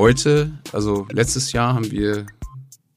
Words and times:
heute, 0.00 0.50
also 0.72 1.06
letztes 1.12 1.52
Jahr 1.52 1.74
haben 1.74 1.90
wir 1.90 2.24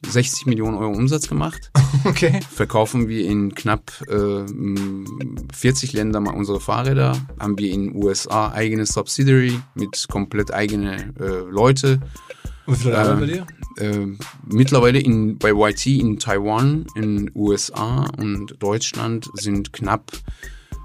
60 0.07 0.45
Millionen 0.45 0.77
Euro 0.77 0.93
Umsatz 0.93 1.27
gemacht. 1.27 1.71
Okay. 2.05 2.41
Verkaufen 2.49 3.07
wir 3.07 3.25
in 3.25 3.55
knapp 3.55 3.93
äh, 4.09 4.43
40 5.53 5.93
Ländern 5.93 6.23
mal 6.23 6.33
unsere 6.33 6.59
Fahrräder. 6.59 7.15
Haben 7.39 7.57
wir 7.57 7.71
in 7.71 7.95
USA 7.95 8.51
eigene 8.51 8.85
Subsidiary 8.85 9.57
mit 9.75 10.07
komplett 10.09 10.51
eigene 10.51 11.13
äh, 11.17 11.49
Leute. 11.49 12.01
Und 12.65 12.73
wie 12.73 12.81
viele 12.81 12.95
Leute 12.95 13.15
bei 13.15 13.25
dir? 13.25 13.47
Äh, 13.77 14.07
mittlerweile 14.51 14.99
in, 14.99 15.37
bei 15.37 15.51
YT 15.51 15.85
in 15.85 16.19
Taiwan, 16.19 16.85
in 16.95 17.31
USA 17.35 18.05
und 18.17 18.55
Deutschland 18.59 19.29
sind 19.35 19.71
knapp 19.71 20.11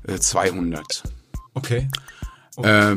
äh, 0.06 0.18
200. 0.18 1.02
Okay. 1.54 1.88
Äh, 2.62 2.96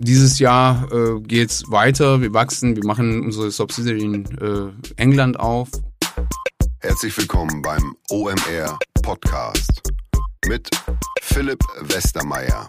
dieses 0.00 0.38
Jahr 0.40 0.90
äh, 0.92 1.20
geht's 1.20 1.70
weiter, 1.70 2.20
wir 2.20 2.34
wachsen, 2.34 2.74
wir 2.74 2.84
machen 2.84 3.22
unsere 3.22 3.50
Subsidiary 3.50 4.02
in 4.02 4.24
äh, 4.38 5.00
England 5.00 5.38
auf. 5.38 5.68
Herzlich 6.80 7.16
willkommen 7.16 7.62
beim 7.62 7.96
OMR 8.10 8.78
Podcast 9.02 9.80
mit 10.46 10.68
Philipp 11.22 11.60
Westermeier. 11.82 12.68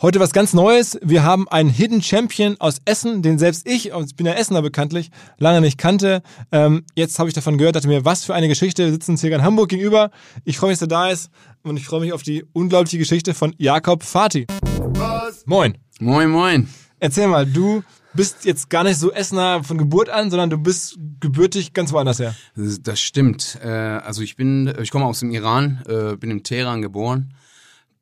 Heute 0.00 0.20
was 0.20 0.30
ganz 0.30 0.54
Neues. 0.54 0.96
Wir 1.02 1.24
haben 1.24 1.48
einen 1.48 1.70
Hidden 1.70 2.02
Champion 2.02 2.54
aus 2.60 2.78
Essen, 2.84 3.20
den 3.20 3.36
selbst 3.36 3.66
ich, 3.66 3.90
ich 3.90 4.14
bin 4.14 4.26
ja 4.26 4.34
Essener 4.34 4.62
bekanntlich, 4.62 5.10
lange 5.38 5.60
nicht 5.60 5.76
kannte. 5.76 6.22
Ähm, 6.52 6.84
jetzt 6.94 7.18
habe 7.18 7.28
ich 7.28 7.34
davon 7.34 7.58
gehört, 7.58 7.74
dachte 7.74 7.88
mir, 7.88 8.04
was 8.04 8.24
für 8.24 8.32
eine 8.32 8.46
Geschichte. 8.46 8.84
Wir 8.84 8.92
sitzen 8.92 9.12
uns 9.12 9.22
hier 9.22 9.34
in 9.34 9.42
Hamburg 9.42 9.70
gegenüber. 9.70 10.12
Ich 10.44 10.56
freue 10.56 10.70
mich, 10.70 10.78
dass 10.78 10.86
er 10.86 10.88
da 10.88 11.08
ist 11.08 11.30
und 11.64 11.78
ich 11.78 11.86
freue 11.86 11.98
mich 11.98 12.12
auf 12.12 12.22
die 12.22 12.44
unglaubliche 12.52 12.96
Geschichte 12.96 13.34
von 13.34 13.52
Jakob 13.58 14.04
Fati. 14.04 14.46
Was? 14.76 15.44
Moin. 15.46 15.76
Moin, 15.98 16.30
moin. 16.30 16.68
Erzähl 17.00 17.26
mal, 17.26 17.44
du 17.44 17.82
bist 18.14 18.44
jetzt 18.44 18.70
gar 18.70 18.84
nicht 18.84 19.00
so 19.00 19.10
Essener 19.10 19.64
von 19.64 19.78
Geburt 19.78 20.10
an, 20.10 20.30
sondern 20.30 20.48
du 20.48 20.58
bist 20.58 20.96
gebürtig 21.18 21.72
ganz 21.72 21.92
woanders 21.92 22.20
her. 22.20 22.36
Das, 22.54 23.00
stimmt. 23.00 23.58
Äh, 23.64 23.68
also 23.68 24.22
ich 24.22 24.36
bin, 24.36 24.72
ich 24.80 24.92
komme 24.92 25.06
aus 25.06 25.18
dem 25.18 25.32
Iran, 25.32 25.82
äh, 25.88 26.14
bin 26.14 26.30
in 26.30 26.44
Teheran 26.44 26.82
geboren 26.82 27.34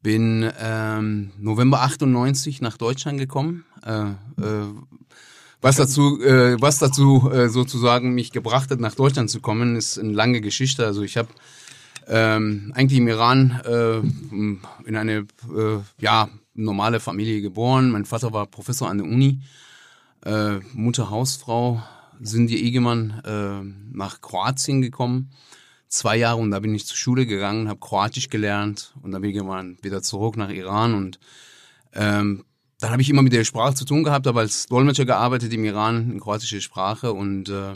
bin 0.06 0.49
ähm, 0.61 1.33
November 1.37 1.83
98 1.83 2.61
nach 2.61 2.77
Deutschland 2.77 3.19
gekommen. 3.19 3.65
Äh, 3.84 4.11
äh, 4.12 4.15
was 5.61 5.75
dazu, 5.75 6.22
äh, 6.22 6.56
was 6.61 6.78
dazu 6.78 7.28
äh, 7.28 7.49
sozusagen 7.49 8.15
mich 8.15 8.31
gebracht 8.31 8.71
hat, 8.71 8.78
nach 8.78 8.95
Deutschland 8.95 9.31
zu 9.31 9.41
kommen, 9.41 9.75
ist 9.75 9.99
eine 9.99 10.12
lange 10.12 10.41
Geschichte. 10.41 10.87
Also 10.87 11.03
ich 11.03 11.16
habe 11.16 11.27
ähm, 12.06 12.71
eigentlich 12.77 13.00
im 13.00 13.09
Iran 13.09 13.61
äh, 13.65 13.97
in 14.89 14.97
eine 14.97 15.27
äh, 15.53 15.78
ja 16.00 16.28
normale 16.55 17.00
Familie 17.00 17.41
geboren. 17.41 17.91
Mein 17.91 18.05
Vater 18.05 18.33
war 18.33 18.47
Professor 18.47 18.89
an 18.89 18.99
der 18.99 19.09
Uni, 19.09 19.41
äh, 20.25 20.61
Mutter 20.72 21.11
Hausfrau. 21.11 21.83
Sind 22.21 22.47
die 22.47 22.65
Egemann 22.65 23.22
äh, 23.25 23.97
nach 23.97 24.21
Kroatien 24.21 24.83
gekommen 24.83 25.33
zwei 25.88 26.16
Jahre 26.16 26.41
und 26.41 26.50
da 26.50 26.60
bin 26.60 26.74
ich 26.74 26.86
zur 26.86 26.97
Schule 26.97 27.26
gegangen, 27.26 27.69
habe 27.69 27.80
Kroatisch 27.80 28.28
gelernt 28.28 28.94
und 29.02 29.12
dann 29.12 29.20
bin 29.22 29.30
ich 29.30 29.36
irgendwann 29.36 29.78
wieder 29.82 30.02
zurück 30.02 30.36
nach 30.36 30.50
Iran 30.50 30.94
und 30.94 31.19
ähm, 31.92 32.44
dann 32.80 32.91
habe 32.91 33.00
ich 33.00 33.08
immer 33.08 33.22
mit 33.22 33.32
der 33.32 33.44
Sprache 33.44 33.74
zu 33.74 33.84
tun 33.86 34.04
gehabt, 34.04 34.26
habe 34.26 34.41
als 34.41 34.66
Dolmetscher 34.66 35.06
gearbeitet 35.06 35.52
im 35.54 35.64
Iran 35.64 36.10
in 36.10 36.20
kroatischer 36.20 36.60
Sprache 36.60 37.12
und 37.12 37.48
äh, 37.48 37.74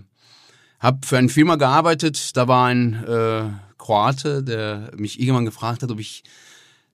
habe 0.79 1.07
für 1.07 1.17
eine 1.17 1.29
Firma 1.31 1.57
gearbeitet. 1.57 2.37
Da 2.37 2.49
war 2.49 2.67
ein 2.67 3.03
äh, 3.05 3.45
Kroate, 3.79 4.43
der 4.43 4.91
mich 4.97 5.19
irgendwann 5.19 5.47
gefragt 5.47 5.83
hat, 5.83 5.91
ob 5.91 6.01
ich 6.01 6.23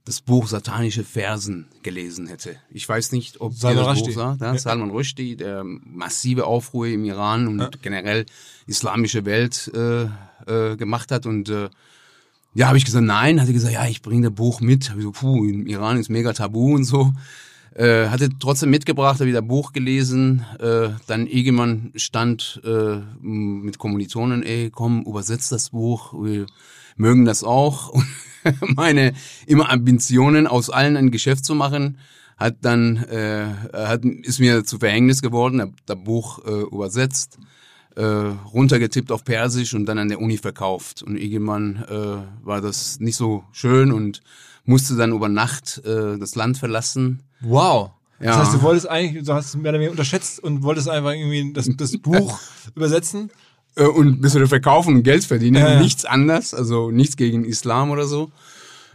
das 0.04 0.20
Buch 0.20 0.46
Satanische 0.46 1.02
Versen 1.02 1.66
gelesen 1.82 2.28
hätte. 2.28 2.54
Ich 2.70 2.88
weiß 2.88 3.10
nicht, 3.10 3.40
ob 3.40 3.54
Salman 3.54 3.84
das 3.84 3.96
Rushdie. 3.96 4.10
Buch 4.12 4.20
sagt. 4.20 4.40
Ja? 4.40 4.56
Salman 4.56 4.90
Rushdie, 4.90 5.34
der 5.36 5.64
massive 5.64 6.46
Aufruhr 6.46 6.86
im 6.86 7.04
Iran 7.04 7.48
und 7.48 7.58
Ja. 7.58 7.70
generell 7.82 8.24
islamische 8.68 9.24
Welt 9.24 9.68
äh, 9.74 10.06
äh, 10.46 10.76
gemacht 10.76 11.10
hat. 11.12 11.26
Und 11.26 11.48
äh, 11.48 11.68
ja, 12.54 12.68
habe 12.68 12.78
ich 12.78 12.84
gesagt, 12.84 13.04
nein. 13.04 13.40
Hat 13.40 13.48
er 13.48 13.52
gesagt, 13.52 13.74
ja, 13.74 13.86
ich 13.86 14.02
bringe 14.02 14.28
das 14.28 14.34
Buch 14.34 14.60
mit. 14.60 14.90
Hab 14.90 14.96
ich 14.96 15.04
so, 15.04 15.12
puh, 15.12 15.44
im 15.44 15.66
Iran 15.66 15.98
ist 15.98 16.08
mega 16.08 16.32
tabu 16.32 16.74
und 16.74 16.84
so. 16.84 17.12
Äh, 17.74 18.08
hatte 18.08 18.30
trotzdem 18.38 18.70
mitgebracht, 18.70 19.20
habe 19.20 19.28
wieder 19.28 19.42
Buch 19.42 19.74
gelesen. 19.74 20.46
Äh, 20.58 20.88
dann 21.06 21.26
irgendwann 21.26 21.92
stand 21.94 22.62
äh, 22.64 23.00
mit 23.20 23.76
Kommilitonen, 23.76 24.42
ey, 24.42 24.70
komm, 24.70 25.02
übersetzt 25.02 25.52
das 25.52 25.70
Buch. 25.70 26.14
Wir 26.14 26.46
mögen 26.96 27.26
das 27.26 27.44
auch. 27.44 27.90
Und 28.60 28.76
meine 28.76 29.12
immer 29.46 29.70
Ambitionen, 29.70 30.46
aus 30.46 30.70
allen 30.70 30.96
ein 30.96 31.10
Geschäft 31.10 31.44
zu 31.44 31.54
machen, 31.54 31.98
hat 32.38 32.56
dann 32.62 32.96
äh, 32.96 33.46
hat, 33.72 34.04
ist 34.04 34.40
mir 34.40 34.64
zu 34.64 34.78
Verhängnis 34.78 35.20
geworden. 35.20 35.60
Hab 35.60 35.72
das 35.84 36.02
Buch 36.02 36.44
äh, 36.46 36.62
übersetzt, 36.62 37.38
äh, 37.96 38.04
runtergetippt 38.04 39.10
auf 39.10 39.24
Persisch 39.24 39.74
und 39.74 39.86
dann 39.86 39.98
an 39.98 40.08
der 40.08 40.20
Uni 40.20 40.36
verkauft. 40.38 41.02
Und 41.02 41.16
irgendwann 41.16 41.84
äh, 41.88 42.46
war 42.46 42.60
das 42.60 43.00
nicht 43.00 43.16
so 43.16 43.44
schön 43.52 43.90
und 43.92 44.20
musste 44.64 44.96
dann 44.96 45.12
über 45.12 45.28
Nacht 45.28 45.82
äh, 45.84 46.18
das 46.18 46.34
Land 46.34 46.58
verlassen. 46.58 47.22
Wow. 47.40 47.90
Ja. 48.20 48.26
Das 48.26 48.36
heißt, 48.38 48.54
du 48.54 48.62
wolltest 48.62 48.88
eigentlich, 48.88 49.24
du 49.24 49.32
hast 49.32 49.46
es 49.48 49.56
mehr 49.56 49.70
oder 49.70 49.78
weniger 49.78 49.90
unterschätzt 49.92 50.42
und 50.42 50.62
wolltest 50.62 50.88
einfach 50.88 51.12
irgendwie 51.12 51.52
das, 51.52 51.68
das 51.76 51.96
Buch 52.02 52.38
übersetzen. 52.74 53.30
äh, 53.76 53.84
und 53.86 54.06
ein 54.06 54.20
bisschen 54.20 54.46
verkaufen 54.46 54.96
und 54.96 55.02
Geld 55.02 55.24
verdienen, 55.24 55.56
Ja, 55.62 55.72
ja. 55.74 55.80
nichts 55.80 56.04
anders, 56.04 56.54
also 56.54 56.90
nichts 56.90 57.16
gegen 57.16 57.44
Islam 57.44 57.90
oder 57.90 58.06
so. 58.06 58.30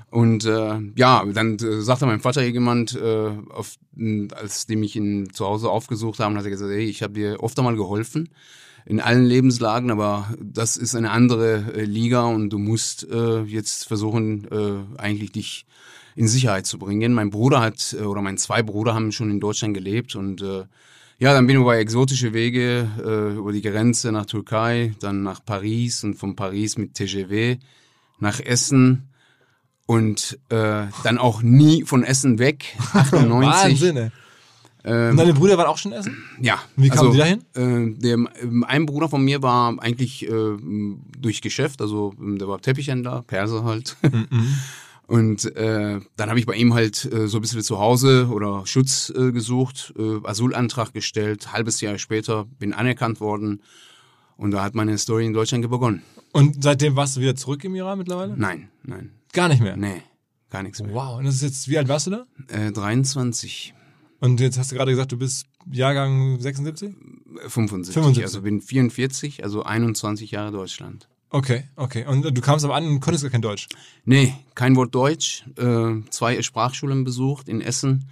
Und 0.09 0.43
äh, 0.45 0.79
ja, 0.95 1.23
dann 1.33 1.57
äh, 1.59 1.81
sagte 1.81 2.05
mein 2.05 2.19
Vater 2.19 2.43
jemand, 2.43 2.95
äh, 2.95 3.29
auf, 3.49 3.75
als 4.35 4.65
die 4.65 4.75
mich 4.75 4.95
in, 4.97 5.31
zu 5.33 5.45
Hause 5.45 5.69
aufgesucht 5.69 6.19
haben, 6.19 6.35
hat 6.37 6.43
er 6.43 6.49
gesagt, 6.51 6.69
hey, 6.71 6.83
ich 6.83 7.01
habe 7.01 7.13
dir 7.13 7.41
oft 7.41 7.57
einmal 7.57 7.77
geholfen 7.77 8.29
in 8.85 8.99
allen 8.99 9.25
Lebenslagen, 9.25 9.91
aber 9.91 10.33
das 10.39 10.77
ist 10.77 10.95
eine 10.95 11.11
andere 11.11 11.73
äh, 11.73 11.83
Liga 11.83 12.23
und 12.23 12.49
du 12.49 12.57
musst 12.57 13.07
äh, 13.09 13.41
jetzt 13.41 13.87
versuchen, 13.87 14.47
äh, 14.51 14.99
eigentlich 14.99 15.31
dich 15.31 15.65
in 16.15 16.27
Sicherheit 16.27 16.65
zu 16.65 16.77
bringen. 16.77 17.13
Mein 17.13 17.29
Bruder 17.29 17.61
hat, 17.61 17.95
äh, 17.99 18.03
oder 18.03 18.21
meine 18.21 18.37
zwei 18.37 18.63
Brüder 18.63 18.93
haben 18.93 19.11
schon 19.11 19.29
in 19.29 19.39
Deutschland 19.39 19.73
gelebt 19.73 20.15
und 20.15 20.41
äh, 20.41 20.63
ja, 21.19 21.33
dann 21.33 21.45
bin 21.45 21.55
ich 21.55 21.61
über 21.61 21.77
exotische 21.77 22.33
Wege, 22.33 22.89
äh, 22.97 23.37
über 23.37 23.51
die 23.51 23.61
Grenze 23.61 24.11
nach 24.11 24.25
Türkei, 24.25 24.93
dann 24.99 25.21
nach 25.21 25.45
Paris 25.45 26.03
und 26.03 26.15
von 26.15 26.35
Paris 26.35 26.77
mit 26.77 26.95
TGV 26.95 27.59
nach 28.19 28.39
Essen 28.39 29.09
Und 29.85 30.39
äh, 30.49 30.85
dann 31.03 31.17
auch 31.17 31.41
nie 31.41 31.83
von 31.83 32.03
Essen 32.03 32.39
weg. 32.39 32.77
98. 32.93 33.81
Wahnsinn. 33.81 34.11
Ähm, 34.83 35.11
Und 35.11 35.17
deine 35.17 35.33
Brüder 35.33 35.57
waren 35.57 35.67
auch 35.67 35.77
schon 35.77 35.91
essen? 35.91 36.17
ja. 36.41 36.59
Wie 36.75 36.89
kamen 36.89 37.11
die 37.11 37.17
dahin? 37.17 37.39
Äh, 37.55 37.99
der, 37.99 38.13
ähm, 38.13 38.63
ein 38.67 38.85
Bruder 38.85 39.09
von 39.09 39.23
mir 39.23 39.41
war 39.43 39.75
eigentlich 39.81 40.27
äh, 40.27 40.57
durch 41.19 41.41
Geschäft, 41.41 41.81
also 41.81 42.13
ähm, 42.19 42.37
der 42.39 42.47
war 42.47 42.59
Teppichhändler, 42.61 43.23
Perser 43.23 43.63
halt. 43.63 43.95
Mhm. 44.01 44.47
Und 45.07 45.55
äh, 45.57 45.99
dann 46.15 46.29
habe 46.29 46.39
ich 46.39 46.45
bei 46.45 46.53
ihm 46.55 46.73
halt 46.73 47.03
äh, 47.11 47.27
so 47.27 47.37
ein 47.37 47.41
bisschen 47.41 47.61
zu 47.63 47.79
Hause 47.79 48.29
oder 48.31 48.65
Schutz 48.65 49.11
äh, 49.13 49.33
gesucht, 49.33 49.93
äh, 49.99 50.25
Asylantrag 50.25 50.93
gestellt, 50.93 51.51
halbes 51.51 51.81
Jahr 51.81 51.97
später 51.97 52.45
bin 52.59 52.71
anerkannt 52.73 53.19
worden 53.19 53.61
und 54.37 54.51
da 54.51 54.63
hat 54.63 54.73
meine 54.73 54.97
Story 54.97 55.25
in 55.25 55.33
Deutschland 55.33 55.69
begonnen. 55.69 56.01
Und 56.31 56.63
seitdem 56.63 56.95
warst 56.95 57.17
du 57.17 57.21
wieder 57.21 57.35
zurück 57.35 57.61
im 57.65 57.75
Iran 57.75 57.97
mittlerweile? 57.97 58.37
Nein, 58.37 58.69
nein, 58.83 59.11
Gar 59.33 59.49
nicht 59.49 59.61
mehr. 59.61 59.75
nee, 59.75 60.01
gar 60.49 60.63
nichts 60.63 60.81
mehr. 60.81 60.93
Wow. 60.93 61.17
Und 61.19 61.25
das 61.25 61.35
ist 61.35 61.41
jetzt, 61.41 61.67
wie 61.67 61.77
alt 61.77 61.89
warst 61.89 62.07
du 62.07 62.11
da? 62.11 62.25
Äh, 62.47 62.71
23, 62.71 63.73
Und 64.21 64.39
jetzt 64.39 64.57
hast 64.57 64.71
du 64.71 64.75
gerade 64.75 64.91
gesagt, 64.91 65.11
du 65.11 65.17
bist 65.17 65.47
Jahrgang 65.71 66.39
76? 66.39 66.93
äh, 67.43 67.49
75, 67.49 67.93
75. 67.93 68.23
also 68.23 68.41
bin 68.41 68.61
44, 68.61 69.43
also 69.43 69.63
21 69.63 70.31
Jahre 70.31 70.51
Deutschland. 70.51 71.07
Okay, 71.31 71.63
okay. 71.75 72.05
Und 72.05 72.23
du 72.23 72.41
kamst 72.41 72.63
aber 72.65 72.75
an 72.75 72.85
und 72.85 72.99
konntest 72.99 73.23
gar 73.23 73.31
kein 73.31 73.41
Deutsch. 73.41 73.67
Nee, 74.05 74.33
kein 74.53 74.75
Wort 74.75 74.93
Deutsch. 74.93 75.45
Äh, 75.57 76.01
zwei 76.09 76.41
Sprachschulen 76.41 77.03
besucht 77.03 77.49
in 77.49 77.61
Essen. 77.61 78.09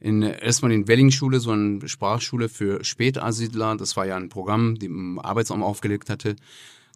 In, 0.00 0.22
erstmal 0.22 0.72
in 0.72 0.88
Wellingschule, 0.88 1.38
so 1.38 1.50
eine 1.50 1.86
Sprachschule 1.88 2.48
für 2.48 2.82
Spätasiedler. 2.84 3.76
Das 3.76 3.96
war 3.96 4.06
ja 4.06 4.16
ein 4.16 4.28
Programm, 4.28 4.78
die 4.78 4.86
im 4.86 5.18
Arbeitsamt 5.18 5.62
aufgelegt 5.62 6.08
hatte. 6.08 6.36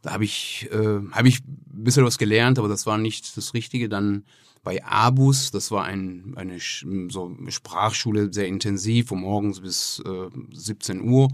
Da 0.03 0.13
habe 0.13 0.25
ich, 0.25 0.69
äh, 0.73 1.01
hab 1.11 1.27
ich 1.27 1.41
ein 1.41 1.85
bisschen 1.85 2.05
was 2.05 2.17
gelernt, 2.17 2.59
aber 2.59 2.69
das 2.69 2.87
war 2.87 2.97
nicht 2.97 3.37
das 3.37 3.53
Richtige. 3.53 3.89
Dann 3.89 4.25
bei 4.67 4.85
Abus, 4.85 5.53
das 5.53 5.71
war 5.71 5.85
ein, 5.85 6.33
eine 6.35 6.59
so 7.09 7.37
Sprachschule, 7.49 8.33
sehr 8.33 8.49
intensiv, 8.49 9.07
von 9.09 9.21
morgens 9.21 9.61
bis 9.61 10.03
äh, 10.05 10.29
17 10.53 11.03
Uhr. 11.09 11.29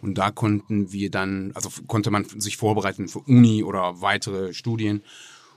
Und 0.00 0.16
da 0.16 0.30
konnten 0.30 0.90
wir 0.90 1.10
dann, 1.10 1.52
also 1.54 1.68
konnte 1.86 2.10
man 2.10 2.24
sich 2.24 2.56
vorbereiten 2.56 3.08
für 3.08 3.20
Uni 3.20 3.62
oder 3.62 4.00
weitere 4.00 4.54
Studien. 4.54 5.02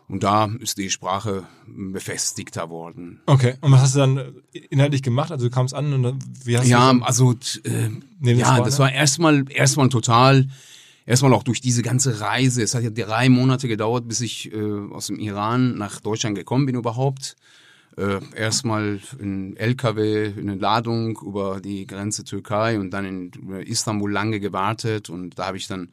Und 0.10 0.24
da 0.24 0.46
ist 0.60 0.78
die 0.78 0.90
Sprache 0.92 1.48
befestigter 1.66 2.70
worden. 2.70 3.22
Okay. 3.26 3.56
Und 3.62 3.72
was 3.72 3.82
hast 3.82 3.96
du 3.96 4.00
dann 4.00 4.36
inhaltlich 4.70 5.02
gemacht? 5.02 5.32
Also 5.32 5.46
du 5.48 5.52
kamst 5.52 5.74
an 5.74 5.94
und 5.94 6.04
dann, 6.04 6.20
wie 6.44 6.58
hast 6.58 6.68
Ja, 6.68 6.94
du 6.94 7.02
also 7.02 7.34
t- 7.34 7.60
äh, 7.64 7.90
ja, 8.22 8.60
das 8.62 8.78
war 8.78 8.92
erstmal 8.92 9.46
erstmal 9.50 9.90
total, 9.90 10.48
erstmal 11.06 11.34
auch 11.34 11.44
durch 11.44 11.62
diese 11.62 11.82
ganze 11.82 12.20
Reise. 12.22 12.62
Es 12.64 12.76
hat 12.76 12.84
ja 12.84 12.90
drei 12.90 13.30
Monate 13.30 13.68
gedauert, 13.68 14.08
bis 14.08 14.22
ich 14.22 14.52
äh, 14.54 14.62
aus 14.92 15.08
dem 15.08 15.20
Iran 15.20 15.78
nach 15.78 16.00
Deutschland 16.00 16.36
gekommen 16.36 16.66
bin 16.66 16.76
überhaupt. 16.76 17.36
Äh, 17.98 18.20
erstmal 18.36 19.00
in 19.20 19.56
LKW, 19.56 20.26
in 20.36 20.50
eine 20.50 20.60
Ladung 20.60 21.18
über 21.26 21.62
die 21.62 21.88
Grenze 21.88 22.26
Türkei 22.26 22.78
und 22.80 22.92
dann 22.92 23.06
in 23.06 23.32
Istanbul 23.62 24.12
lange 24.12 24.40
gewartet 24.42 25.10
und 25.10 25.40
da 25.40 25.48
habe 25.48 25.58
ich 25.58 25.68
dann 25.68 25.90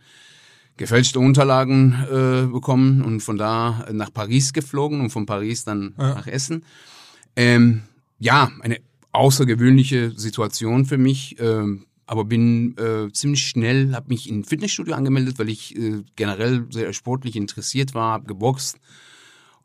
gefälschte 0.77 1.21
Unterlagen 1.21 1.93
äh, 2.11 2.47
bekommen 2.51 3.03
und 3.03 3.21
von 3.21 3.37
da 3.39 3.87
nach 3.93 4.13
Paris 4.13 4.53
geflogen 4.53 5.01
und 5.01 5.11
von 5.11 5.27
Paris 5.27 5.65
dann 5.65 5.95
Ja. 5.97 6.15
nach 6.15 6.27
Essen. 6.27 6.65
Ähm, 7.37 7.83
ja, 8.19 8.51
eine 8.63 8.79
außergewöhnliche 9.13 10.11
Situation 10.17 10.85
für 10.87 10.99
mich, 10.99 11.37
ähm, 11.39 11.87
aber 12.07 12.25
bin 12.25 12.77
äh, 12.79 13.13
ziemlich 13.13 13.47
schnell, 13.47 13.95
habe 13.95 14.09
mich 14.09 14.29
in 14.29 14.45
Fitnessstudio 14.45 14.95
angemeldet, 14.95 15.39
weil 15.39 15.49
ich 15.49 15.77
äh, 15.77 16.03
generell 16.17 16.67
sehr 16.71 16.93
sportlich 16.93 17.37
interessiert 17.37 17.95
war, 17.95 18.13
habe 18.13 18.27
geboxt. 18.27 18.79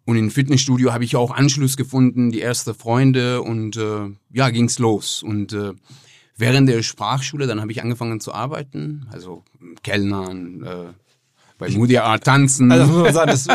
Und 0.06 0.16
im 0.16 0.32
Fitnessstudio 0.32 0.94
habe 0.94 1.04
ich 1.04 1.16
auch 1.18 1.32
Anschluss 1.32 1.76
gefunden, 1.76 2.32
die 2.32 2.40
erste 2.40 2.74
Freunde 2.74 3.42
und 3.42 3.76
äh, 3.76 4.10
ja, 4.32 4.50
ging's 4.50 4.80
los. 4.80 5.22
Und 5.22 5.52
äh, 5.52 5.74
während 6.38 6.70
der 6.70 6.82
Sprachschule, 6.82 7.48
dann 7.48 7.60
habe 7.60 7.72
ich 7.74 7.82
angefangen 7.82 8.22
zu 8.22 8.34
arbeiten, 8.34 9.08
also 9.12 9.44
Kellnern, 9.84 10.64
äh, 10.64 10.94
bei 11.58 11.70
Moody 11.72 11.98
Art 11.98 12.24
tanzen. 12.24 12.72
Also 12.72 12.86
muss 12.92 13.04
man 13.04 13.14
sagen, 13.14 13.32
das, 13.32 13.48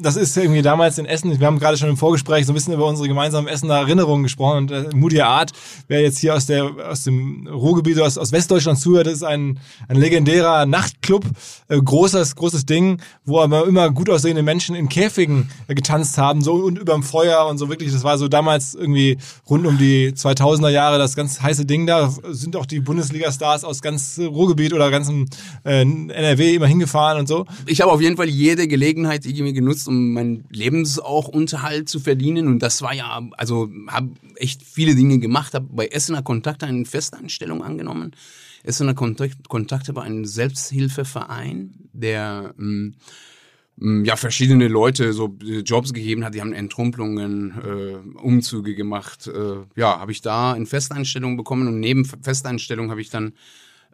das 0.00 0.16
ist 0.16 0.36
irgendwie 0.36 0.62
damals 0.62 0.96
in 0.98 1.04
Essen, 1.04 1.38
wir 1.38 1.46
haben 1.46 1.58
gerade 1.58 1.76
schon 1.76 1.90
im 1.90 1.96
Vorgespräch 1.96 2.46
so 2.46 2.52
ein 2.52 2.54
bisschen 2.54 2.72
über 2.72 2.86
unsere 2.86 3.06
gemeinsamen 3.06 3.48
Essener 3.48 3.74
Erinnerungen 3.74 4.22
gesprochen 4.22 4.58
und 4.58 4.70
äh, 4.70 4.88
Moodia 4.94 5.26
Art, 5.26 5.52
wer 5.88 6.00
jetzt 6.00 6.18
hier 6.18 6.34
aus 6.34 6.46
der 6.46 6.70
aus 6.88 7.04
dem 7.04 7.46
Ruhrgebiet 7.46 8.00
aus, 8.00 8.16
aus 8.16 8.32
Westdeutschland 8.32 8.78
zuhört, 8.78 9.06
ist 9.06 9.22
ein, 9.22 9.58
ein 9.88 9.96
legendärer 9.96 10.64
Nachtclub, 10.64 11.24
äh, 11.68 11.78
großes 11.78 12.36
großes 12.36 12.64
Ding, 12.64 13.00
wo 13.24 13.40
aber 13.40 13.66
immer 13.66 13.90
gut 13.90 14.08
aussehende 14.08 14.42
Menschen 14.42 14.74
in 14.74 14.88
Käfigen 14.88 15.50
äh, 15.68 15.74
getanzt 15.74 16.16
haben, 16.16 16.40
so 16.40 16.54
und 16.54 16.78
überm 16.78 17.02
Feuer 17.02 17.46
und 17.46 17.58
so 17.58 17.68
wirklich, 17.68 17.92
das 17.92 18.04
war 18.04 18.16
so 18.16 18.28
damals 18.28 18.74
irgendwie 18.74 19.18
rund 19.50 19.66
um 19.66 19.76
die 19.76 20.12
2000er 20.12 20.70
Jahre 20.70 20.98
das 20.98 21.14
ganz 21.14 21.42
heiße 21.42 21.66
Ding 21.66 21.86
da, 21.86 22.10
sind 22.30 22.56
auch 22.56 22.66
die 22.66 22.80
Bundesliga-Stars 22.80 23.64
aus 23.64 23.82
ganz 23.82 24.18
Ruhrgebiet 24.18 24.72
oder 24.72 24.90
ganzem 24.90 25.26
äh, 25.64 25.82
NRW 25.82 26.54
immer 26.54 26.66
hingefahren 26.66 27.18
und 27.18 27.28
so. 27.28 27.33
Ich 27.66 27.80
habe 27.80 27.92
auf 27.92 28.00
jeden 28.00 28.16
Fall 28.16 28.28
jede 28.28 28.68
Gelegenheit 28.68 29.26
irgendwie 29.26 29.52
genutzt, 29.52 29.88
um 29.88 30.12
meinen 30.12 30.44
Lebensunterhalt 30.50 31.88
zu 31.88 32.00
verdienen. 32.00 32.46
Und 32.46 32.60
das 32.60 32.82
war 32.82 32.94
ja, 32.94 33.22
also 33.36 33.70
habe 33.88 34.10
echt 34.36 34.62
viele 34.62 34.94
Dinge 34.94 35.18
gemacht, 35.18 35.54
habe 35.54 35.68
bei 35.70 35.86
Essener 35.86 36.22
Kontakte 36.22 36.66
eine 36.66 36.84
Festanstellung 36.84 37.62
angenommen. 37.62 38.12
Essener 38.62 38.94
Kontakt, 38.94 39.48
Kontakte 39.48 39.94
war 39.94 40.04
ein 40.04 40.24
Selbsthilfeverein, 40.24 41.74
der 41.92 42.54
ähm, 42.58 42.94
ähm, 43.80 44.04
ja 44.04 44.16
verschiedene 44.16 44.68
Leute 44.68 45.12
so 45.12 45.36
äh, 45.42 45.60
Jobs 45.60 45.92
gegeben 45.92 46.24
hat. 46.24 46.34
Die 46.34 46.40
haben 46.40 46.52
Entrümpelungen, 46.52 47.52
äh, 47.62 48.18
Umzüge 48.18 48.74
gemacht. 48.74 49.26
Äh, 49.26 49.56
ja, 49.76 49.98
habe 50.00 50.12
ich 50.12 50.22
da 50.22 50.54
in 50.54 50.66
Festanstellung 50.66 51.36
bekommen 51.36 51.68
und 51.68 51.80
neben 51.80 52.04
Festanstellung 52.04 52.90
habe 52.90 53.00
ich 53.00 53.10
dann 53.10 53.34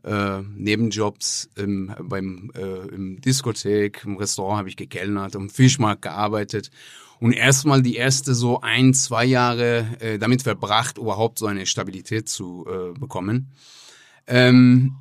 äh, 0.05 0.43
Nebenjobs 0.43 1.51
im, 1.57 1.95
beim 2.03 2.51
äh, 2.55 2.89
im 2.95 3.21
Diskothek, 3.21 4.03
im 4.05 4.17
Restaurant 4.17 4.59
habe 4.59 4.69
ich 4.69 4.77
gekellnert, 4.77 5.35
im 5.35 5.51
Fischmarkt 5.51 6.03
gearbeitet 6.03 6.71
und 7.21 7.33
erstmal 7.33 7.83
die 7.83 7.97
erste 7.97 8.35
so 8.35 8.61
ein, 8.63 8.95
zwei 8.95 9.25
Jahre 9.27 9.87
äh, 10.01 10.19
damit 10.19 10.43
verbracht, 10.43 10.99
überhaupt 10.99 11.39
so 11.39 11.47
eine 11.47 11.67
Stabilität 11.67 12.29
zu 12.29 12.67
äh, 12.67 12.99
bekommen. 12.99 13.53
Ähm, 14.27 14.97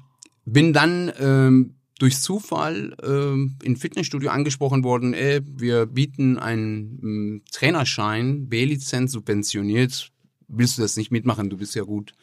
bin 0.46 0.74
dann 0.74 1.12
ähm, 1.19 1.75
durch 2.00 2.19
Zufall 2.19 2.95
ähm, 3.04 3.56
in 3.63 3.78
Fitnessstudio 3.78 4.31
angesprochen 4.31 4.84
worden, 4.84 5.13
ey, 5.13 5.42
wir 5.45 5.86
bieten 5.86 6.38
einen 6.38 7.00
ähm, 7.04 7.42
Trainerschein, 7.52 8.50
B-Lizenz 8.50 9.12
subventioniert. 9.12 10.12
Willst 10.47 10.78
du 10.78 10.81
das 10.81 10.97
nicht 10.97 11.12
mitmachen? 11.12 11.50
Du 11.50 11.57
bist 11.57 11.76
ja 11.76 11.83
gut 11.83 12.14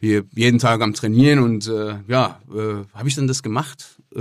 hier 0.00 0.24
jeden 0.34 0.58
Tag 0.58 0.80
am 0.80 0.94
Trainieren 0.94 1.40
und 1.40 1.68
äh, 1.68 1.98
ja, 2.08 2.40
äh, 2.50 2.84
habe 2.94 3.08
ich 3.08 3.14
dann 3.14 3.26
das 3.26 3.42
gemacht. 3.42 4.00
Äh, 4.14 4.20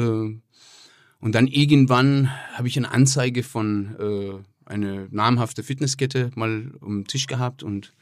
und 1.22 1.36
dann 1.36 1.48
irgendwann 1.48 2.30
habe 2.54 2.68
ich 2.68 2.78
eine 2.78 2.92
Anzeige 2.92 3.44
von 3.44 3.96
äh, 4.00 4.72
eine 4.72 5.08
namhafte 5.10 5.64
Fitnesskette 5.64 6.32
mal 6.36 6.72
um 6.82 7.00
den 7.02 7.08
Tisch 7.08 7.28
gehabt 7.28 7.64
und 7.64 7.94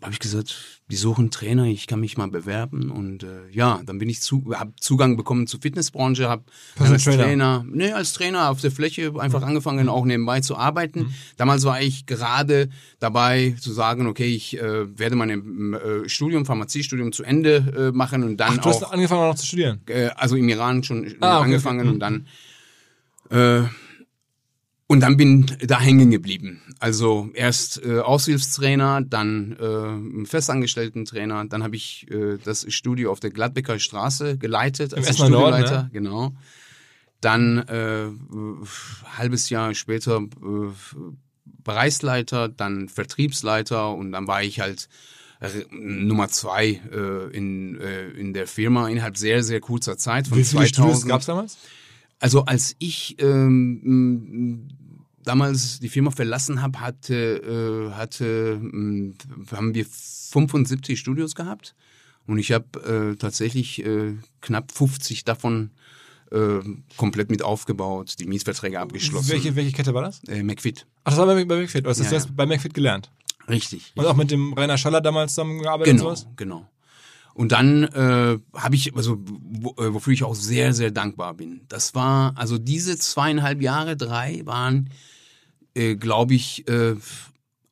habe 0.00 0.12
ich 0.12 0.20
gesagt, 0.20 0.54
die 0.90 0.96
suchen 0.96 1.30
Trainer, 1.32 1.64
ich 1.64 1.88
kann 1.88 1.98
mich 1.98 2.16
mal 2.16 2.28
bewerben 2.28 2.90
und 2.90 3.24
äh, 3.24 3.48
ja, 3.50 3.80
dann 3.84 3.98
bin 3.98 4.08
ich 4.08 4.20
zu, 4.20 4.54
habe 4.54 4.72
Zugang 4.80 5.16
bekommen 5.16 5.48
zur 5.48 5.60
Fitnessbranche, 5.60 6.28
habe 6.28 6.44
als 6.78 7.02
Trainer? 7.04 7.22
Trainer, 7.24 7.64
nee, 7.68 7.90
als 7.90 8.12
Trainer 8.12 8.48
auf 8.50 8.60
der 8.60 8.70
Fläche 8.70 9.12
einfach 9.18 9.42
angefangen, 9.42 9.88
auch 9.88 10.04
nebenbei 10.04 10.40
zu 10.40 10.56
arbeiten. 10.56 11.12
Damals 11.36 11.64
war 11.64 11.82
ich 11.82 12.06
gerade 12.06 12.68
dabei 13.00 13.56
zu 13.60 13.72
sagen, 13.72 14.06
okay, 14.06 14.32
ich 14.32 14.56
äh, 14.56 14.98
werde 14.98 15.16
mein 15.16 15.30
äh, 15.74 16.08
Studium, 16.08 16.46
Pharmaziestudium 16.46 17.10
zu 17.12 17.24
Ende 17.24 17.90
äh, 17.92 17.96
machen 17.96 18.22
und 18.22 18.36
dann 18.36 18.54
Ach, 18.58 18.62
du 18.62 18.68
hast 18.68 18.84
auch 18.84 18.92
angefangen 18.92 19.22
auch 19.22 19.32
noch 19.32 19.38
zu 19.38 19.46
studieren. 19.46 19.80
äh, 19.88 20.10
also 20.14 20.36
im 20.36 20.48
Iran 20.48 20.84
schon 20.84 21.06
Ah, 21.20 21.38
okay, 21.38 21.44
angefangen 21.46 21.80
okay. 21.80 21.88
und 21.88 21.98
dann 22.00 22.26
äh, 23.30 23.68
und 24.88 25.00
dann 25.00 25.18
bin 25.18 25.46
da 25.60 25.78
hängen 25.78 26.10
geblieben. 26.10 26.62
Also 26.80 27.30
erst 27.34 27.84
äh, 27.84 28.00
Aushilfstrainer, 28.00 29.02
dann 29.02 29.52
äh, 29.52 30.26
Festangestellten-Trainer, 30.26 31.44
dann 31.44 31.62
habe 31.62 31.76
ich 31.76 32.10
äh, 32.10 32.38
das 32.42 32.64
Studio 32.72 33.12
auf 33.12 33.20
der 33.20 33.30
Gladbecker 33.30 33.78
Straße 33.78 34.38
geleitet 34.38 34.94
als 34.94 35.08
Essener 35.08 35.28
Norden, 35.28 35.58
Studioleiter, 35.58 35.82
ne? 35.84 35.90
genau. 35.92 36.32
Dann 37.20 37.58
äh, 37.68 38.06
halbes 39.18 39.50
Jahr 39.50 39.74
später 39.74 40.22
äh, 40.22 40.72
Bereichsleiter, 41.44 42.48
dann 42.48 42.88
Vertriebsleiter 42.88 43.92
und 43.92 44.12
dann 44.12 44.26
war 44.26 44.42
ich 44.42 44.60
halt 44.60 44.88
äh, 45.40 45.48
Nummer 45.70 46.28
zwei 46.28 46.80
äh, 46.90 47.36
in, 47.36 47.78
äh, 47.78 48.08
in 48.10 48.32
der 48.32 48.46
Firma 48.46 48.88
innerhalb 48.88 49.18
sehr, 49.18 49.42
sehr 49.42 49.60
kurzer 49.60 49.98
Zeit. 49.98 50.28
Von 50.28 50.38
Wie 50.38 50.44
viele 50.44 50.66
Studios 50.66 51.00
2000 51.00 51.10
gab 51.10 51.20
es 51.20 51.26
damals? 51.26 51.58
Also 52.20 52.44
als 52.44 52.74
ich 52.78 53.16
ähm, 53.20 54.68
damals 55.22 55.80
die 55.80 55.88
Firma 55.88 56.10
verlassen 56.10 56.62
habe, 56.62 56.80
hatte, 56.80 57.90
äh, 57.90 57.94
hatte 57.94 58.58
m, 58.60 59.14
haben 59.52 59.74
wir 59.74 59.84
75 59.86 60.98
Studios 60.98 61.34
gehabt 61.34 61.74
und 62.26 62.38
ich 62.38 62.52
habe 62.52 63.12
äh, 63.12 63.16
tatsächlich 63.16 63.84
äh, 63.84 64.14
knapp 64.40 64.72
50 64.72 65.24
davon 65.24 65.70
äh, 66.30 66.58
komplett 66.96 67.30
mit 67.30 67.42
aufgebaut, 67.42 68.16
die 68.18 68.26
Mietverträge 68.26 68.78
abgeschlossen. 68.80 69.30
Welche, 69.30 69.56
welche 69.56 69.72
Kette 69.72 69.94
war 69.94 70.02
das? 70.02 70.22
Äh, 70.24 70.42
McFit. 70.42 70.86
Ach, 71.04 71.12
das 71.12 71.18
war 71.18 71.26
bei, 71.26 71.44
bei 71.44 71.56
McFit. 71.60 71.86
Also, 71.86 72.02
Ja, 72.04 72.10
hast 72.10 72.24
du 72.24 72.28
ja. 72.30 72.34
bei 72.36 72.46
McFit 72.46 72.74
gelernt. 72.74 73.10
Richtig. 73.48 73.92
Und 73.96 74.04
auch 74.04 74.14
mit 74.16 74.30
dem 74.30 74.52
Rainer 74.52 74.76
Schaller 74.76 75.00
damals 75.00 75.32
zusammengearbeitet 75.32 75.94
Genau, 75.96 76.10
und 76.10 76.16
sowas? 76.18 76.28
genau. 76.36 76.68
Und 77.38 77.52
dann 77.52 77.84
äh, 77.84 78.40
habe 78.52 78.74
ich, 78.74 78.96
also 78.96 79.12
äh, 79.14 79.94
wofür 79.94 80.12
ich 80.12 80.24
auch 80.24 80.34
sehr, 80.34 80.74
sehr 80.74 80.90
dankbar 80.90 81.34
bin. 81.34 81.60
Das 81.68 81.94
war, 81.94 82.36
also 82.36 82.58
diese 82.58 82.98
zweieinhalb 82.98 83.62
Jahre, 83.62 83.96
drei 83.96 84.42
waren, 84.44 84.90
äh, 85.72 85.94
glaube 85.94 86.34
ich, 86.34 86.66
äh, 86.66 86.96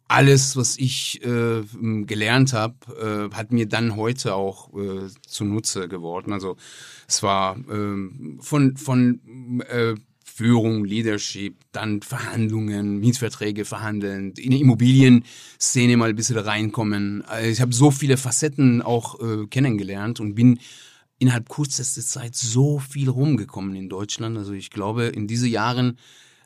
alles, 0.07 0.55
was 0.57 0.79
ich 0.79 1.21
äh, 1.25 1.63
gelernt 2.05 2.53
habe, 2.53 3.29
äh, 3.33 3.35
hat 3.35 3.51
mir 3.51 3.67
dann 3.67 3.97
heute 3.97 4.37
auch 4.37 4.73
äh, 4.73 5.09
zunutze 5.27 5.89
geworden. 5.89 6.33
Also 6.33 6.57
es 7.09 7.25
war 7.25 7.57
ähm, 7.69 8.39
von 8.41 8.77
von 8.77 9.21
äh, 9.69 9.97
Führung, 10.37 10.85
Leadership, 10.85 11.57
dann 11.73 12.03
Verhandlungen, 12.03 12.99
Mietverträge 12.99 13.65
verhandeln, 13.65 14.35
in 14.37 14.51
die 14.51 14.61
Immobilienszene 14.61 15.97
mal 15.97 16.11
ein 16.11 16.17
bisschen 16.17 16.37
reinkommen. 16.37 17.23
Also 17.23 17.49
ich 17.49 17.63
habe 17.63 17.73
so 17.73 17.91
viele 17.91 18.19
Facetten 18.19 18.83
auch 18.83 19.19
äh, 19.19 19.47
kennengelernt 19.47 20.21
und 20.21 20.35
bin 20.35 20.59
innerhalb 21.19 21.49
kürzester 21.49 22.03
Zeit 22.03 22.35
so 22.35 22.79
viel 22.79 23.09
rumgekommen 23.09 23.75
in 23.75 23.89
Deutschland. 23.89 24.37
Also 24.37 24.53
ich 24.53 24.69
glaube, 24.69 25.05
in 25.05 25.27
diese 25.27 25.49
Jahren 25.49 25.97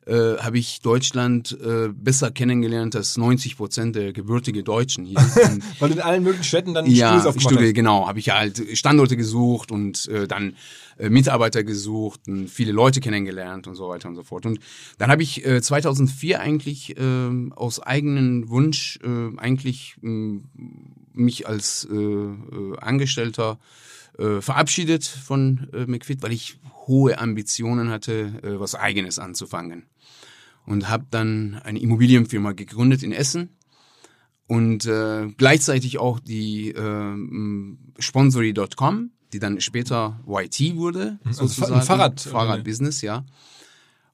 äh, 0.07 0.38
habe 0.38 0.59
ich 0.59 0.80
Deutschland 0.80 1.57
äh, 1.62 1.88
besser 1.88 2.30
kennengelernt 2.30 2.97
als 2.97 3.16
90 3.16 3.57
Prozent 3.57 3.97
der 3.97 4.12
gebürtige 4.12 4.62
Deutschen 4.62 5.04
hier. 5.04 5.19
Weil 5.78 5.90
du 5.90 5.97
in 5.97 6.00
allen 6.00 6.23
möglichen 6.23 6.45
Städten 6.45 6.75
dann 6.75 6.87
ja, 6.87 7.09
Studios 7.09 7.26
aufgemacht 7.26 7.52
Studie, 7.52 7.66
hast. 7.69 7.75
genau. 7.75 8.09
Habe 8.09 8.19
ich 8.19 8.30
halt 8.30 8.78
Standorte 8.78 9.16
gesucht 9.16 9.71
und 9.71 10.09
äh, 10.09 10.26
dann 10.26 10.57
äh, 10.99 11.11
Mitarbeiter 11.11 11.64
gesucht 11.64 12.21
und 12.28 12.49
viele 12.49 12.73
Leute 12.73 13.00
kennengelernt 13.00 13.66
und 13.66 13.75
so 13.75 13.88
weiter 13.88 14.09
und 14.09 14.16
so 14.16 14.23
fort. 14.23 14.47
Und 14.47 14.59
dann 14.99 15.11
habe 15.11 15.23
ich 15.23 15.45
äh, 15.47 15.61
2004 15.61 16.40
eigentlich 16.40 16.97
äh, 16.97 17.50
aus 17.54 17.80
eigenen 17.80 18.49
Wunsch 18.49 18.99
äh, 19.04 19.38
eigentlich 19.38 19.97
äh, 20.02 20.40
mich 21.12 21.47
als 21.47 21.87
äh, 21.90 21.95
äh, 21.95 22.76
Angestellter 22.80 23.59
äh, 24.19 24.40
verabschiedet 24.40 25.04
von 25.04 25.69
äh, 25.73 25.87
McFit, 25.87 26.23
weil 26.23 26.33
ich 26.33 26.59
hohe 26.90 27.18
Ambitionen 27.18 27.88
hatte, 27.90 28.40
äh, 28.42 28.61
was 28.61 28.75
Eigenes 28.75 29.18
anzufangen. 29.18 29.87
Und 30.66 30.88
habe 30.88 31.06
dann 31.11 31.61
eine 31.64 31.80
Immobilienfirma 31.80 32.52
gegründet 32.52 33.02
in 33.02 33.12
Essen 33.12 33.49
und 34.47 34.85
äh, 34.85 35.28
gleichzeitig 35.37 35.99
auch 35.99 36.20
die 36.20 36.70
äh, 36.70 37.16
Sponsory.com, 37.99 39.11
die 39.32 39.38
dann 39.38 39.61
später 39.61 40.20
YT 40.28 40.76
wurde, 40.76 41.18
also 41.25 41.47
sozusagen. 41.47 41.75
ein 41.75 41.82
Fahrrad- 41.82 42.20
Fahrradbusiness, 42.20 43.00
ja. 43.02 43.25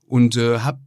Und 0.07 0.37
äh, 0.37 0.61
habe 0.61 0.79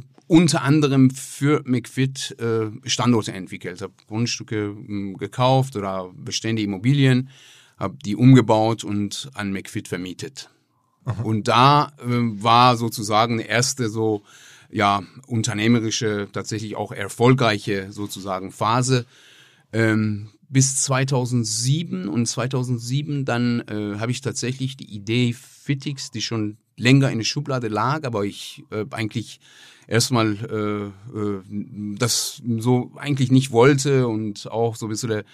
äh, 0.00 0.02
unter 0.26 0.62
anderem 0.62 1.10
für 1.10 1.62
McFit 1.66 2.36
äh, 2.40 2.70
Standorte 2.88 3.32
entwickelt, 3.32 3.82
habe 3.82 3.92
Grundstücke 4.06 4.74
mh, 4.74 5.18
gekauft 5.18 5.76
oder 5.76 6.10
bestehende 6.16 6.62
Immobilien, 6.62 7.28
habe 7.76 7.98
die 8.04 8.16
umgebaut 8.16 8.84
und 8.84 9.28
an 9.34 9.52
McFit 9.52 9.88
vermietet. 9.88 10.50
Und 11.22 11.48
da 11.48 11.92
äh, 11.98 12.04
war 12.06 12.76
sozusagen 12.76 13.34
eine 13.34 13.48
erste 13.48 13.88
so 13.88 14.22
ja 14.70 15.02
unternehmerische, 15.26 16.28
tatsächlich 16.32 16.76
auch 16.76 16.92
erfolgreiche 16.92 17.92
sozusagen 17.92 18.50
Phase. 18.50 19.06
Ähm, 19.72 20.30
bis 20.48 20.76
2007 20.82 22.08
und 22.08 22.26
2007 22.26 23.24
dann 23.24 23.60
äh, 23.60 23.98
habe 23.98 24.12
ich 24.12 24.20
tatsächlich 24.20 24.76
die 24.76 24.94
Idee 24.94 25.32
Fitix, 25.32 26.10
die 26.10 26.22
schon 26.22 26.58
länger 26.76 27.10
in 27.10 27.18
der 27.18 27.24
Schublade 27.24 27.68
lag, 27.68 28.04
aber 28.04 28.24
ich 28.24 28.64
äh, 28.70 28.84
eigentlich 28.90 29.40
erstmal 29.86 30.36
äh, 30.50 31.18
äh, 31.18 31.42
das 31.98 32.42
so 32.58 32.92
eigentlich 32.96 33.30
nicht 33.30 33.50
wollte 33.50 34.06
und 34.06 34.50
auch 34.50 34.76
so 34.76 34.86
ein 34.86 34.90
bisschen 34.90 35.10
der 35.10 35.24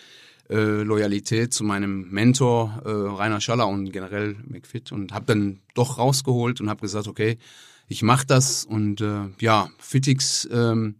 äh, 0.50 0.82
Loyalität 0.82 1.54
zu 1.54 1.62
meinem 1.62 2.10
Mentor 2.10 2.82
äh, 2.84 2.88
Rainer 2.88 3.40
Schaller 3.40 3.68
und 3.68 3.92
generell 3.92 4.36
McFit 4.48 4.90
und 4.90 5.12
habe 5.12 5.26
dann 5.26 5.60
doch 5.74 5.98
rausgeholt 5.98 6.60
und 6.60 6.68
habe 6.68 6.80
gesagt, 6.80 7.06
okay, 7.06 7.38
ich 7.88 8.02
mache 8.02 8.26
das 8.26 8.64
und 8.64 9.00
äh, 9.00 9.28
ja, 9.38 9.68
Fitix 9.78 10.48
ähm, 10.52 10.96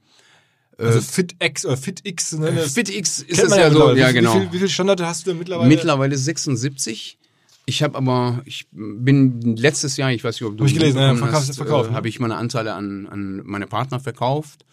Also 0.79 1.01
FitX 1.01 1.67
oder 1.67 1.77
FitX. 1.77 2.33
Ne? 2.33 2.53
Das 2.53 2.75
FitX 2.75 3.21
ist 3.23 3.43
es 3.43 3.51
man 3.51 3.59
ja 3.59 3.71
so, 3.71 3.93
ja 3.95 4.13
genau. 4.13 4.35
Wie, 4.35 4.39
viel, 4.41 4.53
wie 4.53 4.57
viele 4.59 4.69
Standorte 4.69 5.07
hast 5.07 5.27
du 5.27 5.31
denn 5.31 5.39
mittlerweile? 5.39 5.69
Mittlerweile 5.69 6.17
76. 6.17 7.19
Ich 7.67 7.83
habe 7.83 7.97
aber, 7.97 8.43
ich 8.45 8.67
bin 8.73 9.57
letztes 9.57 9.97
Jahr, 9.97 10.13
ich 10.13 10.25
weiß 10.25 10.41
nicht, 10.41 10.49
ob 10.49 10.57
du 10.57 10.65
Hab 10.65 10.71
ich 10.71 10.79
gelesen, 10.79 10.99
ja, 10.99 11.33
hast, 11.33 11.55
verkauft, 11.57 11.87
äh, 11.87 11.91
ne? 11.91 11.97
habe 11.97 12.09
ich 12.09 12.19
meine 12.19 12.37
Anteile 12.37 12.75
an, 12.75 13.07
an 13.07 13.43
meine 13.45 13.67
Partner 13.67 14.01
verkauft. 14.01 14.65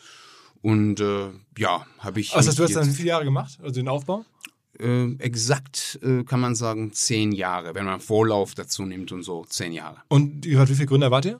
Und 0.61 0.99
äh, 0.99 1.29
ja, 1.57 1.85
habe 1.99 2.19
ich. 2.19 2.33
Was 2.35 2.47
heißt, 2.47 2.57
du 2.57 2.63
hast 2.63 2.75
dann 2.75 2.89
viele 2.89 3.09
Jahre 3.09 3.25
gemacht? 3.25 3.57
Also 3.61 3.75
den 3.75 3.87
Aufbau? 3.87 4.25
Äh, 4.79 5.11
exakt 5.19 5.99
äh, 6.03 6.23
kann 6.23 6.39
man 6.39 6.55
sagen 6.55 6.91
zehn 6.93 7.31
Jahre, 7.31 7.75
wenn 7.75 7.85
man 7.85 7.99
Vorlauf 7.99 8.53
dazu 8.55 8.83
nimmt 8.85 9.11
und 9.11 9.23
so 9.23 9.45
zehn 9.45 9.71
Jahre. 9.73 9.97
Und 10.07 10.45
wie 10.45 10.57
wie 10.59 10.65
viele 10.75 10.85
Gründer 10.87 11.11
wart 11.11 11.25
ihr? 11.25 11.39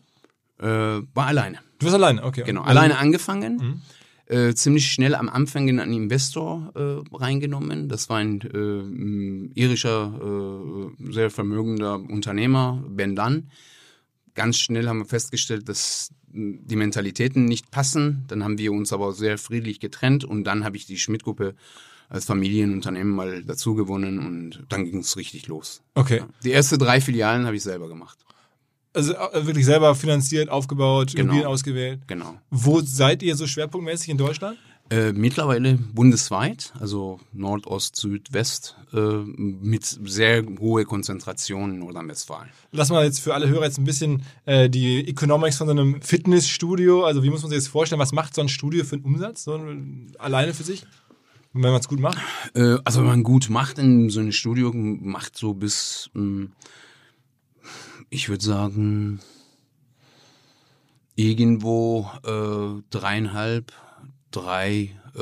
Äh, 0.60 0.65
war 1.13 1.27
alleine. 1.27 1.60
Du 1.79 1.86
warst 1.86 1.96
alleine, 1.96 2.24
okay. 2.24 2.44
Genau, 2.46 2.62
Also- 2.62 2.72
alleine 2.72 2.98
angefangen. 2.98 3.82
Äh, 4.29 4.56
ziemlich 4.56 4.91
schnell 4.91 5.15
am 5.15 5.29
Anfang 5.29 5.70
einen 5.70 5.94
Investor 5.94 6.74
äh, 6.75 7.15
reingenommen. 7.15 7.88
Das 7.88 8.10
war 8.10 8.17
ein 8.17 8.41
äh, 8.41 8.48
m, 8.58 9.51
irischer, 9.56 10.91
äh, 11.00 11.13
sehr 11.13 11.29
vermögender 11.29 11.96
Unternehmer, 11.96 12.84
Ben 12.89 13.15
Dunn. 13.15 13.50
Ganz 14.36 14.58
schnell 14.58 14.89
haben 14.89 15.00
wir 15.00 15.06
festgestellt, 15.06 15.70
dass 15.70 16.12
m, 16.34 16.60
die 16.67 16.75
Mentalitäten 16.75 17.46
nicht 17.46 17.72
passen. 17.72 18.25
Dann 18.27 18.44
haben 18.44 18.58
wir 18.58 18.74
uns 18.74 18.91
aber 18.91 19.13
sehr 19.13 19.38
friedlich 19.38 19.79
getrennt 19.79 20.25
und 20.25 20.44
dann 20.44 20.65
habe 20.65 20.75
ich 20.75 20.86
die 20.86 20.98
Schmidt-Gruppe 21.00 21.56
als 22.10 22.26
Familienunternehmen 22.26 23.14
mal 23.14 23.44
dazu 23.44 23.76
gewonnen 23.76 24.20
und 24.20 24.64
dann 24.70 24.86
ging 24.86 25.00
es 25.00 25.18
richtig 25.18 25.48
los. 25.48 25.82
Okay. 25.96 26.24
Die 26.44 26.52
ersten 26.54 26.80
drei 26.80 27.02
Filialen 27.02 27.46
habe 27.46 27.56
ich 27.56 27.64
selber 27.64 27.88
gemacht. 27.88 28.18
Also 28.94 29.14
äh, 29.14 29.46
wirklich 29.46 29.66
selber 29.66 29.94
finanziert, 29.94 30.50
aufgebaut, 30.50 31.12
Genau. 31.12 31.24
Immobilien 31.24 31.48
ausgewählt. 31.48 32.00
Genau. 32.08 32.36
Wo 32.50 32.82
seid 32.82 33.22
ihr 33.24 33.36
so 33.36 33.46
schwerpunktmäßig 33.46 34.10
in 34.10 34.18
Deutschland? 34.18 34.58
Äh, 34.90 35.12
mittlerweile 35.12 35.74
bundesweit, 35.74 36.72
also 36.80 37.20
Nordost, 37.34 37.98
Süd, 37.98 38.32
West, 38.32 38.78
äh, 38.94 38.98
mit 38.98 39.84
sehr 39.84 40.46
hohe 40.62 40.86
Konzentration 40.86 41.72
in 41.74 41.80
Nordrhein-Westfalen. 41.80 42.50
Lass 42.72 42.90
mal 42.90 43.04
jetzt 43.04 43.20
für 43.20 43.34
alle 43.34 43.50
Hörer 43.50 43.66
jetzt 43.66 43.80
ein 43.80 43.84
bisschen 43.84 44.24
äh, 44.46 44.70
die 44.70 45.06
Economics 45.06 45.58
von 45.58 45.68
so 45.68 45.72
einem 45.72 46.02
Fitnessstudio, 46.02 47.04
also 47.04 47.22
wie 47.22 47.30
muss 47.30 47.42
man 47.42 47.50
sich 47.50 47.60
das 47.60 47.68
vorstellen, 47.68 48.00
was 48.00 48.14
macht 48.14 48.34
so 48.34 48.40
ein 48.42 48.48
Studio 48.48 48.86
für 48.86 48.96
einen 48.96 49.04
Umsatz, 49.04 49.44
so 49.44 49.56
ein, 49.56 50.14
alleine 50.20 50.54
für 50.54 50.64
sich? 50.64 50.86
Und 51.58 51.64
wenn 51.64 51.72
man 51.72 51.80
es 51.80 51.88
gut 51.88 52.00
macht? 52.00 52.20
Äh, 52.54 52.78
also 52.86 53.00
wenn 53.00 53.08
man 53.08 53.24
gut 53.24 53.50
macht 53.50 53.80
in 53.80 54.12
so 54.12 54.20
einem 54.20 54.32
Studio, 54.32 54.72
macht 54.76 55.36
so 55.36 55.56
bis, 55.56 56.08
mh, 56.14 56.50
ich 58.12 58.30
würde 58.30 58.46
sagen, 58.46 59.22
irgendwo 61.16 62.12
äh, 62.24 62.84
dreieinhalb, 62.92 63.74
drei 64.30 64.96
äh, 65.16 65.22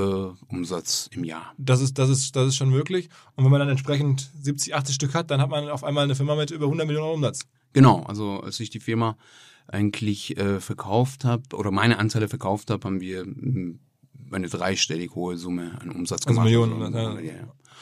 Umsatz 0.49 1.09
im 1.13 1.23
Jahr. 1.23 1.53
Das 1.57 1.79
ist, 1.79 1.97
das, 1.99 2.09
ist, 2.09 2.35
das 2.35 2.49
ist 2.49 2.57
schon 2.57 2.69
möglich. 2.69 3.07
Und 3.35 3.45
wenn 3.45 3.51
man 3.51 3.61
dann 3.61 3.69
entsprechend 3.69 4.29
70, 4.41 4.75
80 4.75 4.93
Stück 4.93 5.13
hat, 5.13 5.31
dann 5.31 5.39
hat 5.39 5.49
man 5.49 5.69
auf 5.69 5.85
einmal 5.85 6.03
eine 6.03 6.15
Firma 6.15 6.35
mit 6.35 6.51
über 6.51 6.65
100 6.65 6.85
Millionen 6.85 7.05
Euro 7.05 7.15
Umsatz. 7.15 7.47
Genau, 7.71 8.03
also 8.03 8.41
als 8.41 8.59
ich 8.59 8.69
die 8.69 8.81
Firma 8.81 9.15
eigentlich 9.67 10.35
äh, 10.37 10.59
verkauft 10.59 11.23
habe 11.23 11.43
oder 11.53 11.71
meine 11.71 11.97
Anteile 11.97 12.27
verkauft 12.27 12.71
habe, 12.71 12.85
haben 12.85 12.99
wir 12.99 13.25
eine 14.35 14.47
dreistellig 14.49 15.11
hohe 15.15 15.37
Summe 15.37 15.71
an 15.81 15.91
Umsatz 15.91 16.21
Also 16.27 16.29
gemacht. 16.29 16.45
Millionen, 16.45 16.81
Also, 16.95 17.19
ja. 17.19 17.33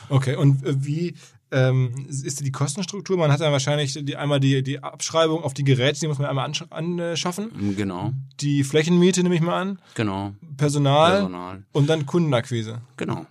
Okay, 0.09 0.35
und 0.35 0.65
äh, 0.65 0.73
wie 0.85 1.15
ähm, 1.51 2.07
ist 2.09 2.43
die 2.43 2.51
Kostenstruktur? 2.51 3.15
Man 3.15 3.31
hat 3.31 3.39
dann 3.39 3.51
wahrscheinlich 3.51 3.93
die, 3.93 4.15
einmal 4.15 4.39
die, 4.39 4.63
die 4.63 4.81
Abschreibung 4.81 5.43
auf 5.43 5.53
die 5.53 5.63
Geräte, 5.63 5.99
die 5.99 6.07
muss 6.07 6.17
man 6.17 6.27
einmal 6.27 6.49
ansch- 6.49 6.69
anschaffen. 6.71 7.75
Genau, 7.77 8.11
Die 8.41 8.63
Flächenmiete 8.63 9.21
nehme 9.23 9.35
ich 9.35 9.41
mal 9.41 9.61
an, 9.61 9.79
genau, 9.93 10.33
Personal, 10.57 11.11
Personal, 11.11 11.63
und 11.71 11.87
dann 11.89 12.05
Kundenakquise. 12.05 12.81
genau. 12.97 13.25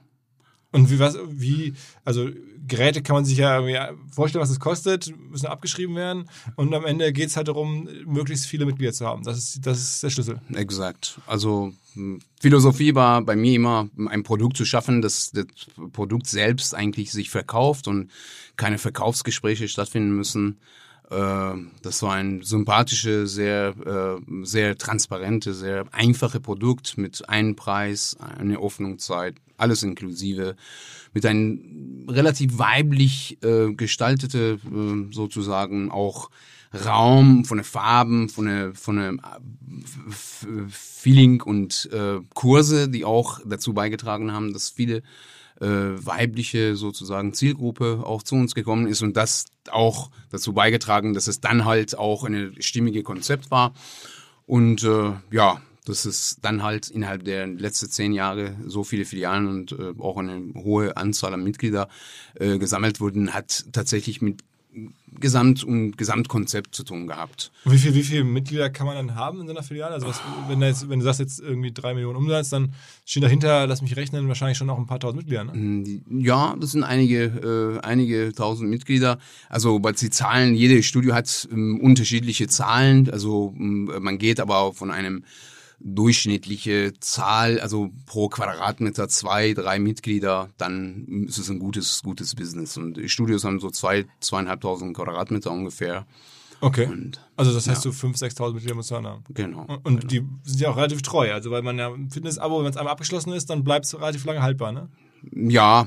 Und 0.72 0.90
wie 0.90 0.98
was, 0.98 1.18
wie, 1.28 1.74
also 2.04 2.28
Geräte 2.66 3.02
kann 3.02 3.14
man 3.14 3.24
sich 3.24 3.38
ja 3.38 3.92
vorstellen, 4.10 4.42
was 4.42 4.50
es 4.50 4.60
kostet, 4.60 5.12
müssen 5.30 5.46
abgeschrieben 5.46 5.94
werden. 5.96 6.28
Und 6.56 6.72
am 6.72 6.86
Ende 6.86 7.12
geht 7.12 7.28
es 7.28 7.36
halt 7.36 7.48
darum, 7.48 7.88
möglichst 8.06 8.46
viele 8.46 8.64
Mitglieder 8.64 8.92
zu 8.92 9.06
haben. 9.06 9.22
Das 9.22 9.36
ist, 9.36 9.66
das 9.66 9.78
ist 9.78 10.02
der 10.02 10.10
Schlüssel. 10.10 10.40
Exakt. 10.54 11.20
Also 11.26 11.72
mh, 11.94 12.20
Philosophie 12.40 12.94
war 12.94 13.22
bei 13.22 13.36
mir 13.36 13.54
immer, 13.54 13.88
ein 14.08 14.22
Produkt 14.22 14.56
zu 14.56 14.64
schaffen, 14.64 15.02
dass 15.02 15.30
das 15.32 15.46
Produkt 15.92 16.26
selbst 16.26 16.74
eigentlich 16.74 17.12
sich 17.12 17.30
verkauft 17.30 17.86
und 17.88 18.10
keine 18.56 18.78
Verkaufsgespräche 18.78 19.68
stattfinden 19.68 20.16
müssen. 20.16 20.58
Äh, 21.10 21.54
Das 21.82 22.02
war 22.02 22.14
ein 22.14 22.42
sympathische, 22.42 23.26
sehr, 23.26 23.74
äh, 23.84 24.44
sehr 24.44 24.78
transparente, 24.78 25.52
sehr 25.52 25.84
einfache 25.92 26.40
Produkt 26.40 26.96
mit 26.96 27.28
einem 27.28 27.56
Preis, 27.56 28.16
eine 28.38 28.58
Öffnungszeit, 28.58 29.34
alles 29.62 29.82
inklusive, 29.82 30.56
mit 31.14 31.24
einem 31.24 32.06
relativ 32.08 32.58
weiblich 32.58 33.38
äh, 33.42 33.72
gestaltete, 33.72 34.58
äh, 34.64 35.12
sozusagen 35.12 35.90
auch 35.90 36.30
Raum, 36.74 37.44
von 37.44 37.58
den 37.58 37.64
Farben, 37.64 38.28
von 38.28 38.46
der, 38.46 38.74
von 38.74 38.96
der 38.96 39.16
Feeling 40.70 41.42
und 41.42 41.88
äh, 41.92 42.20
Kurse, 42.34 42.88
die 42.88 43.04
auch 43.04 43.40
dazu 43.44 43.74
beigetragen 43.74 44.32
haben, 44.32 44.54
dass 44.54 44.70
viele 44.70 45.02
äh, 45.60 45.66
weibliche 45.66 46.74
sozusagen 46.76 47.34
Zielgruppe 47.34 48.02
auch 48.04 48.22
zu 48.22 48.36
uns 48.36 48.54
gekommen 48.54 48.86
ist 48.86 49.02
und 49.02 49.16
das 49.16 49.46
auch 49.70 50.10
dazu 50.30 50.54
beigetragen, 50.54 51.12
dass 51.12 51.26
es 51.26 51.40
dann 51.40 51.64
halt 51.66 51.96
auch 51.96 52.24
eine 52.24 52.52
stimmige 52.62 53.02
Konzept 53.02 53.50
war. 53.50 53.74
Und 54.46 54.82
äh, 54.82 55.12
ja, 55.30 55.60
dass 55.84 56.04
es 56.04 56.36
dann 56.40 56.62
halt 56.62 56.88
innerhalb 56.88 57.24
der 57.24 57.46
letzten 57.46 57.90
zehn 57.90 58.12
Jahre 58.12 58.56
so 58.66 58.84
viele 58.84 59.04
Filialen 59.04 59.48
und 59.48 59.72
äh, 59.72 59.92
auch 59.98 60.16
eine 60.16 60.52
hohe 60.54 60.96
Anzahl 60.96 61.34
an 61.34 61.42
Mitglieder 61.42 61.88
äh, 62.34 62.58
gesammelt 62.58 63.00
wurden, 63.00 63.34
hat 63.34 63.66
tatsächlich 63.72 64.22
mit 64.22 64.42
Gesamt- 65.20 65.64
und 65.64 65.98
Gesamtkonzept 65.98 66.74
zu 66.74 66.82
tun 66.82 67.06
gehabt. 67.06 67.52
Wie 67.66 67.76
viele 67.76 67.94
wie 67.94 68.02
viel 68.02 68.24
Mitglieder 68.24 68.70
kann 68.70 68.86
man 68.86 68.96
dann 68.96 69.14
haben 69.14 69.40
in 69.40 69.46
so 69.46 69.52
einer 69.52 69.62
Filiale? 69.62 69.92
Also 69.92 70.06
was, 70.06 70.22
wenn, 70.48 70.60
du 70.60 70.66
jetzt, 70.66 70.88
wenn 70.88 71.00
du 71.00 71.04
sagst 71.04 71.20
jetzt 71.20 71.40
irgendwie 71.40 71.72
drei 71.72 71.92
Millionen 71.92 72.16
Umsatz, 72.16 72.48
dann 72.48 72.72
stehen 73.04 73.20
dahinter, 73.20 73.66
lass 73.66 73.82
mich 73.82 73.94
rechnen, 73.96 74.28
wahrscheinlich 74.28 74.56
schon 74.56 74.68
noch 74.68 74.78
ein 74.78 74.86
paar 74.86 74.98
tausend 74.98 75.18
Mitglieder, 75.18 75.44
ne? 75.44 75.52
Mm, 75.52 76.20
Ja, 76.20 76.56
das 76.58 76.72
sind 76.72 76.84
einige, 76.84 77.24
äh, 77.24 77.86
einige 77.86 78.32
tausend 78.32 78.70
Mitglieder. 78.70 79.18
Also, 79.50 79.78
weil 79.82 79.92
die 79.92 80.08
Zahlen, 80.08 80.54
jedes 80.54 80.86
Studio 80.86 81.12
hat 81.12 81.46
ähm, 81.52 81.78
unterschiedliche 81.78 82.48
Zahlen. 82.48 83.10
Also, 83.10 83.52
man 83.54 84.16
geht 84.16 84.40
aber 84.40 84.72
von 84.72 84.90
einem 84.90 85.24
durchschnittliche 85.84 86.92
Zahl, 87.00 87.60
also 87.60 87.90
pro 88.06 88.28
Quadratmeter 88.28 89.08
zwei, 89.08 89.52
drei 89.52 89.78
Mitglieder, 89.78 90.50
dann 90.58 91.26
ist 91.28 91.38
es 91.38 91.48
ein 91.50 91.58
gutes, 91.58 92.02
gutes 92.02 92.34
Business. 92.34 92.76
Und 92.76 92.96
die 92.96 93.08
Studios 93.08 93.44
haben 93.44 93.60
so 93.60 93.70
zwei, 93.70 94.06
zweieinhalbtausend 94.20 94.96
Quadratmeter 94.96 95.50
ungefähr. 95.50 96.06
Okay. 96.60 96.86
Und 96.86 97.20
Also 97.36 97.52
das 97.52 97.68
heißt, 97.68 97.82
so 97.82 97.90
5.000, 97.90 98.36
6.000 98.36 98.52
Mitglieder 98.52 98.76
muss 98.76 98.90
man 98.90 99.06
haben. 99.06 99.24
genau. 99.30 99.62
Und, 99.62 99.84
und 99.84 100.12
die 100.12 100.24
sind 100.44 100.60
ja 100.60 100.70
auch 100.70 100.76
relativ 100.76 101.02
treu. 101.02 101.32
Also 101.32 101.50
weil 101.50 101.62
man 101.62 101.76
ja 101.76 101.92
ein 101.92 102.08
Fitness-Abo, 102.10 102.62
wenn 102.62 102.70
es 102.70 102.76
einmal 102.76 102.92
abgeschlossen 102.92 103.32
ist, 103.32 103.50
dann 103.50 103.64
bleibt 103.64 103.84
es 103.86 103.98
relativ 103.98 104.24
lange 104.24 104.42
haltbar, 104.42 104.70
ne? 104.70 104.88
Ja, 105.30 105.86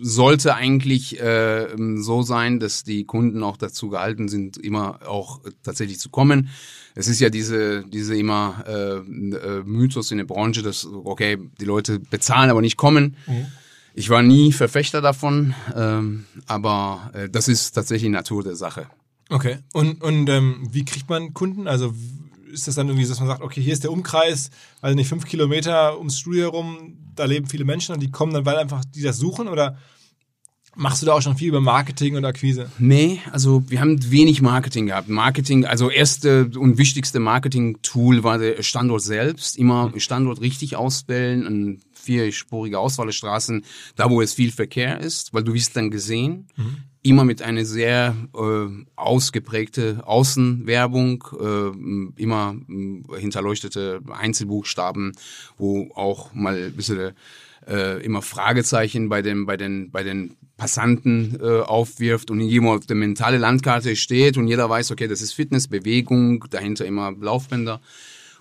sollte 0.00 0.54
eigentlich 0.54 1.20
äh, 1.20 1.68
so 1.96 2.22
sein, 2.22 2.60
dass 2.60 2.84
die 2.84 3.04
Kunden 3.04 3.42
auch 3.42 3.56
dazu 3.56 3.88
gehalten 3.88 4.28
sind, 4.28 4.56
immer 4.56 5.00
auch 5.06 5.40
tatsächlich 5.62 5.98
zu 5.98 6.08
kommen. 6.08 6.48
Es 6.94 7.08
ist 7.08 7.20
ja 7.20 7.30
diese 7.30 7.84
diese 7.84 8.16
immer 8.16 8.64
äh, 8.66 8.98
äh, 8.98 9.62
Mythos 9.64 10.10
in 10.10 10.18
der 10.18 10.24
Branche, 10.24 10.62
dass 10.62 10.86
okay 10.86 11.38
die 11.60 11.64
Leute 11.64 11.98
bezahlen, 11.98 12.50
aber 12.50 12.60
nicht 12.60 12.76
kommen. 12.76 13.16
Ich 13.94 14.08
war 14.08 14.22
nie 14.22 14.52
Verfechter 14.52 15.00
davon, 15.00 15.54
ähm, 15.76 16.24
aber 16.46 17.10
äh, 17.12 17.28
das 17.28 17.48
ist 17.48 17.72
tatsächlich 17.72 18.10
Natur 18.10 18.42
der 18.42 18.56
Sache. 18.56 18.86
Okay. 19.30 19.58
Und, 19.72 20.02
und 20.02 20.28
ähm, 20.28 20.68
wie 20.70 20.84
kriegt 20.84 21.08
man 21.08 21.34
Kunden? 21.34 21.68
Also 21.68 21.94
ist 22.52 22.68
das 22.68 22.74
dann 22.74 22.88
irgendwie 22.88 23.04
so, 23.04 23.12
dass 23.12 23.20
man 23.20 23.28
sagt, 23.28 23.42
okay, 23.42 23.62
hier 23.62 23.72
ist 23.72 23.84
der 23.84 23.92
Umkreis, 23.92 24.50
also 24.80 24.96
nicht 24.96 25.08
fünf 25.08 25.24
Kilometer 25.24 25.98
ums 25.98 26.18
Studio 26.18 26.42
herum, 26.42 26.98
da 27.14 27.24
leben 27.24 27.46
viele 27.46 27.64
Menschen 27.64 27.94
und 27.94 28.00
die 28.00 28.10
kommen 28.10 28.32
dann, 28.32 28.46
weil 28.46 28.56
einfach 28.56 28.84
die 28.84 29.02
das 29.02 29.18
suchen? 29.18 29.48
Oder 29.48 29.78
machst 30.76 31.02
du 31.02 31.06
da 31.06 31.12
auch 31.12 31.22
schon 31.22 31.36
viel 31.36 31.48
über 31.48 31.60
Marketing 31.60 32.16
und 32.16 32.24
Akquise? 32.24 32.70
Nee, 32.78 33.20
also 33.32 33.64
wir 33.68 33.80
haben 33.80 34.10
wenig 34.10 34.42
Marketing 34.42 34.86
gehabt. 34.86 35.08
Marketing, 35.08 35.64
also 35.64 35.90
erste 35.90 36.50
und 36.56 36.78
wichtigste 36.78 37.20
Marketing-Tool 37.20 38.24
war 38.24 38.38
der 38.38 38.62
Standort 38.62 39.02
selbst. 39.02 39.56
Immer 39.56 39.92
Standort 39.96 40.40
richtig 40.40 40.76
auswählen, 40.76 41.46
ein 41.46 41.80
vierspurige 41.92 42.78
Auswahl 42.78 43.06
der 43.06 43.12
Straßen, 43.12 43.64
da 43.96 44.10
wo 44.10 44.22
es 44.22 44.32
viel 44.32 44.52
Verkehr 44.52 45.00
ist, 45.00 45.34
weil 45.34 45.44
du 45.44 45.54
wirst 45.54 45.76
dann 45.76 45.90
gesehen. 45.90 46.48
Immer 47.02 47.24
mit 47.24 47.40
einer 47.40 47.64
sehr 47.64 48.14
äh, 48.34 48.84
ausgeprägte 48.96 50.02
Außenwerbung, 50.04 51.24
äh, 51.40 52.22
immer 52.22 52.56
äh, 52.68 53.18
hinterleuchtete 53.18 54.02
Einzelbuchstaben, 54.10 55.12
wo 55.56 55.90
auch 55.94 56.34
mal 56.34 56.56
ein 56.56 56.76
bisschen 56.76 57.12
äh, 57.66 58.04
immer 58.04 58.20
Fragezeichen 58.20 59.08
bei 59.08 59.22
den, 59.22 59.46
bei 59.46 59.56
den, 59.56 59.90
bei 59.90 60.02
den 60.02 60.36
Passanten 60.56 61.38
äh, 61.40 61.60
aufwirft 61.60 62.30
und 62.30 62.40
jemand 62.40 62.80
auf 62.80 62.86
der 62.86 62.96
mentale 62.96 63.38
Landkarte 63.38 63.96
steht 63.96 64.36
und 64.36 64.46
jeder 64.46 64.68
weiß, 64.68 64.90
okay, 64.90 65.08
das 65.08 65.22
ist 65.22 65.32
Fitness, 65.32 65.68
Bewegung, 65.68 66.44
dahinter 66.50 66.84
immer 66.84 67.12
Laufbänder. 67.18 67.80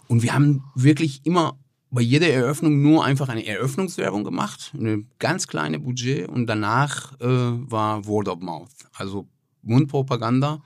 Und 0.08 0.24
wir 0.24 0.34
haben 0.34 0.64
wirklich 0.76 1.22
immer 1.24 1.58
bei 1.92 2.02
jeder 2.02 2.28
Eröffnung 2.28 2.82
nur 2.82 3.04
einfach 3.04 3.30
eine 3.30 3.46
Eröffnungswerbung 3.46 4.24
gemacht, 4.24 4.72
eine 4.78 5.06
ganz 5.18 5.48
kleine 5.48 5.80
Budget 5.80 6.28
und 6.30 6.48
danach 6.48 7.20
äh, 7.20 7.26
war 7.26 8.06
Word 8.06 8.28
of 8.28 8.40
Mouth, 8.40 8.70
also 8.94 9.28
Mundpropaganda. 9.64 10.62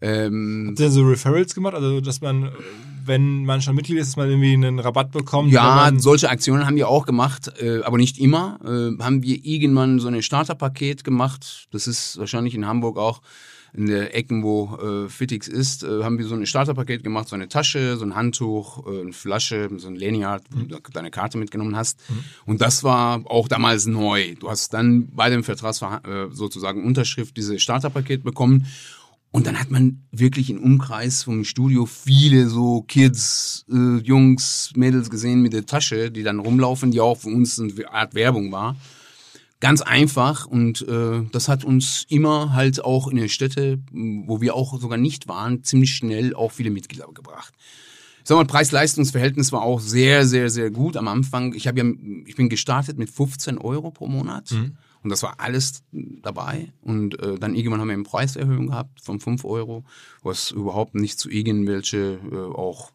Ähm, 0.00 0.66
Habt 0.68 0.80
ihr 0.80 0.90
so 0.90 1.02
Referrals 1.02 1.54
gemacht? 1.54 1.74
Also, 1.74 2.00
dass 2.00 2.20
man, 2.20 2.52
wenn 3.04 3.44
man 3.44 3.60
schon 3.60 3.74
Mitglied 3.74 3.98
ist, 3.98 4.10
dass 4.10 4.16
man 4.16 4.28
irgendwie 4.28 4.52
einen 4.52 4.78
Rabatt 4.78 5.10
bekommt? 5.10 5.52
Ja, 5.52 5.90
solche 5.96 6.30
Aktionen 6.30 6.66
haben 6.66 6.76
wir 6.76 6.88
auch 6.88 7.04
gemacht, 7.04 7.52
äh, 7.60 7.82
aber 7.82 7.98
nicht 7.98 8.18
immer. 8.18 8.60
Äh, 8.64 9.02
haben 9.02 9.22
wir 9.22 9.44
irgendwann 9.44 9.98
so 9.98 10.08
ein 10.08 10.22
Starterpaket 10.22 11.02
gemacht. 11.02 11.66
Das 11.72 11.88
ist 11.88 12.16
wahrscheinlich 12.18 12.54
in 12.54 12.66
Hamburg 12.66 12.96
auch 12.96 13.22
in 13.72 13.86
der 13.86 14.14
Ecken, 14.14 14.42
wo 14.42 14.76
äh, 14.76 15.08
Fitix 15.08 15.48
ist, 15.48 15.82
äh, 15.82 16.02
haben 16.02 16.18
wir 16.18 16.26
so 16.26 16.34
ein 16.34 16.46
Starterpaket 16.46 17.04
gemacht, 17.04 17.28
so 17.28 17.34
eine 17.34 17.48
Tasche, 17.48 17.96
so 17.96 18.04
ein 18.04 18.14
Handtuch, 18.14 18.86
äh, 18.86 19.00
eine 19.00 19.12
Flasche, 19.12 19.68
so 19.76 19.88
ein 19.88 19.96
Lanyard, 19.96 20.44
wo 20.50 20.64
du 20.64 20.78
deine 20.92 21.10
Karte 21.10 21.38
mitgenommen 21.38 21.76
hast. 21.76 22.00
Und 22.46 22.60
das 22.60 22.84
war 22.84 23.22
auch 23.26 23.48
damals 23.48 23.86
neu. 23.86 24.34
Du 24.36 24.48
hast 24.50 24.72
dann 24.74 25.08
bei 25.10 25.30
dem 25.30 25.44
Vertragsver 25.44 26.02
äh, 26.04 26.34
sozusagen 26.34 26.84
Unterschrift 26.84 27.36
dieses 27.36 27.62
Starterpaket 27.62 28.22
bekommen. 28.22 28.66
Und 29.30 29.46
dann 29.46 29.60
hat 29.60 29.70
man 29.70 30.04
wirklich 30.10 30.48
im 30.48 30.58
Umkreis 30.58 31.24
vom 31.24 31.44
Studio 31.44 31.84
viele 31.84 32.48
so 32.48 32.82
Kids, 32.82 33.66
äh, 33.70 33.98
Jungs, 33.98 34.72
Mädels 34.74 35.10
gesehen 35.10 35.42
mit 35.42 35.52
der 35.52 35.66
Tasche, 35.66 36.10
die 36.10 36.22
dann 36.22 36.38
rumlaufen, 36.38 36.90
die 36.90 37.00
auch 37.00 37.18
für 37.18 37.28
uns 37.28 37.60
eine 37.60 37.72
Art 37.92 38.14
Werbung 38.14 38.50
war. 38.52 38.76
Ganz 39.60 39.82
einfach 39.82 40.46
und 40.46 40.86
äh, 40.86 41.22
das 41.32 41.48
hat 41.48 41.64
uns 41.64 42.06
immer 42.08 42.52
halt 42.52 42.84
auch 42.84 43.08
in 43.08 43.16
den 43.16 43.28
Städte, 43.28 43.80
wo 43.90 44.40
wir 44.40 44.54
auch 44.54 44.78
sogar 44.80 44.98
nicht 44.98 45.26
waren, 45.26 45.64
ziemlich 45.64 45.94
schnell 45.94 46.34
auch 46.34 46.52
viele 46.52 46.70
Mitglieder 46.70 47.08
gebracht. 47.12 47.54
Ich 48.22 48.28
sag 48.28 48.36
mal, 48.36 48.44
Preis-Leistungs-Verhältnis 48.44 49.52
war 49.52 49.62
auch 49.62 49.80
sehr, 49.80 50.26
sehr, 50.26 50.50
sehr 50.50 50.70
gut 50.70 50.96
am 50.96 51.08
Anfang. 51.08 51.54
Ich 51.54 51.66
habe 51.66 51.78
ja, 51.80 51.86
ich 52.26 52.36
bin 52.36 52.48
gestartet 52.48 52.98
mit 52.98 53.10
15 53.10 53.58
Euro 53.58 53.90
pro 53.90 54.06
Monat 54.06 54.52
und 55.02 55.10
das 55.10 55.22
war 55.22 55.40
alles 55.40 55.82
dabei. 55.92 56.72
Und 56.82 57.20
äh, 57.22 57.38
dann 57.38 57.54
irgendwann 57.54 57.80
haben 57.80 57.88
wir 57.88 57.94
eine 57.94 58.02
Preiserhöhung 58.02 58.68
gehabt 58.68 59.00
von 59.00 59.20
5 59.20 59.44
Euro, 59.44 59.84
was 60.22 60.50
überhaupt 60.50 60.94
nicht 60.94 61.18
zu 61.18 61.30
irgendwelche 61.30 62.18
äh, 62.30 62.36
auch 62.36 62.92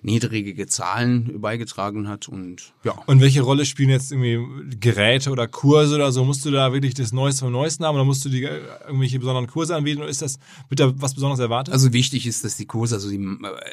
niedrige 0.00 0.66
Zahlen 0.66 1.40
beigetragen 1.40 2.08
hat 2.08 2.28
und 2.28 2.72
ja. 2.84 2.92
Und 3.06 3.20
welche 3.20 3.42
Rolle 3.42 3.64
spielen 3.64 3.90
jetzt 3.90 4.12
irgendwie 4.12 4.76
Geräte 4.78 5.30
oder 5.30 5.48
Kurse 5.48 5.96
oder 5.96 6.12
so? 6.12 6.24
Musst 6.24 6.44
du 6.44 6.50
da 6.50 6.72
wirklich 6.72 6.94
das 6.94 7.12
Neueste 7.12 7.44
vom 7.44 7.52
Neuesten 7.52 7.84
haben 7.84 7.96
oder 7.96 8.04
musst 8.04 8.24
du 8.24 8.28
die 8.28 8.44
äh, 8.44 8.60
irgendwelche 8.86 9.18
besonderen 9.18 9.48
Kurse 9.48 9.74
anbieten 9.74 10.00
oder 10.00 10.08
ist 10.08 10.22
das, 10.22 10.38
wird 10.68 10.80
da 10.80 10.92
was 10.96 11.14
Besonderes 11.14 11.40
erwartet? 11.40 11.74
Also 11.74 11.92
wichtig 11.92 12.26
ist, 12.26 12.44
dass 12.44 12.56
die 12.56 12.66
Kurse, 12.66 12.94
also 12.94 13.10
die 13.10 13.20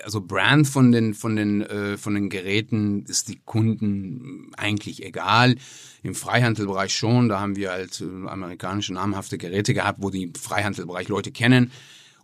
also 0.03 0.21
Brand 0.21 0.67
von 0.67 0.91
den 0.91 1.13
von 1.13 1.35
den 1.35 1.61
äh, 1.61 1.97
von 1.97 2.15
den 2.15 2.29
Geräten 2.29 3.05
ist 3.05 3.29
die 3.29 3.39
Kunden 3.45 4.51
eigentlich 4.57 5.03
egal. 5.05 5.55
Im 6.01 6.15
Freihandelbereich 6.15 6.93
schon, 6.93 7.29
da 7.29 7.39
haben 7.39 7.55
wir 7.55 7.71
halt 7.71 8.01
äh, 8.01 8.27
amerikanische 8.27 8.93
namhafte 8.93 9.37
Geräte 9.37 9.73
gehabt, 9.73 9.99
wo 10.01 10.09
die 10.09 10.23
im 10.23 10.33
Freihandelbereich 10.33 11.07
Leute 11.07 11.31
kennen. 11.31 11.71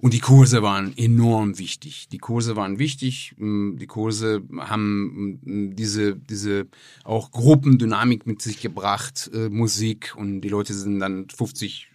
Und 0.02 0.14
die 0.16 0.20
Kurse 0.20 0.64
waren 0.64 0.98
enorm 0.98 1.60
wichtig. 1.60 2.08
Die 2.12 2.18
Kurse 2.18 2.56
waren 2.56 2.80
wichtig. 2.80 3.36
mh, 3.38 3.78
Die 3.78 3.86
Kurse 3.86 4.42
haben 4.58 5.40
mh, 5.44 5.76
diese, 5.76 6.16
diese 6.16 6.68
auch 7.04 7.32
Gruppendynamik 7.32 8.26
mit 8.26 8.42
sich 8.42 8.60
gebracht, 8.60 9.30
äh, 9.34 9.50
Musik. 9.50 10.16
Und 10.18 10.42
die 10.42 10.50
Leute 10.50 10.74
sind 10.74 11.00
dann 11.00 11.28
50, 11.30 11.90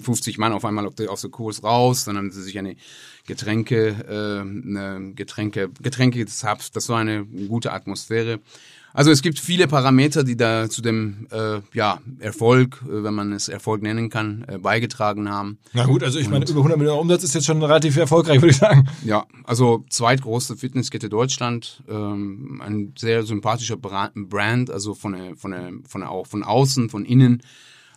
50 0.00 0.38
Mann 0.38 0.52
auf 0.52 0.64
einmal 0.64 0.86
aus 0.86 1.20
der 1.22 1.30
Kurs 1.30 1.64
raus. 1.64 2.04
Dann 2.04 2.16
haben 2.16 2.30
sie 2.30 2.42
sich 2.42 2.56
eine 2.56 2.76
Getränke, 3.26 3.88
äh, 4.08 4.40
eine 4.42 5.12
Getränke, 5.14 5.70
Getränke 5.82 6.20
gezapft. 6.20 6.76
Das 6.76 6.88
war 6.88 6.98
eine 7.00 7.26
gute 7.26 7.72
Atmosphäre. 7.72 8.38
Also 8.92 9.10
es 9.10 9.22
gibt 9.22 9.38
viele 9.38 9.68
Parameter, 9.68 10.24
die 10.24 10.36
da 10.36 10.68
zu 10.68 10.82
dem 10.82 11.26
äh, 11.30 11.60
ja, 11.74 12.00
Erfolg, 12.18 12.82
äh, 12.88 13.02
wenn 13.04 13.14
man 13.14 13.32
es 13.32 13.48
Erfolg 13.48 13.82
nennen 13.82 14.10
kann, 14.10 14.44
äh, 14.48 14.58
beigetragen 14.58 15.28
haben. 15.30 15.58
Na 15.72 15.84
gut, 15.86 16.02
also 16.02 16.18
ich 16.18 16.28
meine, 16.28 16.44
über 16.44 16.58
100 16.60 16.76
Millionen 16.78 17.00
Umsatz 17.00 17.22
ist 17.22 17.34
jetzt 17.34 17.46
schon 17.46 17.62
relativ 17.62 17.96
erfolgreich, 17.96 18.40
würde 18.40 18.50
ich 18.50 18.56
sagen. 18.56 18.88
Ja, 19.04 19.26
also 19.44 19.84
zweitgrößte 19.90 20.56
Fitnesskette 20.56 21.08
Deutschland, 21.08 21.82
ähm, 21.88 22.60
ein 22.64 22.92
sehr 22.98 23.22
sympathischer 23.22 23.76
Bra- 23.76 24.10
Brand, 24.14 24.70
also 24.70 24.94
von 24.94 25.12
der, 25.12 25.36
von 25.36 25.52
der, 25.52 25.70
von 25.86 26.00
der, 26.00 26.10
auch 26.10 26.26
von 26.26 26.42
außen, 26.42 26.90
von 26.90 27.04
innen. 27.04 27.42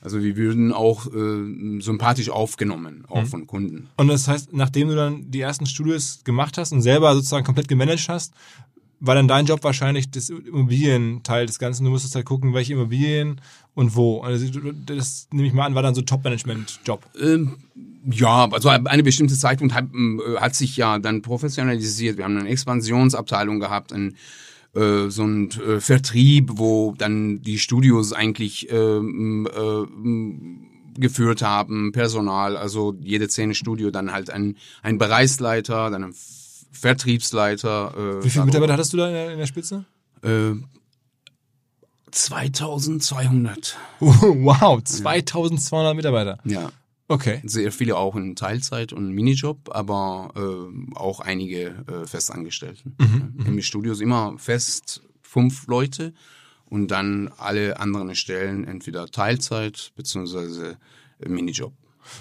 Also 0.02 0.22
wir 0.22 0.36
würden 0.36 0.74
auch 0.74 1.08
äh, 1.08 1.80
sympathisch 1.80 2.30
aufgenommen, 2.30 3.06
auch 3.08 3.26
von 3.26 3.48
Kunden. 3.48 3.88
Und 3.96 4.10
das 4.10 4.28
heißt, 4.28 4.52
nachdem 4.52 4.90
du 4.90 4.96
dann 4.98 5.32
die 5.32 5.40
ersten 5.40 5.66
Studios 5.66 6.20
gemacht 6.26 6.58
hast 6.58 6.74
und 6.74 6.82
selber 6.82 7.16
sozusagen 7.16 7.46
komplett 7.46 7.70
gemanagt 7.70 8.10
hast, 8.10 8.34
war 9.06 9.16
dann 9.16 9.28
dein 9.28 9.46
Job 9.46 9.62
wahrscheinlich 9.66 10.10
das 10.12 10.30
Immobilienteil 10.30 11.46
des 11.46 11.60
Ganzen. 11.60 11.84
Du 11.84 11.92
musstest 11.92 12.16
halt 12.16 12.26
gucken, 12.26 12.54
welche 12.54 12.72
Immobilien 12.72 13.42
und 13.74 13.98
wo. 13.98 14.22
Also 14.22 14.48
das 14.86 15.28
nehme 15.32 15.46
ich 15.46 15.54
mal 15.54 15.66
an, 15.66 15.76
war 15.76 15.84
dann 15.84 15.94
so 15.94 16.02
Top-Management-Job. 16.02 17.06
Ähm, 17.22 17.58
ja, 18.10 18.50
also 18.50 18.70
eine 18.70 19.04
bestimmte 19.04 19.36
Zeitpunkt 19.36 19.74
hat, 19.74 19.86
äh, 19.94 20.38
hat 20.38 20.56
sich 20.56 20.78
ja 20.78 21.00
dann 21.00 21.22
professionalisiert. 21.22 22.18
Wir 22.18 22.24
haben 22.24 22.38
eine 22.38 22.48
Expansionsabteilung 22.48 23.60
gehabt, 23.60 23.92
ein 23.92 24.16
äh, 24.74 25.10
so 25.10 25.24
ein 25.24 25.52
äh, 25.52 25.82
Vertrieb, 25.82 26.52
wo 26.54 26.96
dann 26.98 27.42
die 27.42 27.60
Studios 27.60 28.14
eigentlich 28.14 28.72
ähm, 28.72 29.50
äh, 29.54 31.00
geführt 31.00 31.42
haben, 31.42 31.92
Personal, 31.92 32.56
also 32.56 32.96
jede 33.02 33.30
Szene 33.30 33.54
Studio 33.54 33.92
dann 33.92 34.14
halt 34.14 34.30
ein, 34.30 34.56
ein 34.82 34.98
Bereichsleiter, 34.98 35.90
dann 35.90 36.06
ein 36.06 36.14
Vertriebsleiter. 36.74 38.20
Äh, 38.20 38.24
Wie 38.24 38.30
viele 38.30 38.46
Mitarbeiter 38.46 38.74
hattest 38.74 38.94
du 38.94 38.98
da 38.98 39.08
in 39.08 39.14
der, 39.14 39.32
in 39.32 39.40
der 39.40 39.46
Spitze? 39.46 39.86
Äh, 40.24 40.54
2200. 42.12 43.78
wow, 44.00 44.84
2200 44.84 45.96
Mitarbeiter. 45.96 46.40
Ja. 46.46 46.72
Okay. 47.08 47.42
Sehr 47.44 47.72
viele 47.72 47.98
auch 47.98 48.16
in 48.16 48.36
Teilzeit 48.36 48.94
und 48.94 49.12
Minijob, 49.12 49.70
aber 49.74 50.32
äh, 50.36 50.96
auch 50.96 51.20
einige 51.20 51.84
äh, 51.88 52.08
Festangestellten. 52.08 52.96
Mhm, 53.00 53.34
mhm. 53.36 53.46
Im 53.46 53.62
Studio 53.62 53.92
ist 53.92 54.02
immer 54.02 54.38
fest 54.38 55.02
fünf 55.22 55.68
Leute 55.68 56.14
und 56.66 56.90
dann 56.90 57.32
alle 57.38 57.80
anderen 57.80 58.16
Stellen 58.16 58.64
entweder 58.64 59.08
Teilzeit 59.08 59.92
beziehungsweise 59.96 60.78
Minijob. 61.20 61.74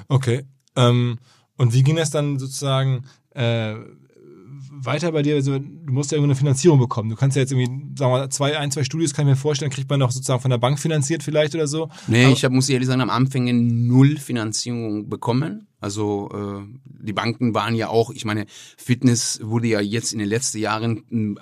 Okay. 0.09 0.45
Ähm, 0.77 1.19
und 1.57 1.73
wie 1.73 1.83
ging 1.83 1.97
das 1.97 2.11
dann 2.11 2.39
sozusagen? 2.39 3.05
Äh, 3.31 3.77
weiter 4.75 5.13
bei 5.13 5.23
dir, 5.23 5.35
also 5.35 5.59
du 5.59 5.93
musst 5.93 6.11
ja 6.11 6.17
irgendeine 6.17 6.39
Finanzierung 6.39 6.79
bekommen. 6.79 7.11
Du 7.11 7.17
kannst 7.17 7.37
ja 7.37 7.43
jetzt 7.43 7.53
irgendwie, 7.53 7.97
sagen 7.97 8.13
wir 8.13 8.19
mal, 8.19 8.31
zwei, 8.31 8.59
ein, 8.59 8.71
zwei 8.71 8.85
Studios 8.85 9.13
kann 9.13 9.27
ich 9.27 9.33
mir 9.33 9.37
vorstellen, 9.37 9.71
kriegt 9.71 9.91
man 9.91 10.01
noch 10.01 10.11
sozusagen 10.11 10.41
von 10.41 10.51
der 10.51 10.59
Bank 10.59 10.79
finanziert 10.79 11.23
vielleicht 11.23 11.55
oder 11.55 11.67
so. 11.67 11.91
Nee, 12.07 12.25
Aber 12.25 12.33
ich 12.33 12.45
hab, 12.45 12.53
muss 12.53 12.69
ehrlich 12.69 12.89
sagen, 12.89 13.01
am 13.01 13.11
Anfang 13.11 13.45
null 13.87 14.17
Finanzierung 14.17 15.09
bekommen. 15.09 15.69
Also 15.81 16.31
äh, 16.33 16.79
die 16.85 17.13
Banken 17.13 17.55
waren 17.55 17.75
ja 17.75 17.89
auch, 17.89 18.11
ich 18.11 18.25
meine, 18.25 18.47
Fitness 18.77 19.41
wurde 19.43 19.69
ja 19.69 19.81
jetzt 19.81 20.13
in 20.13 20.19
den 20.19 20.29
letzten 20.29 20.59
Jahren 20.59 21.05
m, 21.11 21.39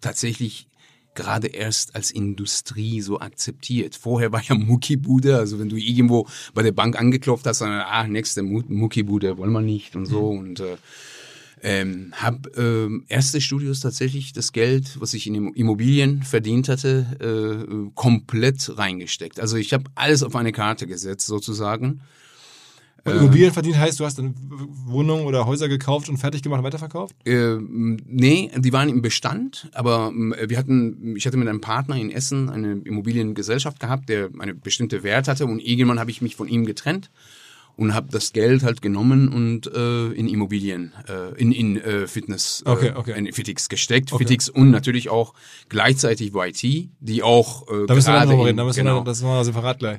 tatsächlich 0.00 0.68
gerade 1.14 1.48
erst 1.48 1.94
als 1.94 2.10
Industrie 2.10 3.00
so 3.00 3.20
akzeptiert. 3.20 3.96
Vorher 3.96 4.32
war 4.32 4.42
ja 4.42 4.54
Muckibude, 4.54 5.36
also 5.36 5.58
wenn 5.58 5.68
du 5.68 5.76
irgendwo 5.76 6.26
bei 6.54 6.62
der 6.62 6.72
Bank 6.72 6.98
angeklopft 6.98 7.46
hast, 7.46 7.60
dann, 7.60 7.70
ah, 7.70 8.06
nächste 8.06 8.42
Muckibude 8.42 9.36
wollen 9.36 9.52
wir 9.52 9.60
nicht 9.60 9.96
und 9.96 10.06
so 10.06 10.32
mhm. 10.32 10.38
und 10.38 10.60
äh, 10.60 10.76
ähm, 11.62 12.12
habe 12.16 12.50
ähm, 12.56 13.04
erste 13.08 13.40
Studios 13.40 13.80
tatsächlich 13.80 14.32
das 14.32 14.52
Geld, 14.52 15.00
was 15.00 15.14
ich 15.14 15.26
in 15.26 15.54
Immobilien 15.54 16.22
verdient 16.22 16.68
hatte, 16.68 17.06
äh, 17.20 17.90
komplett 17.94 18.76
reingesteckt. 18.76 19.38
Also 19.38 19.56
ich 19.56 19.72
habe 19.72 19.84
alles 19.94 20.22
auf 20.22 20.34
eine 20.34 20.52
Karte 20.52 20.86
gesetzt 20.86 21.26
sozusagen. 21.26 22.00
Und 23.04 23.16
Immobilien 23.16 23.52
verdient 23.52 23.78
heißt, 23.78 23.98
du 23.98 24.04
hast 24.04 24.18
eine 24.18 24.32
Wohnung 24.36 25.24
oder 25.26 25.46
Häuser 25.46 25.68
gekauft 25.68 26.08
und 26.08 26.18
fertig 26.18 26.42
gemacht 26.42 26.58
und 26.58 26.64
weiterverkauft? 26.64 27.16
Äh, 27.24 27.56
nee, 27.58 28.50
die 28.56 28.72
waren 28.72 28.88
im 28.88 29.02
Bestand, 29.02 29.68
aber 29.72 30.12
äh, 30.38 30.48
wir 30.48 30.58
hatten, 30.58 31.16
ich 31.16 31.26
hatte 31.26 31.36
mit 31.36 31.48
einem 31.48 31.60
Partner 31.60 31.96
in 31.96 32.10
Essen 32.10 32.48
eine 32.48 32.80
Immobiliengesellschaft 32.84 33.80
gehabt, 33.80 34.08
der 34.08 34.30
eine 34.38 34.54
bestimmte 34.54 35.02
Wert 35.02 35.26
hatte 35.26 35.46
und 35.46 35.58
irgendwann 35.58 35.98
habe 35.98 36.10
ich 36.10 36.22
mich 36.22 36.36
von 36.36 36.48
ihm 36.48 36.64
getrennt 36.64 37.10
und 37.82 37.94
habe 37.94 38.08
das 38.10 38.32
Geld 38.32 38.62
halt 38.62 38.80
genommen 38.80 39.28
und 39.28 39.66
äh, 39.66 40.12
in 40.12 40.28
Immobilien, 40.28 40.92
äh, 41.08 41.38
in, 41.38 41.50
in 41.50 41.76
äh, 41.76 42.06
Fitness, 42.06 42.62
äh, 42.64 42.70
okay, 42.70 42.92
okay. 42.94 43.18
in 43.18 43.32
Fitix 43.32 43.68
gesteckt. 43.68 44.12
Okay. 44.12 44.24
Fitix 44.24 44.48
und 44.48 44.70
natürlich 44.70 45.10
auch 45.10 45.34
gleichzeitig 45.68 46.32
YT, 46.32 46.90
die 47.00 47.22
auch 47.22 47.68
äh, 47.68 47.86
Da 47.86 47.94
müssen 47.94 48.12
wir 48.12 48.20
dann 48.20 48.28
noch 48.28 48.46
reden, 48.46 48.56
da 48.56 48.64
müssen 48.64 48.84
genau. 48.84 49.00
wir, 49.00 49.04
das 49.04 49.20
machen 49.22 49.34
wir 49.34 49.44
separat 49.44 49.80
gleich. 49.80 49.98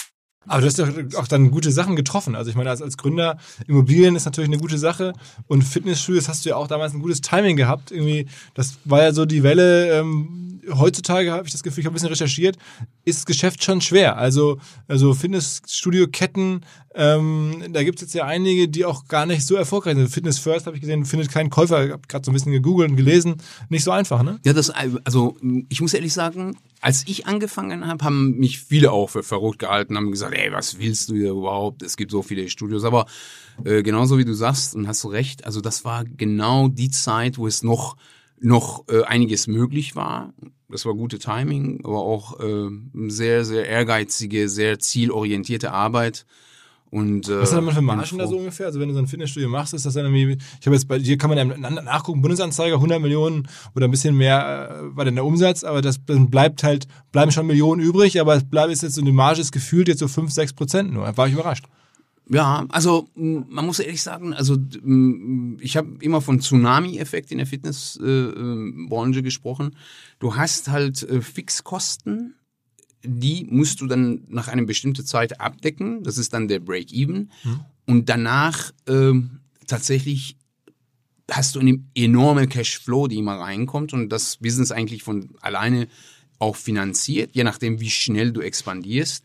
Aber 0.47 0.61
du 0.61 0.67
hast 0.67 0.79
ja 0.79 0.87
auch 1.17 1.27
dann 1.27 1.51
gute 1.51 1.71
Sachen 1.71 1.95
getroffen. 1.95 2.35
Also 2.35 2.49
ich 2.49 2.55
meine, 2.55 2.69
als, 2.69 2.81
als 2.81 2.97
Gründer, 2.97 3.37
Immobilien 3.67 4.15
ist 4.15 4.25
natürlich 4.25 4.49
eine 4.49 4.57
gute 4.57 4.77
Sache 4.77 5.13
und 5.47 5.63
Fitnessstudios 5.63 6.27
hast 6.29 6.45
du 6.45 6.49
ja 6.49 6.55
auch 6.55 6.67
damals 6.67 6.93
ein 6.93 7.01
gutes 7.01 7.21
Timing 7.21 7.57
gehabt. 7.57 7.91
Irgendwie, 7.91 8.27
das 8.55 8.77
war 8.85 9.03
ja 9.03 9.13
so 9.13 9.25
die 9.25 9.43
Welle, 9.43 9.99
ähm, 9.99 10.50
heutzutage 10.69 11.31
habe 11.31 11.45
ich 11.45 11.51
das 11.51 11.63
Gefühl, 11.63 11.81
ich 11.81 11.85
habe 11.85 11.93
ein 11.93 11.95
bisschen 11.95 12.09
recherchiert, 12.09 12.57
ist 13.05 13.19
das 13.19 13.25
Geschäft 13.25 13.63
schon 13.63 13.81
schwer. 13.81 14.17
Also, 14.17 14.59
also 14.87 15.13
Fitnessstudio-Ketten, 15.13 16.61
ähm, 16.93 17.63
da 17.71 17.83
gibt 17.83 17.99
es 17.99 18.01
jetzt 18.01 18.13
ja 18.13 18.25
einige, 18.25 18.67
die 18.67 18.85
auch 18.85 19.07
gar 19.07 19.25
nicht 19.25 19.45
so 19.45 19.55
erfolgreich 19.55 19.95
sind. 19.95 20.09
Fitness 20.09 20.39
First 20.39 20.65
habe 20.65 20.75
ich 20.75 20.81
gesehen, 20.81 21.05
findet 21.05 21.31
keinen 21.31 21.49
Käufer. 21.49 21.85
Ich 21.85 21.91
habe 21.91 22.07
gerade 22.07 22.25
so 22.25 22.31
ein 22.31 22.33
bisschen 22.33 22.51
gegoogelt 22.51 22.91
und 22.91 22.97
gelesen. 22.97 23.35
Nicht 23.69 23.83
so 23.83 23.91
einfach, 23.91 24.23
ne? 24.23 24.39
Ja, 24.45 24.53
das, 24.53 24.69
also 24.69 25.37
ich 25.69 25.81
muss 25.81 25.93
ehrlich 25.93 26.13
sagen, 26.13 26.57
als 26.81 27.03
ich 27.07 27.27
angefangen 27.27 27.87
habe, 27.87 28.03
haben 28.03 28.37
mich 28.37 28.59
viele 28.59 28.91
auch 28.91 29.07
für 29.07 29.23
verrückt 29.23 29.59
gehalten, 29.59 29.95
haben 29.95 30.11
gesagt, 30.11 30.35
ey, 30.35 30.51
was 30.51 30.79
willst 30.79 31.09
du 31.09 31.15
hier 31.15 31.31
überhaupt? 31.31 31.83
Es 31.83 31.95
gibt 31.95 32.11
so 32.11 32.21
viele 32.21 32.49
Studios. 32.49 32.83
Aber 32.83 33.05
äh, 33.63 33.83
genauso 33.83 34.17
wie 34.17 34.25
du 34.25 34.33
sagst, 34.33 34.75
und 34.75 34.87
hast 34.87 35.03
du 35.03 35.07
recht, 35.07 35.45
also 35.45 35.61
das 35.61 35.85
war 35.85 36.03
genau 36.03 36.67
die 36.67 36.89
Zeit, 36.89 37.37
wo 37.37 37.47
es 37.47 37.63
noch 37.63 37.95
noch 38.41 38.85
äh, 38.89 39.03
einiges 39.03 39.47
möglich 39.47 39.95
war. 39.95 40.33
Das 40.69 40.85
war 40.85 40.93
gute 40.93 41.19
Timing, 41.19 41.81
aber 41.83 41.99
auch 41.99 42.39
äh, 42.39 42.69
sehr, 43.07 43.45
sehr 43.45 43.67
ehrgeizige, 43.67 44.49
sehr 44.49 44.79
zielorientierte 44.79 45.71
Arbeit. 45.71 46.25
Und, 46.89 47.29
äh, 47.29 47.41
Was 47.41 47.53
hat 47.53 47.63
man 47.63 47.73
für 47.73 47.81
Margen 47.81 48.17
da 48.17 48.27
so 48.27 48.37
ungefähr? 48.37 48.65
Also 48.65 48.81
wenn 48.81 48.89
du 48.89 48.93
so 48.93 48.99
ein 48.99 49.07
Fitnessstudio 49.07 49.47
machst, 49.47 49.73
ist 49.73 49.85
das 49.85 49.93
dann 49.93 50.13
irgendwie, 50.13 50.37
ich 50.59 50.65
habe 50.65 50.75
jetzt 50.75 50.89
bei 50.89 50.99
dir 50.99 51.17
kann 51.17 51.29
man 51.29 51.37
ja 51.37 51.69
nachgucken, 51.69 52.21
Bundesanzeiger 52.21 52.75
100 52.75 53.01
Millionen 53.01 53.47
oder 53.75 53.87
ein 53.87 53.91
bisschen 53.91 54.15
mehr 54.17 54.69
äh, 54.71 54.95
war 54.97 55.05
denn 55.05 55.15
der 55.15 55.23
Umsatz, 55.23 55.63
aber 55.63 55.81
das 55.81 56.03
dann 56.05 56.29
bleibt 56.29 56.63
halt, 56.63 56.87
bleiben 57.13 57.31
schon 57.31 57.47
Millionen 57.47 57.81
übrig, 57.81 58.19
aber 58.19 58.35
es 58.35 58.43
bleibt 58.43 58.71
jetzt 58.71 58.81
so, 58.93 59.01
die 59.01 59.11
Marge 59.13 59.39
ist 59.39 59.53
gefühlt 59.53 59.87
jetzt 59.87 59.99
so 59.99 60.09
5, 60.09 60.31
6 60.31 60.51
Prozent 60.53 60.91
nur. 60.91 61.15
War 61.15 61.27
ich 61.27 61.33
überrascht. 61.33 61.65
Ja, 62.33 62.65
also 62.69 63.09
man 63.15 63.65
muss 63.65 63.79
ehrlich 63.79 64.01
sagen, 64.01 64.33
also 64.33 64.57
ich 65.59 65.75
habe 65.75 65.97
immer 65.99 66.21
von 66.21 66.39
Tsunami-Effekt 66.39 67.29
in 67.31 67.39
der 67.39 67.47
Fitnessbranche 67.47 69.19
äh, 69.19 69.21
gesprochen. 69.21 69.75
Du 70.19 70.35
hast 70.37 70.69
halt 70.69 71.03
äh, 71.03 71.19
Fixkosten, 71.21 72.35
die 73.03 73.45
musst 73.49 73.81
du 73.81 73.87
dann 73.87 74.21
nach 74.29 74.47
einer 74.47 74.63
bestimmten 74.63 75.05
Zeit 75.05 75.41
abdecken. 75.41 76.03
Das 76.03 76.17
ist 76.17 76.33
dann 76.33 76.47
der 76.47 76.59
Break-Even. 76.59 77.31
Hm. 77.41 77.59
Und 77.85 78.07
danach 78.07 78.71
äh, 78.85 79.11
tatsächlich 79.67 80.37
hast 81.29 81.55
du 81.55 81.59
eine 81.59 81.83
enorme 81.95 82.47
Cashflow, 82.47 83.07
die 83.07 83.17
immer 83.17 83.39
reinkommt 83.39 83.91
und 83.91 84.07
das 84.09 84.37
Business 84.37 84.71
eigentlich 84.71 85.03
von 85.03 85.31
alleine 85.41 85.89
auch 86.39 86.55
finanziert, 86.55 87.31
je 87.33 87.43
nachdem, 87.43 87.81
wie 87.81 87.89
schnell 87.89 88.31
du 88.31 88.41
expandierst. 88.41 89.23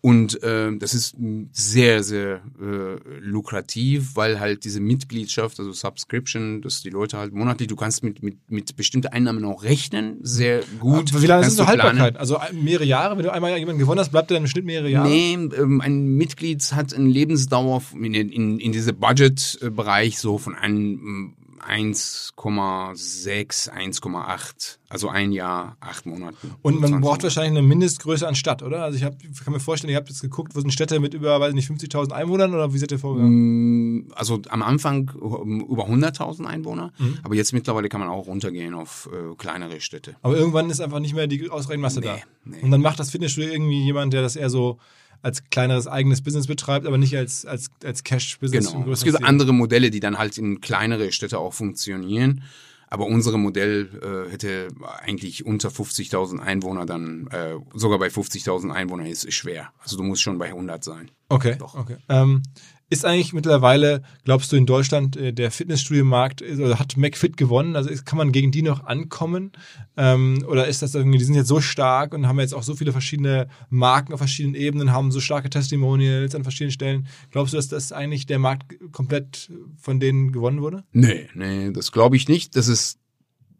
Und 0.00 0.40
äh, 0.44 0.70
das 0.78 0.94
ist 0.94 1.16
sehr, 1.50 2.04
sehr 2.04 2.40
äh, 2.60 3.18
lukrativ, 3.18 4.14
weil 4.14 4.38
halt 4.38 4.64
diese 4.64 4.78
Mitgliedschaft, 4.78 5.58
also 5.58 5.72
Subscription, 5.72 6.62
dass 6.62 6.82
die 6.82 6.90
Leute 6.90 7.18
halt 7.18 7.32
monatlich, 7.32 7.66
du 7.66 7.74
kannst 7.74 8.04
mit, 8.04 8.22
mit, 8.22 8.38
mit 8.48 8.76
bestimmten 8.76 9.08
Einnahmen 9.08 9.44
auch 9.44 9.64
rechnen, 9.64 10.18
sehr 10.22 10.62
gut. 10.78 11.10
Aber 11.12 11.22
wie 11.22 11.26
lange 11.26 11.46
ist 11.46 11.56
so 11.56 11.64
du 11.64 11.72
planen. 11.72 11.98
Haltbarkeit? 12.00 12.16
Also 12.16 12.38
mehrere 12.52 12.84
Jahre, 12.84 13.16
wenn 13.16 13.24
du 13.24 13.32
einmal 13.32 13.58
jemanden 13.58 13.80
gewonnen 13.80 13.98
hast, 13.98 14.10
bleibt 14.10 14.30
der 14.30 14.36
im 14.36 14.46
Schnitt 14.46 14.64
mehrere 14.64 14.88
Jahre? 14.88 15.08
Nee, 15.08 15.34
ähm, 15.34 15.80
ein 15.80 16.06
Mitglied 16.16 16.62
hat 16.72 16.94
eine 16.94 17.08
Lebensdauer 17.08 17.82
in, 17.94 18.14
in, 18.14 18.60
in 18.60 18.70
diesem 18.70 18.96
Budget-Bereich 18.96 20.20
so 20.20 20.38
von 20.38 20.54
einem 20.54 21.34
1,6, 21.60 23.70
1,8, 23.70 24.78
also 24.88 25.08
ein 25.08 25.32
Jahr, 25.32 25.76
acht 25.80 26.06
Monaten. 26.06 26.54
Und 26.62 26.80
man 26.80 26.90
20 26.90 27.00
braucht 27.08 27.22
wahrscheinlich 27.22 27.58
eine 27.58 27.66
Mindestgröße 27.66 28.26
an 28.26 28.34
Stadt, 28.34 28.62
oder? 28.62 28.82
Also 28.84 28.96
ich 28.98 29.04
hab, 29.04 29.14
kann 29.44 29.52
mir 29.52 29.60
vorstellen, 29.60 29.90
ihr 29.90 29.96
habt 29.96 30.08
jetzt 30.08 30.20
geguckt, 30.22 30.54
wo 30.54 30.60
sind 30.60 30.72
Städte 30.72 31.00
mit 31.00 31.14
über, 31.14 31.38
weiß 31.40 31.54
nicht, 31.54 31.70
50.000 31.70 32.12
Einwohnern 32.12 32.54
oder 32.54 32.72
wie 32.72 32.78
seid 32.78 32.92
ihr 32.92 32.98
vorgegangen? 32.98 34.10
Also 34.14 34.40
am 34.48 34.62
Anfang 34.62 35.10
über 35.10 35.86
100.000 35.88 36.44
Einwohner, 36.46 36.92
Mhm. 36.98 37.18
aber 37.22 37.34
jetzt 37.34 37.52
mittlerweile 37.52 37.88
kann 37.88 38.00
man 38.00 38.08
auch 38.08 38.26
runtergehen 38.26 38.74
auf 38.74 39.08
äh, 39.12 39.34
kleinere 39.36 39.80
Städte. 39.80 40.16
Aber 40.22 40.36
irgendwann 40.36 40.70
ist 40.70 40.80
einfach 40.80 41.00
nicht 41.00 41.14
mehr 41.14 41.26
die 41.26 41.48
ausreichende 41.50 41.82
Masse 41.82 42.00
da. 42.00 42.16
nee. 42.44 42.56
Und 42.62 42.70
dann 42.70 42.80
macht 42.80 42.98
das 42.98 43.10
Fitnessstudio 43.10 43.50
irgendwie 43.52 43.84
jemand, 43.84 44.12
der 44.12 44.22
das 44.22 44.36
eher 44.36 44.50
so 44.50 44.78
als 45.22 45.44
kleineres 45.50 45.86
eigenes 45.86 46.22
Business 46.22 46.46
betreibt, 46.46 46.86
aber 46.86 46.98
nicht 46.98 47.16
als, 47.16 47.44
als, 47.44 47.70
als 47.84 48.04
Cash-Business. 48.04 48.72
Genau. 48.72 48.90
Es 48.90 49.04
gibt 49.04 49.22
andere 49.24 49.52
Modelle, 49.52 49.90
die 49.90 50.00
dann 50.00 50.18
halt 50.18 50.38
in 50.38 50.60
kleinere 50.60 51.12
Städte 51.12 51.38
auch 51.38 51.54
funktionieren. 51.54 52.42
Aber 52.90 53.04
unser 53.04 53.36
Modell 53.36 53.90
äh, 54.02 54.30
hätte 54.30 54.68
eigentlich 55.02 55.44
unter 55.44 55.68
50.000 55.68 56.38
Einwohner 56.38 56.86
dann, 56.86 57.26
äh, 57.26 57.56
sogar 57.74 57.98
bei 57.98 58.08
50.000 58.08 58.70
Einwohnern 58.70 59.06
ist 59.06 59.26
es 59.26 59.34
schwer. 59.34 59.72
Also 59.82 59.98
du 59.98 60.02
musst 60.02 60.22
schon 60.22 60.38
bei 60.38 60.46
100 60.46 60.82
sein. 60.82 61.10
Okay, 61.28 61.58
okay. 61.60 61.96
Ähm, 62.08 62.42
ist 62.90 63.04
eigentlich 63.04 63.32
mittlerweile, 63.32 64.02
glaubst 64.24 64.50
du, 64.50 64.56
in 64.56 64.66
Deutschland 64.66 65.16
äh, 65.16 65.32
der 65.32 65.50
Fitnessstudio-Markt, 65.50 66.42
äh, 66.42 66.54
oder 66.54 66.78
hat 66.78 66.96
McFit 66.96 67.36
gewonnen? 67.36 67.76
Also 67.76 67.90
ist, 67.90 68.06
kann 68.06 68.18
man 68.18 68.32
gegen 68.32 68.50
die 68.50 68.62
noch 68.62 68.84
ankommen? 68.84 69.52
Ähm, 69.96 70.44
oder 70.48 70.66
ist 70.66 70.80
das 70.82 70.94
irgendwie, 70.94 71.18
die 71.18 71.24
sind 71.24 71.34
jetzt 71.34 71.48
so 71.48 71.60
stark 71.60 72.14
und 72.14 72.26
haben 72.26 72.40
jetzt 72.40 72.54
auch 72.54 72.62
so 72.62 72.74
viele 72.74 72.92
verschiedene 72.92 73.48
Marken 73.68 74.12
auf 74.12 74.20
verschiedenen 74.20 74.54
Ebenen, 74.54 74.92
haben 74.92 75.10
so 75.10 75.20
starke 75.20 75.50
Testimonials 75.50 76.34
an 76.34 76.44
verschiedenen 76.44 76.72
Stellen. 76.72 77.06
Glaubst 77.30 77.52
du, 77.52 77.56
dass 77.58 77.68
das 77.68 77.92
eigentlich 77.92 78.26
der 78.26 78.38
Markt 78.38 78.76
komplett 78.92 79.50
von 79.76 80.00
denen 80.00 80.32
gewonnen 80.32 80.62
wurde? 80.62 80.84
Nee, 80.92 81.28
nee, 81.34 81.70
das 81.72 81.92
glaube 81.92 82.16
ich 82.16 82.28
nicht. 82.28 82.56
Dass 82.56 82.68
es 82.68 82.98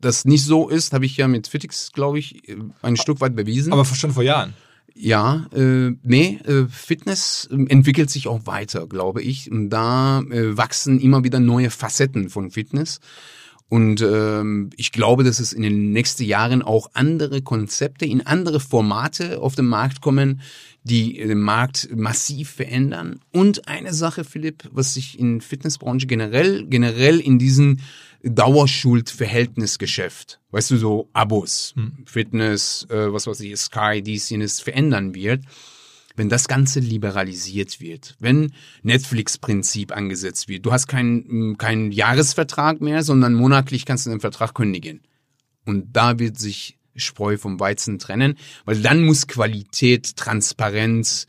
das 0.00 0.24
nicht 0.24 0.44
so 0.44 0.68
ist, 0.68 0.92
habe 0.92 1.06
ich 1.06 1.16
ja 1.16 1.28
mit 1.28 1.48
Fitix, 1.48 1.92
glaube 1.92 2.18
ich, 2.18 2.42
ein 2.82 2.96
Stück 2.96 3.20
weit 3.20 3.34
bewiesen. 3.34 3.72
Aber 3.72 3.84
schon 3.84 4.12
vor 4.12 4.22
Jahren. 4.22 4.54
Ja, 5.00 5.46
äh, 5.54 5.92
nee, 6.02 6.40
äh, 6.44 6.66
Fitness 6.68 7.48
äh, 7.52 7.54
entwickelt 7.68 8.10
sich 8.10 8.26
auch 8.26 8.46
weiter, 8.46 8.88
glaube 8.88 9.22
ich. 9.22 9.48
Und 9.48 9.70
da 9.70 10.22
äh, 10.22 10.56
wachsen 10.56 10.98
immer 10.98 11.22
wieder 11.22 11.38
neue 11.38 11.70
Facetten 11.70 12.30
von 12.30 12.50
Fitness. 12.50 12.98
Und 13.68 14.00
ähm, 14.00 14.70
ich 14.76 14.90
glaube, 14.90 15.22
dass 15.22 15.38
es 15.38 15.52
in 15.52 15.62
den 15.62 15.92
nächsten 15.92 16.24
Jahren 16.24 16.62
auch 16.62 16.90
andere 16.94 17.42
Konzepte 17.42 18.06
in 18.06 18.26
andere 18.26 18.58
Formate 18.58 19.40
auf 19.40 19.54
den 19.54 19.66
Markt 19.66 20.00
kommen, 20.00 20.40
die 20.82 21.18
den 21.18 21.42
Markt 21.42 21.88
massiv 21.94 22.50
verändern. 22.50 23.20
Und 23.30 23.68
eine 23.68 23.94
Sache, 23.94 24.24
Philipp, 24.24 24.68
was 24.72 24.94
sich 24.94 25.16
in 25.18 25.40
Fitnessbranche 25.40 26.08
generell, 26.08 26.66
generell 26.66 27.20
in 27.20 27.38
diesen 27.38 27.82
Dauerschuld-Verhältnisgeschäft, 28.22 30.40
weißt 30.50 30.72
du, 30.72 30.76
so 30.76 31.08
Abos, 31.12 31.74
Fitness, 32.04 32.86
äh, 32.90 33.12
was 33.12 33.26
weiß 33.26 33.40
ich, 33.40 33.56
Sky, 33.56 34.02
dies, 34.02 34.28
jenes 34.30 34.60
verändern 34.60 35.14
wird, 35.14 35.44
wenn 36.16 36.28
das 36.28 36.48
Ganze 36.48 36.80
liberalisiert 36.80 37.80
wird, 37.80 38.16
wenn 38.18 38.52
Netflix-Prinzip 38.82 39.96
angesetzt 39.96 40.48
wird, 40.48 40.66
du 40.66 40.72
hast 40.72 40.88
keinen 40.88 41.56
keinen 41.58 41.92
Jahresvertrag 41.92 42.80
mehr, 42.80 43.04
sondern 43.04 43.34
monatlich 43.34 43.86
kannst 43.86 44.06
du 44.06 44.10
den 44.10 44.20
Vertrag 44.20 44.54
kündigen. 44.54 45.02
Und 45.64 45.92
da 45.92 46.18
wird 46.18 46.38
sich 46.38 46.76
Spreu 46.96 47.38
vom 47.38 47.60
Weizen 47.60 48.00
trennen, 48.00 48.36
weil 48.64 48.82
dann 48.82 49.04
muss 49.04 49.28
Qualität, 49.28 50.16
Transparenz, 50.16 51.28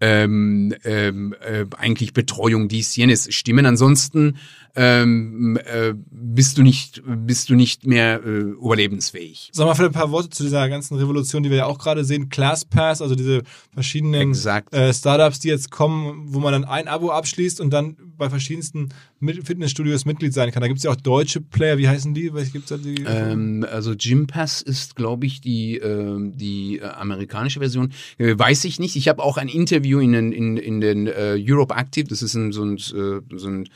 ähm, 0.00 0.74
ähm, 0.84 1.34
äh, 1.40 1.66
eigentlich 1.76 2.14
Betreuung 2.14 2.68
dies 2.68 2.96
jenes 2.96 3.32
stimmen. 3.34 3.66
Ansonsten 3.66 4.38
ähm, 4.76 5.58
äh, 5.64 5.94
bist 6.10 6.58
du 6.58 6.62
nicht 6.62 7.02
bist 7.04 7.50
du 7.50 7.54
nicht 7.54 7.86
mehr 7.86 8.22
äh, 8.24 8.28
überlebensfähig. 8.28 9.50
Sag 9.52 9.66
mal 9.66 9.74
vielleicht 9.74 9.90
ein 9.90 10.00
paar 10.00 10.10
Worte 10.10 10.30
zu 10.30 10.42
dieser 10.42 10.68
ganzen 10.68 10.96
Revolution, 10.96 11.42
die 11.42 11.50
wir 11.50 11.58
ja 11.58 11.66
auch 11.66 11.78
gerade 11.78 12.04
sehen. 12.04 12.28
ClassPass, 12.28 13.02
also 13.02 13.14
diese 13.14 13.42
verschiedenen 13.72 14.30
Exakt. 14.30 14.72
äh, 14.74 14.92
Startups, 14.92 15.40
die 15.40 15.48
jetzt 15.48 15.70
kommen, 15.70 16.26
wo 16.28 16.40
man 16.40 16.52
dann 16.52 16.64
ein 16.64 16.88
Abo 16.88 17.10
abschließt 17.10 17.60
und 17.60 17.70
dann 17.70 17.96
bei 18.16 18.30
verschiedensten 18.30 18.90
Fitnessstudios 19.20 20.04
Mitglied 20.04 20.32
sein 20.32 20.50
kann. 20.50 20.60
Da 20.60 20.68
gibt 20.68 20.78
es 20.78 20.84
ja 20.84 20.90
auch 20.90 20.96
deutsche 20.96 21.40
Player, 21.40 21.78
wie 21.78 21.88
heißen 21.88 22.14
die? 22.14 22.32
Welche 22.32 22.52
gibt's 22.52 22.68
da 22.68 22.76
die? 22.76 23.04
Ähm, 23.06 23.66
also 23.70 23.94
Gym 23.96 24.26
Pass 24.26 24.62
ist, 24.62 24.96
glaube 24.96 25.26
ich, 25.26 25.40
die, 25.40 25.76
ähm, 25.78 26.36
die 26.36 26.78
äh, 26.78 26.84
amerikanische 26.84 27.60
Version. 27.60 27.92
Äh, 28.18 28.38
weiß 28.38 28.64
ich 28.64 28.78
nicht. 28.78 28.96
Ich 28.96 29.08
habe 29.08 29.22
auch 29.22 29.36
ein 29.36 29.48
Interview 29.48 29.98
in 29.98 30.12
den, 30.12 30.32
in, 30.32 30.56
in 30.56 30.80
den 30.80 31.06
äh, 31.06 31.36
Europe 31.38 31.74
Active, 31.74 32.08
das 32.08 32.22
ist 32.22 32.34
ein, 32.34 32.52
so 32.52 32.62
ein, 32.62 32.76
äh, 32.76 33.36
so 33.36 33.48
ein 33.48 33.68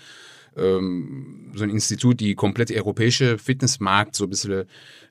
ähm, 0.56 1.50
so 1.54 1.64
ein 1.64 1.70
Institut, 1.70 2.20
die 2.20 2.34
komplett 2.34 2.70
europäische 2.70 3.38
Fitnessmarkt 3.38 4.16
so 4.16 4.24
ein 4.24 4.30
bisschen 4.30 4.64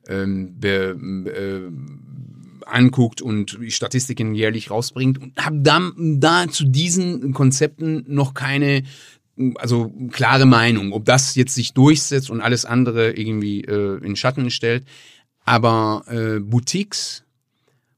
ähm, 0.08 0.58
be, 0.58 0.96
äh, 1.30 1.70
anguckt 2.66 3.20
und 3.20 3.58
Statistiken 3.68 4.34
jährlich 4.34 4.70
rausbringt 4.70 5.18
und 5.18 5.36
habe 5.44 5.58
da, 5.60 5.90
da 5.96 6.48
zu 6.48 6.64
diesen 6.64 7.32
Konzepten 7.32 8.04
noch 8.08 8.34
keine 8.34 8.82
also 9.56 9.92
klare 10.12 10.46
Meinung, 10.46 10.92
ob 10.92 11.04
das 11.04 11.34
jetzt 11.34 11.54
sich 11.54 11.72
durchsetzt 11.72 12.30
und 12.30 12.40
alles 12.40 12.64
andere 12.64 13.12
irgendwie 13.12 13.62
äh, 13.62 13.98
in 14.04 14.14
Schatten 14.14 14.48
stellt. 14.50 14.84
Aber 15.44 16.04
äh, 16.06 16.38
Boutiques, 16.38 17.24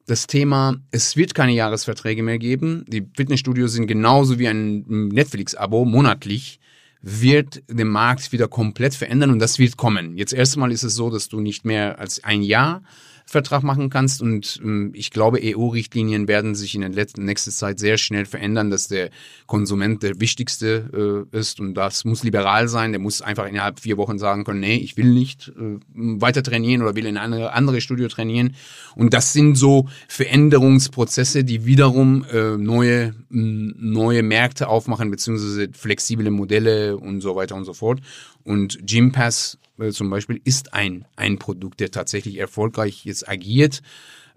das 0.06 0.26
Thema, 0.26 0.76
es 0.90 1.16
wird 1.16 1.34
keine 1.34 1.52
Jahresverträge 1.52 2.22
mehr 2.22 2.38
geben. 2.38 2.84
Die 2.88 3.06
Fitnessstudios 3.14 3.72
sind 3.72 3.86
genauso 3.86 4.38
wie 4.38 4.48
ein 4.48 4.84
Netflix-Abo 5.08 5.84
monatlich 5.84 6.58
wird 7.08 7.62
den 7.70 7.86
Markt 7.86 8.32
wieder 8.32 8.48
komplett 8.48 8.92
verändern 8.92 9.30
und 9.30 9.38
das 9.38 9.60
wird 9.60 9.76
kommen. 9.76 10.16
Jetzt 10.16 10.32
erstmal 10.32 10.72
ist 10.72 10.82
es 10.82 10.96
so, 10.96 11.08
dass 11.08 11.28
du 11.28 11.38
nicht 11.38 11.64
mehr 11.64 12.00
als 12.00 12.24
ein 12.24 12.42
Jahr 12.42 12.82
Vertrag 13.28 13.64
machen 13.64 13.90
kannst 13.90 14.22
und 14.22 14.60
ähm, 14.62 14.92
ich 14.94 15.10
glaube, 15.10 15.40
EU-Richtlinien 15.42 16.28
werden 16.28 16.54
sich 16.54 16.76
in 16.76 16.82
der 16.82 16.90
letzten 16.90 17.24
nächsten 17.24 17.50
Zeit 17.50 17.80
sehr 17.80 17.98
schnell 17.98 18.24
verändern, 18.24 18.70
dass 18.70 18.86
der 18.86 19.10
Konsument 19.46 20.04
der 20.04 20.20
wichtigste 20.20 21.26
äh, 21.32 21.36
ist 21.36 21.58
und 21.58 21.74
das 21.74 22.04
muss 22.04 22.22
liberal 22.22 22.68
sein. 22.68 22.92
Der 22.92 23.00
muss 23.00 23.22
einfach 23.22 23.48
innerhalb 23.48 23.80
vier 23.80 23.96
Wochen 23.96 24.18
sagen 24.18 24.44
können, 24.44 24.60
nee, 24.60 24.76
ich 24.76 24.96
will 24.96 25.12
nicht 25.12 25.48
äh, 25.48 25.78
weiter 25.92 26.44
trainieren 26.44 26.82
oder 26.82 26.94
will 26.94 27.04
in 27.04 27.16
eine 27.16 27.52
andere 27.52 27.80
Studio 27.80 28.06
trainieren. 28.06 28.54
Und 28.94 29.12
das 29.12 29.32
sind 29.32 29.56
so 29.56 29.88
Veränderungsprozesse, 30.06 31.42
die 31.42 31.66
wiederum 31.66 32.24
äh, 32.32 32.56
neue 32.56 33.12
neue 33.28 34.22
Märkte 34.22 34.68
aufmachen 34.68 35.10
beziehungsweise 35.10 35.68
flexible 35.72 36.30
Modelle 36.30 36.96
und 36.96 37.20
so 37.20 37.34
weiter 37.34 37.56
und 37.56 37.64
so 37.64 37.74
fort. 37.74 38.00
Und 38.44 38.86
Gympass 38.86 39.58
äh, 39.78 39.90
zum 39.90 40.10
Beispiel 40.10 40.40
ist 40.44 40.74
ein, 40.74 41.06
ein 41.16 41.38
Produkt, 41.38 41.80
der 41.80 41.90
tatsächlich 41.90 42.38
erfolgreich 42.38 43.04
jetzt 43.04 43.28
agiert. 43.28 43.82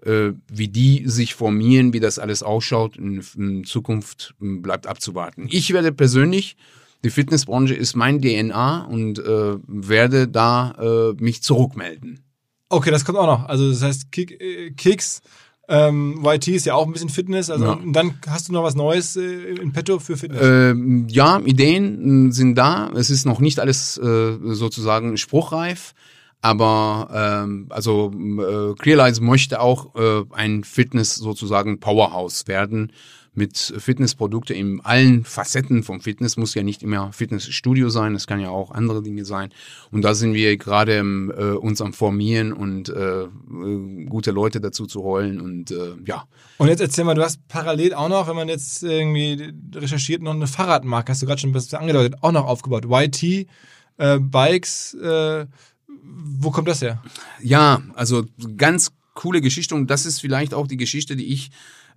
Äh, 0.02 0.32
wie 0.50 0.68
die 0.68 1.02
sich 1.04 1.34
formieren, 1.34 1.92
wie 1.92 2.00
das 2.00 2.18
alles 2.18 2.42
ausschaut 2.42 2.96
in, 2.96 3.22
in 3.36 3.64
Zukunft, 3.64 4.34
m, 4.40 4.62
bleibt 4.62 4.86
abzuwarten. 4.86 5.46
Ich 5.50 5.74
werde 5.74 5.92
persönlich, 5.92 6.56
die 7.04 7.10
Fitnessbranche 7.10 7.74
ist 7.74 7.96
mein 7.96 8.22
DNA 8.22 8.84
und 8.86 9.18
äh, 9.18 9.58
werde 9.66 10.26
da 10.26 10.72
äh, 10.78 11.22
mich 11.22 11.42
zurückmelden. 11.42 12.20
okay, 12.70 12.90
das 12.90 13.04
kommt 13.04 13.18
auch 13.18 13.26
noch. 13.26 13.46
Also 13.46 13.68
das 13.68 13.82
heißt, 13.82 14.10
Kick, 14.10 14.40
äh, 14.40 14.70
Kicks, 14.70 15.20
ähm, 15.70 16.20
YT 16.24 16.48
ist 16.48 16.66
ja 16.66 16.74
auch 16.74 16.86
ein 16.86 16.92
bisschen 16.92 17.08
Fitness. 17.08 17.48
Also 17.48 17.64
Ja. 17.64 17.72
und 17.72 17.92
dann 17.94 18.14
hast 18.26 18.48
du 18.48 18.52
noch 18.52 18.64
was 18.64 18.74
Neues 18.74 19.16
äh, 19.16 19.22
in 19.22 19.72
petto 19.72 19.98
für 20.00 20.16
Fitness. 20.16 20.42
Ähm, 20.42 21.06
ja, 21.08 21.38
Ideen 21.38 22.26
mh, 22.26 22.32
sind 22.32 22.56
da. 22.56 22.90
Es 22.94 23.08
ist 23.08 23.24
noch 23.24 23.38
nicht 23.40 23.60
alles 23.60 23.96
äh, 23.98 24.32
sozusagen 24.42 25.16
spruchreif. 25.16 25.94
Aber 26.42 27.10
ähm, 27.44 27.66
also 27.68 28.10
äh, 28.14 28.74
Clearlines 28.80 29.20
möchte 29.20 29.60
auch 29.60 29.94
äh, 29.94 30.22
ein 30.32 30.64
Fitness 30.64 31.14
sozusagen 31.16 31.80
Powerhouse 31.80 32.46
werden 32.48 32.92
mit 33.40 33.56
Fitnessprodukte 33.78 34.52
in 34.52 34.82
allen 34.82 35.24
Facetten 35.24 35.82
vom 35.82 36.02
Fitness. 36.02 36.36
Muss 36.36 36.54
ja 36.54 36.62
nicht 36.62 36.82
immer 36.82 37.10
Fitnessstudio 37.12 37.88
sein, 37.88 38.14
es 38.14 38.26
kann 38.26 38.38
ja 38.38 38.50
auch 38.50 38.70
andere 38.70 39.02
Dinge 39.02 39.24
sein. 39.24 39.50
Und 39.90 40.02
da 40.02 40.14
sind 40.14 40.34
wir 40.34 40.56
gerade 40.58 40.96
ähm, 40.96 41.32
äh, 41.34 41.52
uns 41.52 41.80
am 41.80 41.94
Formieren 41.94 42.52
und 42.52 42.90
äh, 42.90 43.22
äh, 43.22 44.04
gute 44.08 44.30
Leute 44.30 44.60
dazu 44.60 44.86
zu 44.86 45.02
holen 45.02 45.40
und 45.40 45.70
äh, 45.70 45.94
ja. 46.04 46.24
Und 46.58 46.68
jetzt 46.68 46.80
erzähl 46.80 47.04
mal, 47.04 47.14
du 47.14 47.24
hast 47.24 47.48
parallel 47.48 47.94
auch 47.94 48.10
noch, 48.10 48.28
wenn 48.28 48.36
man 48.36 48.48
jetzt 48.48 48.82
irgendwie 48.82 49.54
recherchiert, 49.74 50.22
noch 50.22 50.34
eine 50.34 50.46
Fahrradmarke, 50.46 51.10
hast 51.10 51.22
du 51.22 51.26
gerade 51.26 51.40
schon 51.40 51.50
ein 51.50 51.54
bisschen 51.54 51.78
angedeutet, 51.78 52.18
auch 52.20 52.32
noch 52.32 52.46
aufgebaut. 52.46 52.84
YT, 52.88 53.22
äh, 53.96 54.18
Bikes, 54.18 54.94
äh, 54.94 55.46
wo 55.88 56.50
kommt 56.50 56.68
das 56.68 56.82
her? 56.82 57.02
Ja, 57.42 57.80
also 57.94 58.26
ganz 58.58 58.92
coole 59.14 59.40
Geschichte 59.40 59.74
und 59.74 59.90
das 59.90 60.04
ist 60.04 60.20
vielleicht 60.20 60.52
auch 60.52 60.66
die 60.66 60.76
Geschichte, 60.76 61.16
die 61.16 61.32
ich 61.32 61.50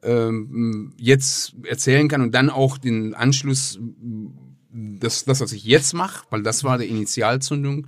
ähm, 0.04 0.94
jetzt 0.98 1.56
erzählen 1.64 2.08
kann 2.08 2.22
und 2.22 2.34
dann 2.34 2.50
auch 2.50 2.78
den 2.78 3.14
Anschluss, 3.14 3.80
das, 4.72 5.26
das 5.26 5.42
was 5.42 5.52
ich 5.52 5.64
jetzt 5.64 5.94
mache, 5.94 6.26
weil 6.30 6.44
das 6.44 6.64
war 6.64 6.78
der 6.78 6.88
Initialzündung. 6.88 7.88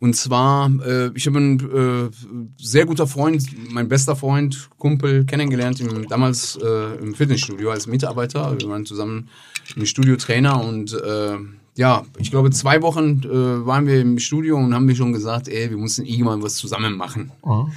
Und 0.00 0.14
zwar, 0.16 0.70
äh, 0.84 1.10
ich 1.14 1.26
habe 1.26 1.38
einen 1.38 1.60
äh, 1.60 2.10
sehr 2.58 2.84
guter 2.84 3.06
Freund, 3.06 3.46
mein 3.72 3.88
bester 3.88 4.16
Freund, 4.16 4.68
Kumpel 4.76 5.24
kennengelernt, 5.24 5.80
im, 5.80 6.08
damals 6.08 6.58
äh, 6.62 6.96
im 6.96 7.14
Fitnessstudio 7.14 7.70
als 7.70 7.86
Mitarbeiter. 7.86 8.54
Wir 8.58 8.68
waren 8.68 8.84
zusammen 8.84 9.28
im 9.76 9.86
Studio 9.86 10.16
Trainer 10.16 10.62
und 10.62 10.92
äh, 10.92 11.38
ja, 11.76 12.04
ich 12.18 12.30
glaube, 12.30 12.50
zwei 12.50 12.82
Wochen 12.82 13.22
äh, 13.24 13.66
waren 13.66 13.86
wir 13.86 14.00
im 14.00 14.18
Studio 14.18 14.56
und 14.58 14.74
haben 14.74 14.86
wir 14.86 14.94
schon 14.94 15.12
gesagt, 15.12 15.48
ey, 15.48 15.70
wir 15.70 15.78
müssen 15.78 16.04
irgendwann 16.04 16.42
was 16.42 16.56
zusammen 16.56 16.96
machen. 16.96 17.32
Mhm. 17.44 17.72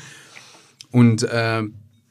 Und 0.92 1.24
äh, 1.24 1.64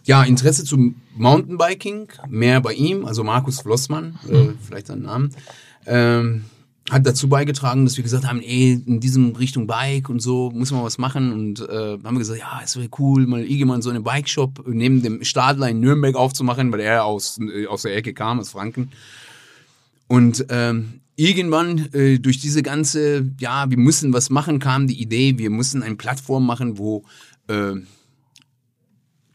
ja, 0.07 0.23
Interesse 0.23 0.65
zum 0.65 0.95
Mountainbiking, 1.17 2.09
mehr 2.29 2.61
bei 2.61 2.73
ihm, 2.73 3.05
also 3.05 3.25
Markus 3.25 3.61
Flossmann, 3.61 4.19
äh, 4.29 4.33
mhm. 4.33 4.59
vielleicht 4.65 4.87
seinen 4.87 5.03
Namen, 5.03 5.31
ähm, 5.85 6.45
hat 6.89 7.05
dazu 7.05 7.29
beigetragen, 7.29 7.85
dass 7.85 7.97
wir 7.97 8.05
gesagt 8.05 8.25
haben, 8.25 8.41
ey, 8.41 8.81
in 8.87 9.01
diesem 9.01 9.35
Richtung 9.35 9.67
Bike 9.67 10.09
und 10.09 10.21
so 10.21 10.53
muss 10.55 10.71
man 10.71 10.85
was 10.85 10.99
machen 10.99 11.33
und 11.33 11.61
äh, 11.61 11.99
haben 12.05 12.15
wir 12.15 12.21
gesagt, 12.21 12.39
ja, 12.39 12.61
es 12.63 12.77
wäre 12.77 12.89
cool, 13.01 13.27
mal 13.27 13.43
irgendwann 13.43 13.83
so 13.83 13.91
eine 13.91 14.01
Bike-Shop 14.01 14.65
neben 14.69 15.03
dem 15.03 15.25
Stadler 15.25 15.69
in 15.69 15.81
Nürnberg 15.81 16.15
aufzumachen, 16.15 16.71
weil 16.71 16.81
er 16.81 17.05
aus, 17.05 17.41
äh, 17.41 17.67
aus 17.67 17.83
der 17.83 17.97
Ecke 17.97 18.15
kam, 18.15 18.39
aus 18.39 18.51
Franken. 18.51 18.93
Und 20.07 20.47
ähm, 20.51 21.01
irgendwann 21.17 21.93
äh, 21.93 22.21
durch 22.21 22.39
diese 22.39 22.63
ganze, 22.63 23.29
ja, 23.41 23.69
wir 23.69 23.79
müssen 23.79 24.13
was 24.13 24.31
machen, 24.31 24.61
kam 24.61 24.87
die 24.87 25.03
Idee, 25.03 25.37
wir 25.39 25.51
müssen 25.51 25.83
eine 25.83 25.97
Plattform 25.97 26.47
machen, 26.47 26.79
wo 26.79 27.03
äh, 27.49 27.75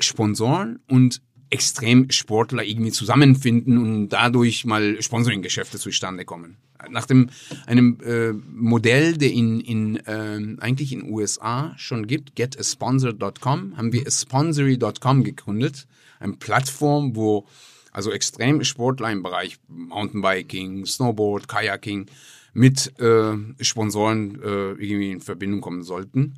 Sponsoren 0.04 0.80
und 0.88 1.22
Extremsportler 1.52 2.64
irgendwie 2.64 2.92
zusammenfinden 2.92 3.78
und 3.78 4.10
dadurch 4.10 4.66
mal 4.66 5.02
Sponsoring-Geschäfte 5.02 5.78
zustande 5.78 6.24
kommen. 6.26 6.58
Nach 6.90 7.06
dem 7.06 7.30
einem 7.68 7.98
äh, 8.04 8.32
Modell, 8.32 9.18
der 9.18 9.32
in, 9.32 9.60
in 9.60 9.98
äh, 9.98 10.58
eigentlich 10.60 10.94
in 10.94 11.12
USA 11.12 11.74
schon 11.78 12.08
gibt, 12.08 12.36
getasponsor.com, 12.36 13.78
haben 13.78 13.94
wir 13.94 14.10
sponsory.com 14.10 15.24
gegründet, 15.24 15.88
eine 16.20 16.34
Plattform, 16.34 17.16
wo 17.16 17.46
also 17.92 18.12
Extremsportler 18.12 19.12
im 19.12 19.22
Bereich 19.22 19.58
Mountainbiking, 19.68 20.86
Snowboard, 20.86 21.50
Kayaking 21.50 22.06
mit 22.54 22.98
äh, 23.00 23.34
Sponsoren 23.60 24.42
äh, 24.42 24.72
irgendwie 24.72 25.12
in 25.12 25.22
Verbindung 25.22 25.60
kommen 25.60 25.84
sollten 25.84 26.36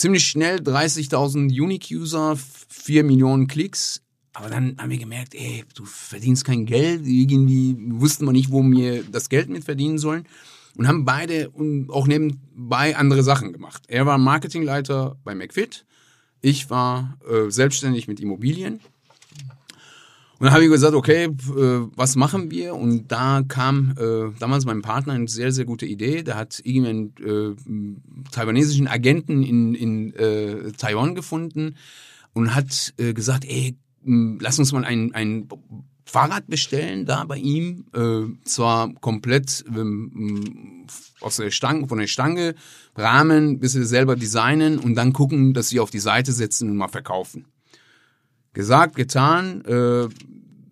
ziemlich 0.00 0.26
schnell 0.26 0.56
30.000 0.56 1.60
Unique-User, 1.60 2.36
4 2.68 3.04
Millionen 3.04 3.46
Klicks. 3.46 4.02
Aber 4.32 4.48
dann 4.48 4.76
haben 4.78 4.90
wir 4.90 4.98
gemerkt, 4.98 5.34
ey, 5.34 5.64
du 5.74 5.84
verdienst 5.84 6.44
kein 6.44 6.64
Geld. 6.64 7.06
Irgendwie 7.06 7.76
wussten 7.78 8.24
wir 8.24 8.32
nicht, 8.32 8.50
wo 8.50 8.62
wir 8.62 9.02
das 9.04 9.28
Geld 9.28 9.48
mit 9.48 9.64
verdienen 9.64 9.98
sollen. 9.98 10.26
Und 10.76 10.86
haben 10.86 11.04
beide 11.04 11.50
auch 11.88 12.06
nebenbei 12.06 12.96
andere 12.96 13.22
Sachen 13.22 13.52
gemacht. 13.52 13.82
Er 13.88 14.06
war 14.06 14.18
Marketingleiter 14.18 15.16
bei 15.24 15.34
McFit. 15.34 15.84
Ich 16.40 16.70
war 16.70 17.18
äh, 17.28 17.50
selbstständig 17.50 18.08
mit 18.08 18.20
Immobilien. 18.20 18.80
Und 20.40 20.46
dann 20.46 20.54
habe 20.54 20.64
ich 20.64 20.70
gesagt, 20.70 20.94
okay, 20.94 21.24
äh, 21.24 21.86
was 21.96 22.16
machen 22.16 22.50
wir? 22.50 22.74
Und 22.74 23.12
da 23.12 23.42
kam 23.46 23.92
äh, 23.98 24.30
damals 24.38 24.64
mein 24.64 24.80
Partner 24.80 25.12
eine 25.12 25.28
sehr, 25.28 25.52
sehr 25.52 25.66
gute 25.66 25.84
Idee. 25.84 26.22
Der 26.22 26.36
hat 26.36 26.62
irgendeinen 26.64 27.12
äh, 27.18 28.30
taiwanesischen 28.32 28.88
Agenten 28.88 29.42
in, 29.42 29.74
in 29.74 30.14
äh, 30.14 30.72
Taiwan 30.72 31.14
gefunden 31.14 31.76
und 32.32 32.54
hat 32.54 32.94
äh, 32.96 33.12
gesagt, 33.12 33.44
ey, 33.44 33.76
lass 34.02 34.58
uns 34.58 34.72
mal 34.72 34.86
ein, 34.86 35.12
ein 35.14 35.46
Fahrrad 36.06 36.46
bestellen 36.46 37.04
da 37.04 37.24
bei 37.24 37.36
ihm. 37.36 37.84
Äh, 37.94 38.22
zwar 38.44 38.94
komplett 38.94 39.62
ähm, 39.68 40.86
aus 41.20 41.36
der 41.36 41.50
Stange, 41.50 41.86
von 41.86 41.98
der 41.98 42.06
Stange, 42.06 42.54
Rahmen, 42.96 43.60
bis 43.60 43.72
sie 43.72 43.84
selber 43.84 44.16
designen 44.16 44.78
und 44.78 44.94
dann 44.94 45.12
gucken, 45.12 45.52
dass 45.52 45.68
sie 45.68 45.80
auf 45.80 45.90
die 45.90 45.98
Seite 45.98 46.32
setzen 46.32 46.70
und 46.70 46.78
mal 46.78 46.88
verkaufen. 46.88 47.44
Gesagt, 48.52 48.96
getan. 48.96 49.64
Äh, 49.64 50.08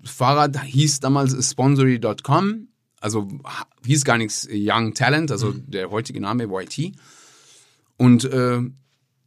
Fahrrad 0.05 0.63
hieß 0.63 1.01
damals 1.01 1.51
sponsory.com, 1.51 2.69
also 3.01 3.29
hieß 3.87 4.05
gar 4.05 4.19
nichts 4.19 4.49
Young 4.51 4.95
Talent, 4.95 5.31
also 5.31 5.53
mhm. 5.53 5.71
der 5.71 5.91
heutige 5.91 6.21
Name 6.21 6.45
YT. 6.45 6.93
Und 7.97 8.25
äh, 8.25 8.61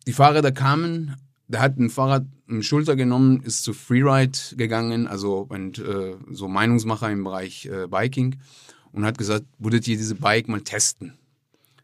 die 0.08 0.14
Fahrräder 0.14 0.52
kamen, 0.52 1.16
der 1.48 1.62
hat 1.62 1.78
ein 1.78 1.90
Fahrrad 1.90 2.26
im 2.48 2.64
Schulter 2.64 2.96
genommen, 2.96 3.42
ist 3.42 3.64
zu 3.64 3.74
Freeride 3.74 4.38
gegangen, 4.58 5.08
also 5.08 5.46
und, 5.48 5.80
äh, 5.80 6.16
so 6.32 6.48
Meinungsmacher 6.48 7.12
im 7.12 7.24
Bereich 7.24 7.66
äh, 7.66 7.88
Biking 7.88 8.38
und 8.92 9.06
hat 9.06 9.18
gesagt, 9.18 9.46
würdet 9.58 9.88
ihr 9.88 9.98
diese 9.98 10.16
Bike 10.16 10.48
mal 10.48 10.62
testen? 10.62 11.18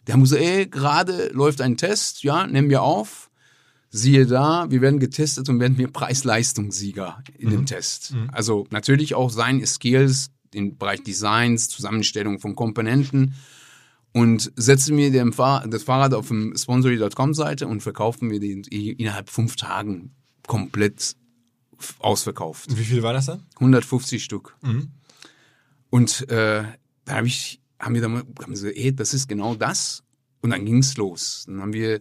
Der 0.06 0.14
haben 0.14 0.22
gesagt, 0.22 0.42
ey, 0.42 0.68
gerade 0.68 1.30
läuft 1.34 1.62
ein 1.62 1.78
Test, 1.78 2.24
ja, 2.24 2.48
nehmen 2.48 2.70
wir 2.70 2.82
auf 2.82 3.27
siehe 3.90 4.26
da, 4.26 4.70
wir 4.70 4.82
werden 4.82 5.00
getestet 5.00 5.50
und 5.50 5.60
werden 5.60 5.78
wir 5.78 5.88
Preis-Leistungssieger 5.88 7.24
in 7.38 7.48
mhm. 7.48 7.52
dem 7.52 7.66
Test. 7.66 8.14
Mhm. 8.14 8.30
Also 8.32 8.68
natürlich 8.70 9.16
auch 9.16 9.30
seine 9.30 9.66
Skills 9.66 10.32
im 10.54 10.78
Bereich 10.78 11.04
Designs, 11.04 11.70
Zusammenstellung 11.70 12.40
von 12.40 12.56
Komponenten 12.56 13.36
und 14.14 14.52
setzen 14.56 14.96
mir 14.96 15.12
das 15.12 15.84
Fahrrad 15.84 16.14
auf 16.14 16.28
dem 16.30 16.56
sponsory.com 16.58 17.34
Seite 17.34 17.68
und 17.68 17.82
verkaufen 17.82 18.32
wir 18.32 18.40
den 18.40 18.64
innerhalb 18.64 19.30
fünf 19.30 19.56
Tagen 19.56 20.12
komplett 20.48 21.16
ausverkauft. 22.00 22.76
Wie 22.78 22.84
viel 22.84 23.04
war 23.04 23.14
das 23.14 23.28
dann? 23.28 23.44
150 23.56 24.24
Stück. 24.24 24.56
Mhm. 24.62 24.90
Und 25.90 26.30
äh, 26.30 26.64
da 27.06 27.16
habe 27.16 27.28
ich, 27.28 27.62
haben 27.80 27.94
wir 27.94 28.02
dann 28.02 28.18
haben 28.18 28.34
wir 28.38 28.48
gesagt, 28.48 28.76
ey, 28.76 28.96
das 28.96 29.14
ist 29.14 29.28
genau 29.28 29.56
das. 29.56 30.04
Und 30.42 30.50
dann 30.50 30.66
ging's 30.66 30.98
los. 30.98 31.46
Dann 31.48 31.62
haben 31.62 31.74
wir 31.74 32.00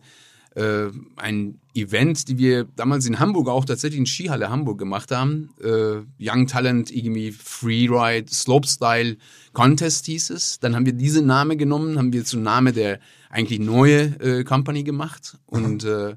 äh, 0.57 0.91
ein 1.17 1.61
Event, 1.75 2.29
die 2.29 2.39
wir 2.39 2.65
damals 2.77 3.05
in 3.05 3.19
Hamburg 3.19 3.49
auch 3.49 3.67
tatsächlich 3.67 4.01
in 4.01 4.07
Skihalle 4.07 4.49
Hamburg 4.49 4.79
gemacht 4.79 5.11
haben. 5.11 5.51
Äh, 5.63 6.01
Young 6.19 6.47
Talent, 6.47 6.91
irgendwie 6.91 7.31
Freeride, 7.31 8.33
Slopestyle 8.33 9.19
Contest 9.53 10.07
hieß 10.07 10.31
es. 10.31 10.59
Dann 10.59 10.75
haben 10.75 10.87
wir 10.87 10.95
diese 10.95 11.21
Name 11.21 11.57
genommen, 11.57 11.99
haben 11.99 12.13
wir 12.13 12.25
zum 12.25 12.43
Name 12.43 12.73
der 12.73 13.01
eigentlich 13.29 13.61
neue 13.61 14.19
äh, 14.21 14.45
Company 14.45 14.83
gemacht 14.83 15.37
und 15.45 15.85
äh, 15.85 16.17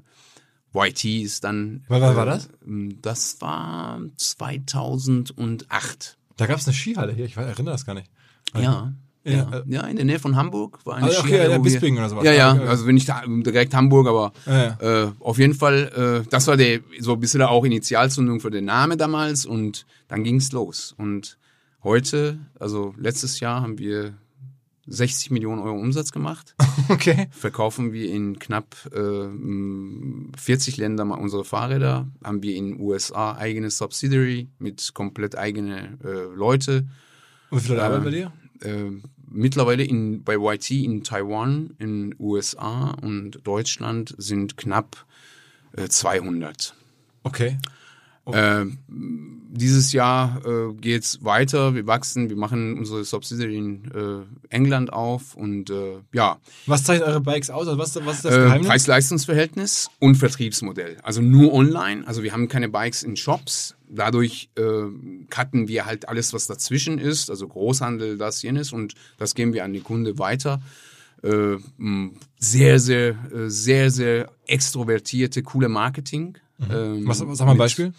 YT 0.74 1.04
ist 1.04 1.44
dann. 1.44 1.84
Wann 1.88 2.00
war 2.00 2.26
das? 2.26 2.48
Ähm, 2.66 2.98
das 3.02 3.40
war 3.42 4.00
2008. 4.16 6.16
Da 6.36 6.46
gab 6.46 6.58
es 6.58 6.66
eine 6.66 6.74
Skihalle 6.74 7.12
hier, 7.12 7.26
ich 7.26 7.36
erinnere 7.36 7.74
das 7.74 7.84
gar 7.84 7.94
nicht. 7.94 8.10
Ja. 8.54 8.94
Ja, 9.22 9.50
äh, 9.52 9.62
ja, 9.66 9.82
in 9.82 9.96
der 9.96 10.06
Nähe 10.06 10.18
von 10.18 10.36
Hamburg 10.36 10.78
war 10.84 10.96
eine 10.96 11.06
also, 11.06 11.20
okay, 11.20 11.50
ja, 11.50 11.58
Bisping 11.58 11.98
oder 11.98 12.08
sowas. 12.08 12.24
Ja, 12.24 12.32
ja, 12.32 12.52
also 12.52 12.86
wenn 12.86 12.94
nicht 12.94 13.12
direkt 13.26 13.74
Hamburg, 13.74 14.08
aber 14.08 14.32
ja. 14.46 14.78
Äh, 14.80 15.12
auf 15.20 15.38
jeden 15.38 15.54
Fall, 15.54 16.22
äh, 16.24 16.28
das 16.30 16.46
war 16.46 16.56
der 16.56 16.80
so 17.00 17.12
ein 17.12 17.20
bisschen 17.20 17.42
auch 17.42 17.64
Initialzündung 17.64 18.40
für 18.40 18.50
den 18.50 18.64
Namen 18.64 18.96
damals 18.96 19.44
und 19.44 19.84
dann 20.08 20.24
ging's 20.24 20.52
los. 20.52 20.94
Und 20.96 21.36
heute, 21.84 22.38
also 22.58 22.94
letztes 22.96 23.40
Jahr 23.40 23.60
haben 23.60 23.78
wir 23.78 24.14
60 24.86 25.30
Millionen 25.30 25.60
Euro 25.62 25.78
Umsatz 25.78 26.12
gemacht. 26.12 26.54
Okay. 26.88 27.28
Verkaufen 27.30 27.92
wir 27.92 28.10
in 28.10 28.40
knapp 28.40 28.74
äh, 28.92 29.28
40 30.36 30.76
Ländern 30.76 31.12
unsere 31.12 31.44
Fahrräder. 31.44 32.08
Haben 32.24 32.42
wir 32.42 32.56
in 32.56 32.80
USA 32.80 33.36
eigene 33.36 33.70
Subsidiary 33.70 34.48
mit 34.58 34.92
komplett 34.92 35.38
eigene 35.38 35.98
äh, 36.02 36.34
Leute. 36.34 36.88
Und 37.50 37.62
wie 37.62 37.66
viele 37.68 37.80
äh, 37.80 38.00
bei 38.00 38.10
dir? 38.10 38.32
Äh, 38.62 38.90
mittlerweile 39.30 39.84
in, 39.84 40.22
bei 40.24 40.36
YT 40.36 40.70
in 40.70 41.04
Taiwan, 41.04 41.74
in 41.78 42.14
USA 42.18 42.90
und 43.02 43.40
Deutschland 43.44 44.14
sind 44.18 44.56
knapp 44.56 45.06
äh, 45.76 45.88
200. 45.88 46.74
Okay. 47.22 47.58
okay. 48.24 48.62
Äh, 48.62 48.66
dieses 49.52 49.92
Jahr 49.92 50.40
äh, 50.44 50.72
geht 50.74 51.02
es 51.02 51.24
weiter, 51.24 51.74
wir 51.74 51.86
wachsen, 51.86 52.28
wir 52.30 52.36
machen 52.36 52.78
unsere 52.78 53.04
Subsidiary 53.04 53.56
in 53.56 53.90
äh, 53.92 54.54
England 54.54 54.92
auf 54.92 55.34
und 55.34 55.70
äh, 55.70 55.98
ja. 56.12 56.38
Was 56.66 56.84
zeichnet 56.84 57.08
eure 57.08 57.20
Bikes 57.20 57.50
aus? 57.50 57.66
Also 57.66 57.78
was, 57.78 57.96
was 58.06 58.16
ist 58.16 58.24
das 58.24 58.34
Geheimnis? 58.36 58.68
Preis-Leistungsverhältnis 58.68 59.90
und 59.98 60.16
Vertriebsmodell. 60.16 60.98
Also 61.02 61.20
nur 61.20 61.52
online, 61.52 62.06
also 62.06 62.22
wir 62.22 62.32
haben 62.32 62.48
keine 62.48 62.68
Bikes 62.68 63.02
in 63.02 63.16
Shops, 63.16 63.74
dadurch 63.90 64.50
äh, 64.56 64.62
cutten 65.28 65.68
wir 65.68 65.86
halt 65.86 66.08
alles, 66.08 66.32
was 66.32 66.46
dazwischen 66.46 66.98
ist, 66.98 67.30
also 67.30 67.48
Großhandel, 67.48 68.18
das, 68.18 68.42
jenes 68.42 68.72
und 68.72 68.94
das 69.18 69.34
geben 69.34 69.52
wir 69.52 69.64
an 69.64 69.72
die 69.72 69.80
Kunde 69.80 70.18
weiter. 70.18 70.60
Äh, 71.22 71.56
sehr, 72.38 72.78
sehr, 72.78 73.10
äh, 73.32 73.48
sehr, 73.48 73.90
sehr 73.90 74.30
extrovertierte, 74.46 75.42
coole 75.42 75.68
Marketing. 75.68 76.38
Mhm. 76.58 76.66
Ähm, 76.70 77.08
was, 77.08 77.18
sag 77.18 77.46
mal 77.46 77.52
ein 77.52 77.58
Beispiel. 77.58 77.92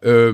Äh, 0.00 0.32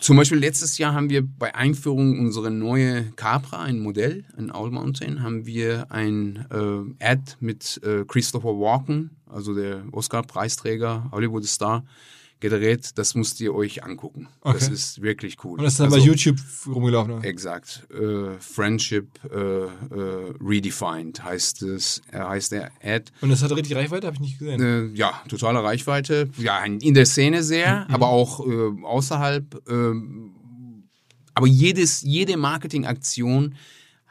zum 0.00 0.16
Beispiel 0.16 0.38
letztes 0.38 0.76
Jahr 0.78 0.92
haben 0.92 1.08
wir 1.08 1.22
bei 1.26 1.54
Einführung 1.54 2.18
unserer 2.18 2.50
neue 2.50 3.04
Capra, 3.12 3.62
ein 3.62 3.78
Modell, 3.78 4.24
ein 4.36 4.50
Owl 4.50 4.70
Mountain, 4.70 5.22
haben 5.22 5.46
wir 5.46 5.90
ein 5.90 6.46
äh, 6.50 7.04
Ad 7.04 7.32
mit 7.40 7.80
äh, 7.84 8.04
Christopher 8.04 8.58
Walken, 8.58 9.10
also 9.34 9.54
der 9.54 9.84
Oscar-Preisträger, 9.92 11.08
Hollywood-Star, 11.12 11.84
gedreht. 12.40 12.90
Das 12.96 13.14
müsst 13.14 13.40
ihr 13.40 13.54
euch 13.54 13.84
angucken. 13.84 14.28
Okay. 14.42 14.58
Das 14.58 14.68
ist 14.68 15.00
wirklich 15.00 15.36
cool. 15.44 15.58
Und 15.58 15.64
das 15.64 15.74
ist 15.74 15.80
dann 15.80 15.88
bei 15.88 15.96
Also, 15.96 16.08
YouTube 16.08 16.36
rumgelaufen. 16.66 17.12
oder? 17.14 17.24
Exakt. 17.24 17.86
Äh, 17.90 18.38
Friendship 18.38 19.08
äh, 19.32 19.36
äh, 19.38 19.68
Redefined 20.40 21.24
heißt 21.24 21.62
es, 21.62 22.02
äh, 22.12 22.18
heißt 22.18 22.52
der 22.52 22.70
Ad. 22.82 23.12
Und 23.22 23.30
das 23.30 23.42
hat 23.42 23.50
richtig 23.52 23.74
Reichweite, 23.76 24.06
habe 24.08 24.16
ich 24.16 24.20
nicht 24.20 24.38
gesehen. 24.38 24.60
Äh, 24.60 24.94
ja, 24.96 25.22
totale 25.28 25.62
Reichweite. 25.62 26.28
Ja, 26.36 26.62
in 26.64 26.92
der 26.92 27.06
Szene 27.06 27.42
sehr, 27.42 27.88
aber 27.90 28.08
auch 28.08 28.46
äh, 28.46 28.82
außerhalb. 28.84 29.62
ähm, 29.68 30.32
aber 31.36 31.46
jedes, 31.46 32.02
jede 32.02 32.36
Marketingaktion 32.36 33.54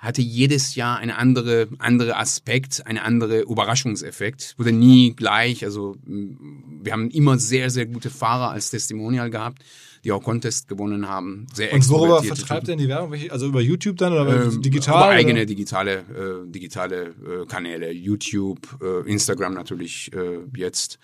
hatte 0.04 0.22
jedes 0.22 0.76
Jahr 0.76 0.97
eine 0.97 1.18
andere, 1.18 1.70
andere 1.80 2.18
Aspekt, 2.18 2.86
eine 2.86 3.04
andere 3.04 3.41
Überraschungseffekt. 3.41 4.56
Wurde 4.58 4.74
nie 4.74 5.16
gleich. 5.16 5.64
Also 5.64 5.95
wir 6.06 6.91
haben 6.91 7.10
immer 7.10 7.39
sehr, 7.39 7.70
sehr 7.70 7.86
gute 7.86 8.10
Fahrer 8.10 8.51
als 8.51 8.70
Testimonial 8.70 9.30
gehabt, 9.30 9.64
die 10.04 10.12
auch 10.12 10.22
Contest 10.22 10.68
gewonnen 10.68 11.08
haben. 11.08 11.47
Sehr 11.54 11.74
Und 11.74 11.88
worüber 11.89 12.22
vertreibt 12.22 12.68
denn 12.68 12.80
die 12.80 12.89
Werbung? 12.89 13.18
Also 13.30 13.47
über 13.47 13.62
YouTube 13.62 13.95
dann 13.95 14.12
oder 14.12 14.43
Ähm, 14.43 14.62
digital? 14.62 14.95
Über 14.95 15.08
oder? 15.08 15.16
eigene 15.16 15.45
digitale, 15.45 15.99
äh, 15.99 16.51
digitale 16.51 17.06
äh, 17.06 17.45
Kanäle, 17.47 17.91
YouTube, 17.93 18.60
äh, 18.82 19.10
Instagram 19.10 19.54
natürlich 19.54 20.12
äh, 20.14 20.39
jetzt. 20.54 20.99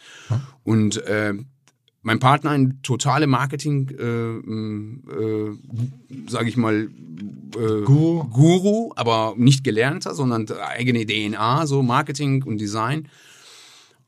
Und 0.63 0.97
äh, 1.05 1.35
mein 2.01 2.19
Partner, 2.19 2.51
ein 2.51 2.79
totale 2.81 3.27
Marketing, 3.27 3.89
äh, 3.89 4.03
äh, 5.13 5.57
sage 6.27 6.49
ich 6.49 6.57
mal, 6.57 6.89
äh, 7.55 7.81
Guru. 7.83 8.23
Guru, 8.25 8.91
aber 8.95 9.33
nicht 9.37 9.63
gelernter, 9.63 10.13
sondern 10.13 10.47
eigene 10.51 11.05
DNA, 11.05 11.65
so 11.65 11.83
Marketing 11.83 12.43
und 12.43 12.59
Design. 12.59 13.07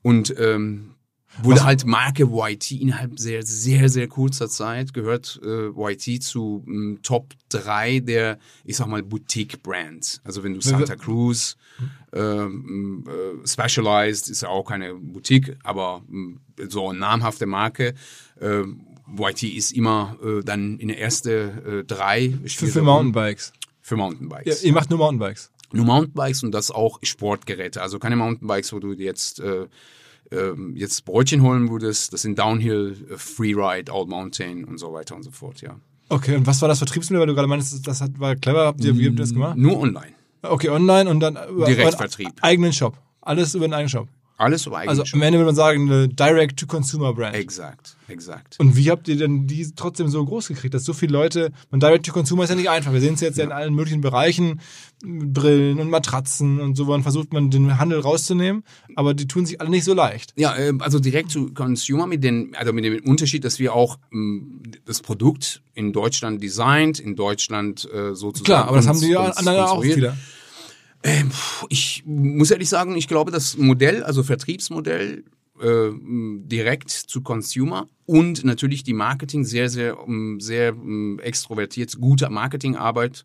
Und 0.02 0.34
ähm, 0.38 0.94
wurde 1.40 1.64
halt 1.64 1.86
Marke 1.86 2.24
YT 2.24 2.72
innerhalb 2.72 3.18
sehr, 3.18 3.42
sehr, 3.42 3.88
sehr 3.88 4.08
kurzer 4.08 4.48
Zeit, 4.48 4.92
gehört 4.92 5.40
äh, 5.44 5.68
YT 5.68 6.22
zu 6.22 6.64
ähm, 6.66 6.98
Top 7.02 7.34
3 7.48 8.00
der, 8.00 8.38
ich 8.64 8.76
sag 8.76 8.86
mal, 8.88 9.02
Boutique-Brands. 9.02 10.20
Also 10.24 10.42
wenn 10.44 10.54
du 10.54 10.60
Santa 10.60 10.96
Cruz, 10.96 11.56
ähm, 12.12 13.04
äh, 13.06 13.46
Specialized 13.46 14.28
ist 14.28 14.42
ja 14.42 14.48
auch 14.48 14.64
keine 14.64 14.94
Boutique, 14.94 15.56
aber 15.62 16.02
ähm, 16.10 16.40
so 16.68 16.90
eine 16.90 16.98
namhafte 16.98 17.46
Marke. 17.46 17.94
Ähm, 18.40 18.82
YT 19.18 19.42
ist 19.42 19.72
immer 19.72 20.16
äh, 20.22 20.42
dann 20.42 20.78
in 20.78 20.88
der 20.88 20.98
erste 20.98 21.82
äh, 21.82 21.84
drei. 21.84 22.32
Für, 22.46 22.66
für 22.66 22.82
Mountainbikes. 22.82 23.52
Für 23.80 23.94
Ja, 23.94 23.98
Mountainbikes. 23.98 24.62
ihr 24.62 24.72
macht 24.72 24.90
nur 24.90 24.98
Mountainbikes. 24.98 25.50
Nur 25.72 25.86
Mountainbikes 25.86 26.42
und 26.42 26.52
das 26.52 26.70
auch 26.70 26.98
Sportgeräte. 27.02 27.80
Also 27.80 27.98
keine 27.98 28.16
Mountainbikes, 28.16 28.72
wo 28.72 28.78
du 28.78 28.92
jetzt 28.92 29.40
äh, 29.40 29.66
ähm, 30.32 30.74
jetzt 30.76 31.04
Brötchen 31.04 31.42
holen 31.42 31.70
würdest. 31.70 32.12
Das 32.12 32.22
sind 32.22 32.38
Downhill, 32.38 32.96
äh, 33.10 33.16
Freeride, 33.16 33.92
Old 33.92 34.08
Mountain 34.08 34.64
und 34.64 34.78
so 34.78 34.92
weiter 34.92 35.14
und 35.14 35.22
so 35.22 35.30
fort, 35.30 35.60
ja. 35.60 35.76
Okay, 36.08 36.36
und 36.36 36.46
was 36.46 36.60
war 36.60 36.68
das 36.68 36.78
Vertriebsmittel, 36.78 37.20
weil 37.20 37.26
du 37.26 37.34
gerade 37.34 37.48
meinst, 37.48 37.86
das 37.86 38.00
hat, 38.00 38.18
war 38.18 38.36
clever, 38.36 38.66
habt 38.66 38.84
ihr, 38.84 38.96
wie 38.98 39.06
habt 39.06 39.14
ihr 39.14 39.22
das 39.22 39.32
gemacht? 39.32 39.56
Nur 39.56 39.78
online. 39.78 40.12
Okay, 40.42 40.68
online 40.68 41.08
und 41.08 41.20
dann 41.20 41.38
über 41.48 41.66
Direktvertrieb. 41.66 42.32
eigenen 42.42 42.72
Shop. 42.72 42.98
Alles 43.20 43.54
über 43.54 43.66
den 43.66 43.74
eigenen 43.74 43.88
Shop. 43.88 44.08
Alles 44.36 44.66
über 44.66 44.78
eigenen 44.78 45.00
Also 45.00 45.14
am 45.14 45.22
Ende 45.22 45.38
würde 45.38 45.46
man 45.46 45.54
sagen, 45.54 45.90
eine 45.90 46.08
Direct-to-Consumer-Brand. 46.08 47.36
Exakt, 47.36 47.96
exakt. 48.08 48.58
Und 48.58 48.76
wie 48.76 48.90
habt 48.90 49.08
ihr 49.08 49.16
denn 49.16 49.46
die 49.46 49.72
trotzdem 49.74 50.08
so 50.08 50.24
groß 50.24 50.48
gekriegt, 50.48 50.74
dass 50.74 50.84
so 50.84 50.92
viele 50.92 51.12
Leute, 51.12 51.52
man 51.70 51.80
Direct-to-Consumer 51.80 52.44
ist 52.44 52.50
ja 52.50 52.56
nicht 52.56 52.70
einfach. 52.70 52.92
Wir 52.92 53.00
sehen 53.00 53.14
es 53.14 53.20
jetzt 53.20 53.38
ja. 53.38 53.44
in 53.44 53.52
allen 53.52 53.74
möglichen 53.74 54.00
Bereichen, 54.00 54.60
Brillen 55.04 55.80
und 55.80 55.90
Matratzen 55.90 56.60
und 56.60 56.76
so, 56.76 56.86
wann 56.88 57.02
versucht 57.02 57.32
man 57.32 57.50
den 57.50 57.78
Handel 57.78 58.00
rauszunehmen, 58.00 58.62
aber 58.94 59.14
die 59.14 59.26
tun 59.26 59.46
sich 59.46 59.60
alle 59.60 59.70
nicht 59.70 59.84
so 59.84 59.94
leicht. 59.94 60.32
Ja, 60.36 60.56
äh, 60.56 60.72
also 60.78 60.98
direkt 60.98 61.30
zu 61.30 61.52
Consumer 61.52 62.06
mit 62.06 62.22
den, 62.22 62.54
also 62.54 62.72
mit 62.72 62.84
dem 62.84 63.04
Unterschied, 63.04 63.44
dass 63.44 63.58
wir 63.58 63.74
auch 63.74 63.98
ähm, 64.12 64.62
das 64.84 65.00
Produkt 65.00 65.62
in 65.74 65.92
Deutschland 65.92 66.42
designt, 66.42 67.00
in 67.00 67.16
Deutschland 67.16 67.88
äh, 67.92 68.14
sozusagen. 68.14 68.44
Klar, 68.44 68.68
aber 68.68 68.76
das 68.76 68.86
haben 68.86 69.00
die 69.00 69.10
ja 69.10 69.20
anderen 69.20 69.60
auch 69.60 69.82
wieder. 69.82 70.16
Puh, 71.02 71.66
Ich 71.68 72.02
muss 72.06 72.50
ehrlich 72.50 72.68
sagen, 72.68 72.96
ich 72.96 73.08
glaube, 73.08 73.30
das 73.30 73.56
Modell, 73.56 74.02
also 74.04 74.22
Vertriebsmodell, 74.22 75.24
äh, 75.60 75.90
direkt 76.44 76.90
zu 76.90 77.20
Consumer 77.22 77.86
und 78.06 78.44
natürlich 78.44 78.82
die 78.84 78.94
Marketing, 78.94 79.44
sehr, 79.44 79.68
sehr, 79.68 79.96
m, 80.06 80.38
sehr 80.40 80.68
m, 80.68 81.18
extrovertiert, 81.22 81.98
gute 82.00 82.28
Marketingarbeit 82.30 83.24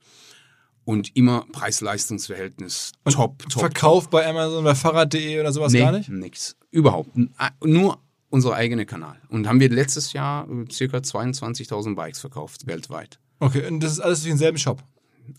und 0.85 1.15
immer 1.15 1.45
Preis-Leistungs-Verhältnis. 1.51 2.93
Top, 3.09 3.39
top. 3.49 3.59
Verkauf 3.61 4.09
bei 4.09 4.27
Amazon, 4.27 4.63
bei 4.63 4.75
Fahrrad.de 4.75 5.39
oder 5.39 5.51
sowas 5.51 5.73
nee, 5.73 5.79
gar 5.79 5.91
nicht? 5.91 6.09
nix. 6.09 6.55
Überhaupt. 6.71 7.15
N- 7.15 7.33
a- 7.37 7.49
Nur 7.63 7.99
unser 8.29 8.53
eigener 8.55 8.85
Kanal. 8.85 9.19
Und 9.29 9.47
haben 9.47 9.59
wir 9.59 9.69
letztes 9.69 10.13
Jahr 10.13 10.47
äh, 10.49 10.65
circa 10.71 10.97
22.000 10.97 11.95
Bikes 11.95 12.19
verkauft, 12.19 12.67
weltweit. 12.67 13.19
Okay, 13.39 13.67
und 13.67 13.81
das 13.81 13.93
ist 13.93 13.99
alles 13.99 14.21
durch 14.21 14.31
denselben 14.31 14.57
Shop. 14.57 14.83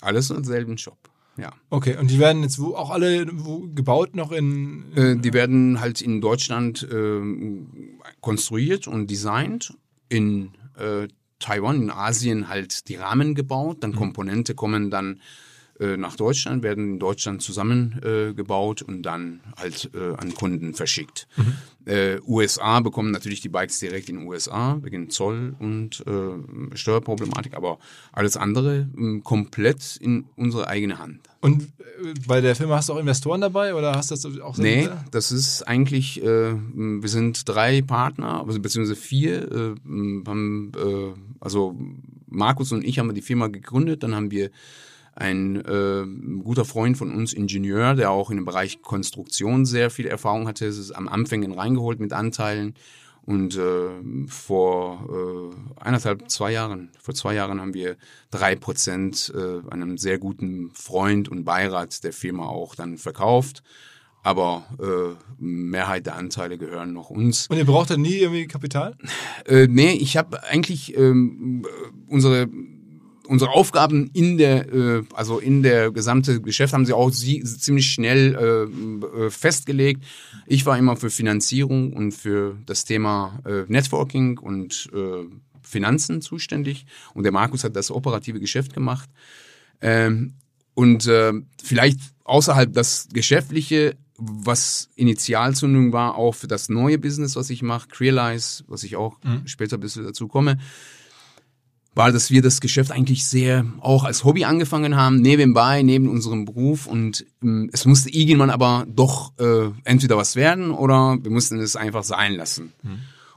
Alles 0.01 0.31
im 0.31 0.45
selben 0.45 0.79
Shop. 0.79 0.99
Ja. 1.39 1.53
Okay, 1.71 1.97
und 1.97 2.11
die 2.11 2.19
werden 2.19 2.43
jetzt 2.43 2.59
wo 2.59 2.75
auch 2.75 2.91
alle 2.91 3.27
wo, 3.33 3.69
gebaut 3.73 4.17
noch 4.17 4.33
in. 4.33 4.93
Äh, 4.97 5.17
die 5.17 5.33
werden 5.33 5.81
halt 5.81 6.03
in 6.03 6.21
Deutschland 6.21 6.87
ähm, 6.91 8.01
konstruiert 8.21 8.89
und 8.89 9.09
designt. 9.09 9.75
In 10.09 10.53
äh, 10.77 11.07
Taiwan, 11.39 11.83
in 11.83 11.91
Asien 11.91 12.49
halt 12.49 12.89
die 12.89 12.97
Rahmen 12.97 13.35
gebaut. 13.35 13.79
Dann 13.81 13.95
Komponente 13.95 14.55
kommen 14.55 14.91
dann 14.91 15.21
äh, 15.81 15.97
nach 15.97 16.17
Deutschland, 16.17 16.65
werden 16.65 16.95
in 16.95 16.99
Deutschland 16.99 17.41
zusammengebaut 17.41 18.83
äh, 18.83 18.85
und 18.85 19.03
dann 19.03 19.41
halt 19.57 19.91
äh, 19.95 20.15
an 20.17 20.35
Kunden 20.35 20.75
verschickt. 20.75 21.29
Äh, 21.85 22.19
USA 22.27 22.81
bekommen 22.81 23.13
natürlich 23.13 23.41
die 23.41 23.49
Bikes 23.49 23.79
direkt 23.79 24.09
in 24.09 24.17
den 24.17 24.27
USA 24.27 24.79
wegen 24.83 25.09
Zoll 25.11 25.55
und 25.61 26.05
äh, 26.07 26.77
Steuerproblematik, 26.77 27.55
aber 27.55 27.79
alles 28.13 28.37
andere 28.37 28.89
ähm, 28.97 29.23
komplett 29.23 29.97
in 29.97 30.27
unsere 30.37 30.67
eigene 30.67 30.99
Hand. 30.99 31.28
Und 31.41 31.63
äh, 31.63 32.15
bei 32.27 32.41
der 32.41 32.57
Firma 32.57 32.77
hast 32.77 32.89
du 32.89 32.95
auch 32.95 32.99
Investoren 32.99 33.41
dabei 33.41 33.75
oder 33.75 33.95
hast 33.95 34.11
du 34.11 34.15
das 34.15 34.41
auch 34.41 34.57
Nee, 34.59 34.83
selber? 34.83 35.05
das 35.11 35.31
ist 35.31 35.63
eigentlich, 35.63 36.23
äh, 36.23 36.55
wir 36.55 37.09
sind 37.09 37.49
drei 37.49 37.83
Partner, 37.83 38.45
also 38.47 38.61
beziehungsweise 38.61 38.97
vier, 39.01 39.51
äh, 39.53 39.75
haben, 40.27 40.73
äh, 40.77 41.13
also 41.41 41.79
Markus 42.27 42.73
und 42.73 42.85
ich 42.85 42.99
haben 42.99 43.15
die 43.15 43.23
Firma 43.23 43.47
gegründet, 43.47 44.03
dann 44.03 44.15
haben 44.15 44.31
wir 44.31 44.51
ein 45.15 45.57
äh, 45.57 46.05
guter 46.43 46.65
Freund 46.65 46.97
von 46.97 47.13
uns, 47.13 47.33
Ingenieur, 47.33 47.95
der 47.95 48.11
auch 48.11 48.31
in 48.31 48.37
dem 48.37 48.45
Bereich 48.45 48.83
Konstruktion 48.83 49.67
sehr 49.67 49.91
viel 49.91 50.07
Erfahrung 50.07 50.47
hatte, 50.47 50.67
ist 50.67 50.93
am 50.93 51.09
Anfang 51.09 51.51
reingeholt 51.53 51.99
mit 51.99 52.13
Anteilen 52.13 52.75
und 53.29 53.59
äh, 53.59 53.91
vor 54.27 55.53
äh, 55.53 55.85
eineinhalb, 55.85 56.31
zwei 56.31 56.51
Jahren, 56.51 56.89
vor 56.99 57.13
zwei 57.13 57.35
Jahren 57.35 57.61
haben 57.61 57.75
wir 57.75 57.99
drei 58.31 58.57
Prozent 58.57 59.31
äh, 59.37 59.71
einem 59.71 59.99
sehr 59.99 60.19
guten 60.19 60.71
Freund 60.73 61.29
und 61.29 61.45
Beirat 61.45 62.05
der 62.05 62.15
Firma 62.15 62.47
auch 62.47 62.75
dann 62.75 62.97
verkauft. 62.97 63.63
Aber 64.23 64.65
äh, 64.81 65.43
Mehrheit 65.45 66.07
der 66.07 66.17
Anteile 66.17 66.57
gehören 66.57 66.95
noch 66.95 67.11
uns. 67.11 67.49
Und 67.49 67.59
ihr 67.59 67.67
braucht 67.67 67.91
dann 67.91 68.01
nie 68.01 68.17
irgendwie 68.17 68.47
Kapital? 68.47 68.97
Äh, 69.45 69.67
nee, 69.67 69.93
ich 69.93 70.17
habe 70.17 70.43
eigentlich 70.45 70.97
ähm, 70.97 71.67
äh, 71.67 72.11
unsere 72.11 72.49
unsere 73.29 73.51
Aufgaben 73.51 74.11
in 74.15 74.39
der 74.39 74.73
äh, 74.73 75.03
also 75.13 75.39
in 75.39 75.63
der 75.63 75.91
gesamte 75.91 76.41
Geschäft 76.41 76.73
haben 76.73 76.87
sie 76.87 76.95
auch 76.95 77.11
sie, 77.11 77.43
ziemlich 77.45 77.87
schnell 77.87 78.35
äh, 78.35 79.27
äh, 79.27 79.31
festgelegt. 79.31 80.03
Ich 80.47 80.65
war 80.67 80.79
immer 80.79 80.97
für 80.97 81.11
Finanzierung 81.11 81.93
und 81.93 82.13
für 82.13 82.57
das 82.67 82.85
Thema 82.85 83.39
äh, 83.45 83.65
Networking 83.69 84.39
und 84.39 84.89
äh, 84.95 85.25
Finanzen 85.63 86.23
zuständig 86.23 86.87
und 87.15 87.25
der 87.25 87.33
Markus 87.33 87.65
hat 87.65 87.77
das 87.77 87.91
operative 87.91 88.41
Geschäft 88.41 88.73
gemacht. 88.73 89.09
Ähm, 89.81 90.35
und 90.75 91.07
äh, 91.07 91.33
vielleicht 91.63 92.01
außerhalb 92.25 92.73
das 92.73 93.09
Geschäftliche, 93.13 93.97
was 94.17 94.89
Initialzündung 94.97 95.93
war, 95.93 96.17
auch 96.17 96.35
für 96.35 96.49
das 96.49 96.69
neue 96.69 96.99
Business, 96.99 97.37
was 97.37 97.51
ich 97.51 97.63
mache, 97.63 97.89
Crealize, 97.89 98.65
was 98.69 98.83
ich 98.83 98.97
auch 98.97 99.19
später 99.45 99.77
ein 99.77 99.81
bisschen 99.81 100.05
dazu 100.05 100.29
komme, 100.29 100.59
war, 101.99 102.13
dass 102.13 102.31
wir 102.31 102.43
das 102.43 102.61
Geschäft 102.61 102.93
eigentlich 102.93 103.27
sehr 103.27 103.67
auch 103.81 104.05
als 104.05 104.23
Hobby 104.23 104.45
angefangen 104.45 104.95
haben, 104.95 105.21
nebenbei, 105.21 105.83
neben 105.83 106.09
unserem 106.09 106.45
Beruf. 106.45 106.87
Und 106.87 107.27
ähm, 107.43 107.69
es 107.73 107.87
musste 107.87 108.09
irgendwann 108.09 108.51
aber 108.51 108.87
doch 108.89 109.33
äh, 109.39 109.71
entweder 109.83 110.17
was 110.17 110.37
werden 110.37 110.71
oder 110.71 111.19
wir 111.21 111.31
mussten 111.33 111.59
es 111.59 111.75
einfach 111.75 112.05
sein 112.05 112.35
lassen. 112.35 112.73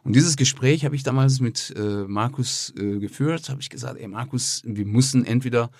Und 0.03 0.15
dieses 0.15 0.37
Gespräch 0.37 0.85
habe 0.85 0.95
ich 0.95 1.01
damals 1.01 1.39
mit 1.39 1.73
äh, 1.75 2.05
Markus 2.07 2.71
äh, 2.77 2.99
geführt, 2.99 3.49
habe 3.49 3.61
ich 3.61 3.69
gesagt, 3.69 3.99
ey 3.99 4.07
Markus, 4.07 4.61
wir 4.63 4.85
müssen 4.85 5.25
entweder 5.25 5.71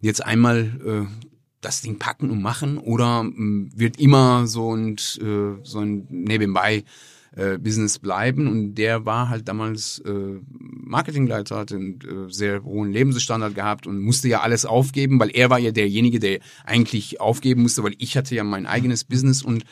jetzt 0.00 0.24
einmal 0.24 0.58
äh, 0.84 1.26
das 1.60 1.82
Ding 1.82 2.00
packen 2.00 2.30
und 2.30 2.42
machen 2.42 2.78
oder 2.78 3.22
mh, 3.22 3.70
wird 3.76 3.98
immer 4.00 4.48
so 4.48 4.74
ein, 4.74 4.96
äh, 4.96 5.62
so 5.62 5.78
ein 5.78 6.06
nebenbei 6.10 6.82
äh, 7.36 7.58
Business 7.58 7.98
bleiben 7.98 8.46
und 8.46 8.74
der 8.74 9.04
war 9.06 9.28
halt 9.28 9.48
damals 9.48 9.98
äh, 10.00 10.40
Marketingleiter, 10.50 11.56
hat 11.56 11.72
einen 11.72 11.98
äh, 12.00 12.32
sehr 12.32 12.62
hohen 12.62 12.92
Lebensstandard 12.92 13.54
gehabt 13.54 13.86
und 13.86 14.00
musste 14.00 14.28
ja 14.28 14.40
alles 14.40 14.66
aufgeben, 14.66 15.18
weil 15.18 15.30
er 15.30 15.50
war 15.50 15.58
ja 15.58 15.72
derjenige, 15.72 16.20
der 16.20 16.40
eigentlich 16.64 17.20
aufgeben 17.20 17.62
musste, 17.62 17.82
weil 17.82 17.94
ich 17.98 18.16
hatte 18.16 18.34
ja 18.34 18.44
mein 18.44 18.66
eigenes 18.66 19.04
Business 19.04 19.42
und 19.42 19.64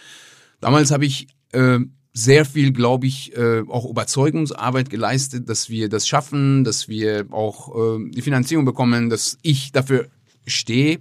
damals 0.61 0.91
habe 0.91 1.05
ich 1.05 1.29
äh, 1.53 1.79
sehr 2.15 2.45
viel, 2.45 2.73
glaube 2.73 3.07
ich, 3.07 3.35
äh, 3.37 3.63
auch 3.69 3.89
Überzeugungsarbeit 3.89 4.91
geleistet, 4.91 5.49
dass 5.49 5.71
wir 5.71 5.89
das 5.89 6.07
schaffen, 6.07 6.63
dass 6.65 6.89
wir 6.89 7.27
auch 7.31 7.75
äh, 7.75 8.11
die 8.11 8.23
Finanzierung 8.23 8.65
bekommen, 8.65 9.09
dass 9.09 9.39
ich 9.43 9.73
dafür 9.73 10.09
stehe. 10.47 11.01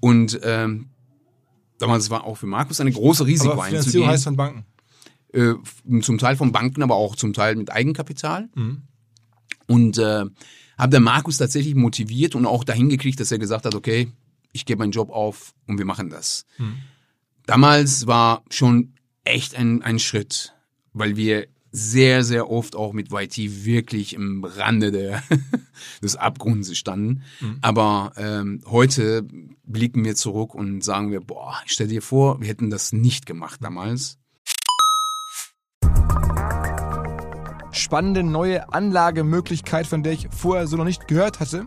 Und 0.00 0.38
ähm, 0.42 0.90
damals 1.78 2.10
war 2.10 2.24
auch 2.24 2.36
für 2.36 2.46
Markus 2.46 2.80
eine 2.80 2.92
große 2.92 3.24
Risiko 3.26 3.52
Aber 3.52 3.62
Finanzierung 3.62 3.86
einzugehen. 3.86 4.08
heißt 4.08 4.24
von 4.24 4.36
Banken. 4.36 4.66
Äh, 5.36 5.54
zum 6.00 6.16
Teil 6.16 6.36
von 6.36 6.50
Banken, 6.50 6.82
aber 6.82 6.94
auch 6.94 7.14
zum 7.14 7.34
Teil 7.34 7.56
mit 7.56 7.70
Eigenkapital. 7.70 8.48
Und 9.66 9.98
äh, 9.98 10.24
habe 10.78 10.90
der 10.90 11.00
Markus 11.00 11.36
tatsächlich 11.36 11.74
motiviert 11.74 12.34
und 12.34 12.46
auch 12.46 12.64
dahin 12.64 12.88
gekriegt, 12.88 13.20
dass 13.20 13.32
er 13.32 13.38
gesagt 13.38 13.66
hat, 13.66 13.74
okay, 13.74 14.08
ich 14.52 14.64
gebe 14.64 14.78
meinen 14.78 14.92
Job 14.92 15.10
auf 15.10 15.52
und 15.66 15.76
wir 15.76 15.84
machen 15.84 16.08
das. 16.08 16.46
Damals 17.44 18.06
war 18.06 18.44
schon 18.48 18.94
echt 19.24 19.54
ein, 19.54 19.82
ein 19.82 19.98
Schritt, 19.98 20.54
weil 20.94 21.16
wir 21.16 21.48
sehr, 21.70 22.24
sehr 22.24 22.48
oft 22.50 22.74
auch 22.74 22.94
mit 22.94 23.12
YT 23.12 23.66
wirklich 23.66 24.14
im 24.14 24.42
Rande 24.42 24.90
der, 24.90 25.22
des 26.02 26.16
Abgrunds 26.16 26.74
standen. 26.78 27.22
Aber 27.60 28.12
ähm, 28.16 28.62
heute 28.64 29.26
blicken 29.64 30.02
wir 30.04 30.14
zurück 30.14 30.54
und 30.54 30.82
sagen 30.82 31.10
wir, 31.10 31.20
boah, 31.20 31.56
stell 31.66 31.88
dir 31.88 32.00
vor, 32.00 32.40
wir 32.40 32.48
hätten 32.48 32.70
das 32.70 32.92
nicht 32.94 33.26
gemacht 33.26 33.60
damals. 33.62 34.18
Spannende 37.76 38.22
neue 38.22 38.72
Anlagemöglichkeit, 38.72 39.86
von 39.86 40.02
der 40.02 40.12
ich 40.12 40.28
vorher 40.30 40.66
so 40.66 40.76
noch 40.76 40.84
nicht 40.84 41.08
gehört 41.08 41.40
hatte. 41.40 41.66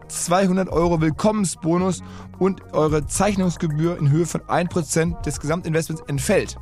200 0.11 0.69
Euro 0.69 1.01
Willkommensbonus 1.01 2.01
und 2.39 2.61
eure 2.73 3.07
Zeichnungsgebühr 3.07 3.97
in 3.97 4.11
Höhe 4.11 4.25
von 4.25 4.41
1% 4.41 5.21
des 5.21 5.39
Gesamtinvestments 5.39 6.03
entfällt. 6.07 6.57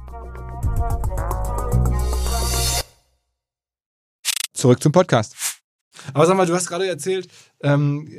Zurück 4.53 4.81
zum 4.81 4.91
Podcast. 4.91 5.35
Aber 6.13 6.25
sag 6.25 6.37
mal, 6.37 6.45
du 6.45 6.53
hast 6.53 6.67
gerade 6.67 6.87
erzählt, 6.87 7.29
ähm, 7.61 8.09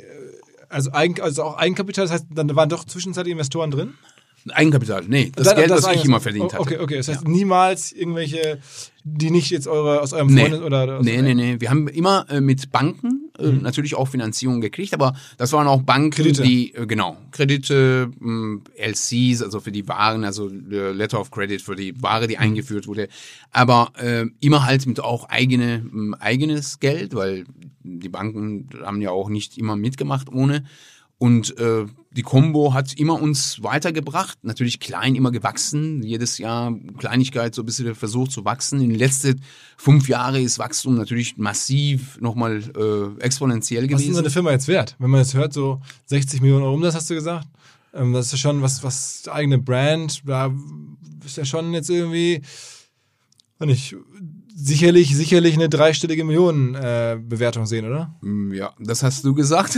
also, 0.69 0.91
Eigen, 0.93 1.21
also 1.21 1.43
auch 1.43 1.57
Eigenkapital, 1.57 2.05
das 2.05 2.13
heißt, 2.13 2.25
dann 2.29 2.55
waren 2.55 2.69
doch 2.69 2.85
zwischenzeitlich 2.85 3.31
Investoren 3.31 3.71
drin? 3.71 3.93
Eigenkapital, 4.49 5.03
nee, 5.07 5.31
das 5.35 5.47
Dann- 5.47 5.55
Geld, 5.57 5.69
das, 5.69 5.85
Eigen- 5.85 5.99
ich 5.99 6.05
immer 6.05 6.19
verdient 6.19 6.53
hatte. 6.53 6.61
Okay, 6.61 6.77
okay, 6.79 6.97
das 6.97 7.07
heißt 7.09 7.27
niemals 7.27 7.91
irgendwelche, 7.91 8.59
die 9.03 9.29
nicht 9.29 9.51
jetzt 9.51 9.67
eure, 9.67 10.01
aus 10.01 10.13
eurem 10.13 10.35
Freundes 10.35 10.61
oder 10.61 10.97
aus 10.97 11.05
Nee, 11.05 11.21
nee, 11.21 11.33
nee. 11.35 11.55
Wir 11.59 11.69
haben 11.69 11.87
immer 11.87 12.25
äh, 12.29 12.41
mit 12.41 12.71
Banken 12.71 13.29
äh, 13.37 13.49
natürlich 13.51 13.93
auch 13.95 14.07
Finanzierung 14.07 14.59
gekriegt, 14.61 14.93
aber 14.95 15.13
das 15.37 15.53
waren 15.53 15.67
auch 15.67 15.83
Banken, 15.83 16.09
Kredite. 16.11 16.41
die, 16.41 16.73
äh, 16.73 16.87
genau, 16.87 17.17
Kredite, 17.31 18.09
mh, 18.19 18.61
LCs, 18.77 19.43
also 19.43 19.59
für 19.59 19.71
die 19.71 19.87
Waren, 19.87 20.23
also 20.23 20.49
äh, 20.49 20.91
Letter 20.91 21.19
of 21.19 21.29
Credit 21.29 21.61
für 21.61 21.75
die 21.75 22.01
Ware, 22.01 22.27
die 22.27 22.37
eingeführt 22.39 22.87
wurde. 22.87 23.09
Aber 23.51 23.91
äh, 23.97 24.25
immer 24.39 24.65
halt 24.65 24.85
mit 24.87 24.99
auch 24.99 25.29
eigene, 25.29 25.83
mh, 25.91 26.17
eigenes 26.19 26.79
Geld, 26.79 27.13
weil 27.13 27.45
die 27.83 28.09
Banken 28.09 28.69
haben 28.83 29.01
ja 29.01 29.11
auch 29.11 29.29
nicht 29.29 29.57
immer 29.57 29.75
mitgemacht 29.75 30.29
ohne. 30.31 30.63
Und 31.21 31.55
äh, 31.59 31.85
die 32.09 32.23
Combo 32.23 32.73
hat 32.73 32.93
immer 32.93 33.21
uns 33.21 33.61
weitergebracht, 33.61 34.39
natürlich 34.43 34.79
klein, 34.79 35.13
immer 35.13 35.29
gewachsen, 35.29 36.01
jedes 36.01 36.39
Jahr 36.39 36.73
Kleinigkeit 36.97 37.53
so 37.53 37.61
ein 37.61 37.67
bisschen 37.67 37.93
versucht 37.93 38.31
zu 38.31 38.43
wachsen. 38.43 38.81
In 38.81 38.89
den 38.89 38.97
letzten 38.97 39.39
fünf 39.77 40.09
Jahren 40.09 40.43
ist 40.43 40.57
Wachstum 40.57 40.95
natürlich 40.95 41.37
massiv 41.37 42.19
nochmal 42.19 42.63
äh, 42.75 43.21
exponentiell 43.23 43.83
Was 43.83 43.83
ist 43.83 43.89
denn 43.91 43.97
gewesen. 43.99 44.13
so 44.15 44.19
eine 44.21 44.29
Firma 44.31 44.49
jetzt 44.49 44.67
wert? 44.67 44.95
Wenn 44.97 45.11
man 45.11 45.19
jetzt 45.19 45.35
hört, 45.35 45.53
so 45.53 45.79
60 46.07 46.41
Millionen 46.41 46.63
Euro 46.63 46.73
Umsatz, 46.73 46.95
hast 46.95 47.11
du 47.11 47.13
gesagt. 47.13 47.47
Ähm, 47.93 48.13
das 48.13 48.25
ist 48.25 48.31
ja 48.31 48.37
schon 48.39 48.63
was, 48.63 48.83
was 48.83 49.27
eigene 49.27 49.59
Brand, 49.59 50.23
da 50.25 50.51
ist 51.23 51.37
ja 51.37 51.45
schon 51.45 51.71
jetzt 51.75 51.91
irgendwie, 51.91 52.41
nicht, 53.65 53.95
sicherlich, 54.55 55.15
sicherlich 55.15 55.55
eine 55.55 55.69
dreistellige 55.69 56.23
Millionenbewertung 56.23 57.63
äh, 57.63 57.67
sehen, 57.67 57.85
oder? 57.85 58.15
Mm, 58.21 58.53
Ja, 58.53 58.73
das 58.79 59.03
hast 59.03 59.23
du 59.25 59.33
gesagt. 59.33 59.77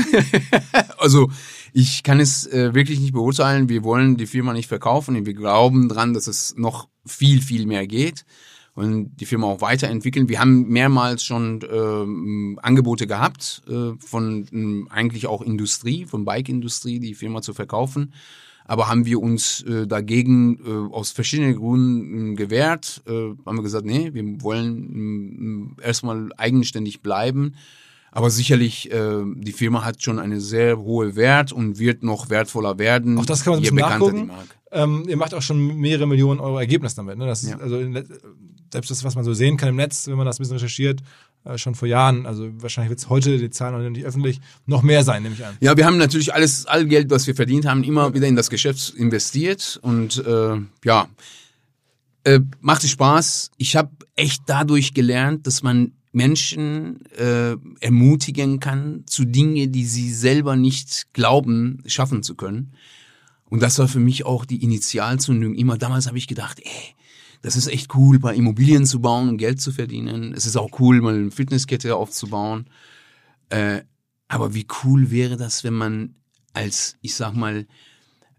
also 0.98 1.30
ich 1.74 2.04
kann 2.04 2.20
es 2.20 2.46
äh, 2.48 2.74
wirklich 2.74 3.00
nicht 3.00 3.14
beurteilen. 3.14 3.70
Wir 3.70 3.84
wollen 3.84 4.18
die 4.18 4.28
Firma 4.28 4.54
nicht 4.54 4.68
verkaufen. 4.68 5.26
Wir 5.26 5.34
glauben 5.34 5.90
dran, 5.90 6.14
dass 6.14 6.28
es 6.28 6.56
noch 6.58 6.88
viel, 7.06 7.42
viel 7.42 7.66
mehr 7.66 7.88
geht 7.88 8.26
und 8.76 9.16
die 9.18 9.26
Firma 9.26 9.48
auch 9.48 9.62
weiterentwickeln. 9.62 10.30
Wir 10.30 10.40
haben 10.40 10.68
mehrmals 10.68 11.24
schon 11.24 11.62
ähm, 11.72 12.60
Angebote 12.62 13.08
gehabt 13.08 13.62
äh, 13.68 13.92
von 14.00 14.48
ähm, 14.52 14.88
eigentlich 14.90 15.28
auch 15.28 15.42
Industrie, 15.42 16.06
von 16.06 16.26
Bike-Industrie, 16.26 17.00
die 17.00 17.14
Firma 17.14 17.42
zu 17.42 17.54
verkaufen. 17.54 18.14
Aber 18.66 18.88
haben 18.90 19.06
wir 19.06 19.22
uns 19.22 19.62
äh, 19.64 19.86
dagegen 19.88 20.58
äh, 20.66 20.94
aus 20.94 21.12
verschiedenen 21.12 21.56
Gründen 21.56 22.36
gewehrt, 22.36 23.02
äh, 23.08 23.12
haben 23.46 23.58
wir 23.58 23.64
gesagt, 23.64 23.86
nee, 23.86 24.12
wir 24.14 24.24
wollen 24.42 25.76
äh, 25.80 25.86
erstmal 25.86 26.30
eigenständig 26.38 27.02
bleiben. 27.02 27.56
Aber 28.12 28.30
sicherlich, 28.30 28.92
äh, 28.92 29.24
die 29.36 29.52
Firma 29.54 29.84
hat 29.84 30.02
schon 30.04 30.20
eine 30.20 30.40
sehr 30.40 30.78
hohe 30.80 31.16
Wert 31.16 31.52
und 31.52 31.80
wird 31.80 32.04
noch 32.04 32.30
wertvoller 32.30 32.78
werden. 32.78 33.18
Auch 33.18 33.26
das 33.26 33.44
kann 33.44 33.52
man 33.54 33.60
ein 33.60 33.64
bisschen 33.64 33.78
nachgucken. 33.78 34.32
Ähm, 34.72 35.06
ihr 35.08 35.18
macht 35.18 35.34
auch 35.34 35.42
schon 35.42 35.78
mehrere 35.80 36.08
Millionen 36.08 36.40
Euro 36.40 36.58
Ergebnis 36.60 36.96
damit. 36.96 37.18
Ne? 37.18 37.26
Das 37.26 37.44
ist 37.44 37.50
Ja. 37.52 37.58
also 37.58 37.80
in 37.80 37.92
let- 37.94 38.08
selbst 38.72 38.90
das, 38.92 39.04
was 39.04 39.16
man 39.16 39.24
so 39.24 39.34
sehen 39.34 39.58
kann 39.58 39.70
im 39.70 39.76
Netz, 39.76 40.08
wenn 40.08 40.16
man 40.16 40.26
das 40.26 40.38
ein 40.40 40.44
bisschen 40.44 40.56
recherchiert, 40.58 41.02
äh, 41.46 41.58
schon 41.58 41.76
vor 41.76 41.88
Jahren. 41.88 42.26
Also 42.26 42.50
wahrscheinlich 42.62 42.90
wird 42.90 43.00
es 43.00 43.10
heute, 43.10 43.38
die 43.38 43.50
Zahlen 43.50 43.82
noch 43.82 43.90
nicht 43.90 44.06
öffentlich, 44.06 44.40
noch 44.66 44.82
mehr 44.82 45.04
sein, 45.04 45.24
nehme 45.24 45.36
ich 45.36 45.46
an. 45.46 45.58
Ja, 45.60 45.76
wir 45.76 45.86
haben 45.86 45.98
natürlich 45.98 46.34
alles, 46.34 46.66
all 46.66 46.86
Geld, 46.86 47.10
was 47.10 47.28
wir 47.28 47.36
verdient 47.36 47.66
haben, 47.66 47.84
immer 47.84 48.14
wieder 48.14 48.28
in 48.28 48.36
das 48.36 48.50
Geschäft 48.50 48.92
investiert 48.92 49.80
und 49.82 50.24
äh, 50.26 50.58
ja, 50.86 51.08
äh, 52.24 52.40
macht 52.62 52.88
Spaß. 52.88 53.52
Ich 53.58 53.76
habe 53.76 53.92
echt 54.16 54.44
dadurch 54.46 54.94
gelernt, 54.94 55.46
dass 55.48 55.64
man 55.64 55.94
Menschen 56.14 57.06
äh, 57.18 57.56
ermutigen 57.82 58.60
kann 58.60 59.04
zu 59.08 59.26
Dingen, 59.26 59.72
die 59.72 59.86
sie 59.86 60.14
selber 60.14 60.56
nicht 60.56 61.08
glauben, 61.14 61.84
schaffen 61.88 62.24
zu 62.24 62.36
können. 62.36 62.74
Und 63.50 63.62
das 63.62 63.80
war 63.80 63.88
für 63.88 64.00
mich 64.00 64.26
auch 64.26 64.46
die 64.46 64.64
Initialzündung. 64.64 65.56
Immer 65.56 65.78
damals 65.78 66.08
habe 66.08 66.18
ich 66.18 66.28
gedacht, 66.28 66.60
ey, 66.64 66.96
das 67.44 67.58
ist 67.58 67.68
echt 67.68 67.94
cool, 67.94 68.20
bei 68.20 68.34
Immobilien 68.34 68.86
zu 68.86 69.02
bauen 69.02 69.28
und 69.28 69.38
Geld 69.38 69.60
zu 69.60 69.74
verdienen. 69.74 70.34
Es 70.34 70.46
ist 70.46 70.56
auch 70.56 70.80
cool, 70.80 71.02
mal 71.02 71.14
eine 71.14 71.30
Fitnesskette 71.30 71.96
aufzubauen. 71.96 72.68
Äh, 73.50 73.82
aber 74.30 74.56
wie 74.56 74.66
cool 74.84 75.12
wäre 75.12 75.36
das, 75.36 75.66
wenn 75.66 75.74
man 75.74 76.16
als, 76.54 76.96
ich 77.02 77.16
sag 77.16 77.34
mal, 77.34 77.68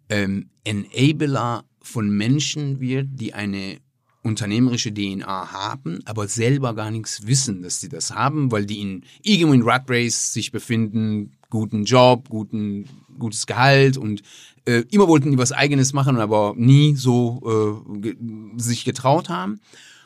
ähm, 0.08 0.48
Enabler 0.64 1.64
von 1.82 2.08
Menschen 2.08 2.80
wird, 2.80 3.08
die 3.12 3.34
eine 3.34 3.78
unternehmerische 4.22 4.92
DNA 4.92 5.52
haben, 5.52 6.00
aber 6.06 6.26
selber 6.26 6.74
gar 6.74 6.90
nichts 6.90 7.26
wissen, 7.26 7.62
dass 7.62 7.80
sie 7.80 7.90
das 7.90 8.10
haben, 8.10 8.50
weil 8.50 8.64
die 8.64 8.80
in 8.80 9.04
irgendwo 9.22 9.52
in 9.52 9.62
Rat 9.62 9.84
Race 9.90 10.32
sich 10.32 10.50
befinden, 10.50 11.32
guten 11.50 11.84
Job, 11.84 12.30
guten, 12.30 12.88
gutes 13.18 13.46
Gehalt 13.46 13.98
und 13.98 14.22
äh, 14.66 14.84
immer 14.90 15.08
wollten 15.08 15.30
die 15.30 15.38
was 15.38 15.52
eigenes 15.52 15.92
machen, 15.92 16.18
aber 16.18 16.54
nie 16.56 16.94
so 16.96 17.82
äh, 17.94 17.98
ge 18.00 18.16
sich 18.56 18.84
getraut 18.84 19.28
haben. 19.28 19.60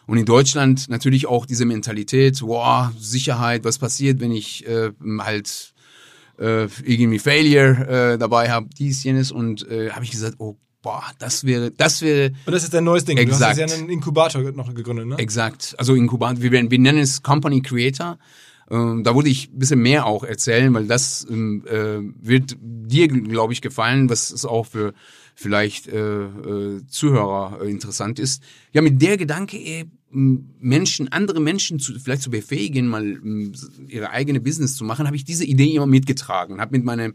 Und 0.07 0.17
in 0.17 0.25
Deutschland 0.25 0.89
natürlich 0.89 1.27
auch 1.27 1.45
diese 1.45 1.67
Mentalität, 1.67 2.41
wow, 2.41 2.89
Sicherheit, 2.99 3.65
was 3.65 3.79
passiert, 3.79 4.21
wenn 4.21 4.33
ich 4.33 4.67
äh, 4.67 4.91
halt 5.19 5.75
äh, 6.39 6.67
irgendwie 6.83 7.19
Failure 7.19 8.15
äh, 8.15 8.19
dabei 8.19 8.51
habe, 8.51 8.69
dies, 8.79 9.05
jenes. 9.05 9.31
Und 9.31 9.69
äh, 9.69 9.91
habe 9.91 10.05
ich 10.05 10.11
gesagt, 10.11 10.37
oh, 10.39 10.57
boah, 10.81 11.03
das 11.19 11.45
wäre, 11.45 11.71
das 11.71 12.01
wäre. 12.01 12.33
Und 12.47 12.53
das 12.53 12.65
ist 12.65 12.73
dein 12.73 12.85
neues 12.85 13.05
Ding. 13.05 13.19
Exakt. 13.19 13.59
Du 13.59 13.63
hast 13.63 13.73
ja 13.73 13.79
einen 13.79 13.91
Inkubator 13.91 14.41
noch 14.53 14.73
gegründet, 14.75 15.07
ne? 15.07 15.19
Exakt. 15.19 15.75
Also 15.79 15.95
Inkubator, 15.95 16.43
wir, 16.43 16.53
wir 16.53 16.79
nennen 16.79 16.99
es 16.99 17.23
Company 17.23 17.61
Creator. 17.61 18.19
Ähm, 18.71 19.03
da 19.03 19.15
würde 19.15 19.31
ich 19.31 19.51
ein 19.51 19.59
bisschen 19.59 19.81
mehr 19.81 20.07
auch 20.07 20.25
erzählen, 20.25 20.73
weil 20.75 20.87
das 20.87 21.27
ähm, 21.31 21.65
äh, 21.67 22.01
wird 22.21 22.57
dir, 22.61 23.09
glaube 23.09 23.53
ich, 23.53 23.61
gefallen, 23.63 24.11
was 24.11 24.31
es 24.31 24.45
auch 24.45 24.67
für 24.67 24.93
vielleicht 25.35 25.87
äh, 25.89 26.25
äh, 26.25 26.87
Zuhörer 26.89 27.61
äh, 27.63 27.71
interessant 27.71 28.19
ist. 28.19 28.43
Ja, 28.73 28.83
mit 28.83 29.01
der 29.01 29.17
Gedanke, 29.17 29.57
ey, 29.57 29.85
Menschen, 30.11 31.13
andere 31.13 31.41
Menschen 31.41 31.79
zu, 31.79 31.99
vielleicht 32.01 32.23
zu 32.23 32.31
befähigen, 32.31 32.89
mal 32.89 33.21
ihre 33.89 34.11
eigene 34.11 34.41
Business 34.41 34.75
zu 34.75 34.85
machen, 34.85 35.07
habe 35.07 35.17
ich 35.17 35.25
diese 35.25 35.45
Idee 35.45 35.75
immer 35.75 35.87
mitgetragen. 35.87 36.61
Habe 36.61 36.77
mit 36.77 36.85
meinen 36.85 37.15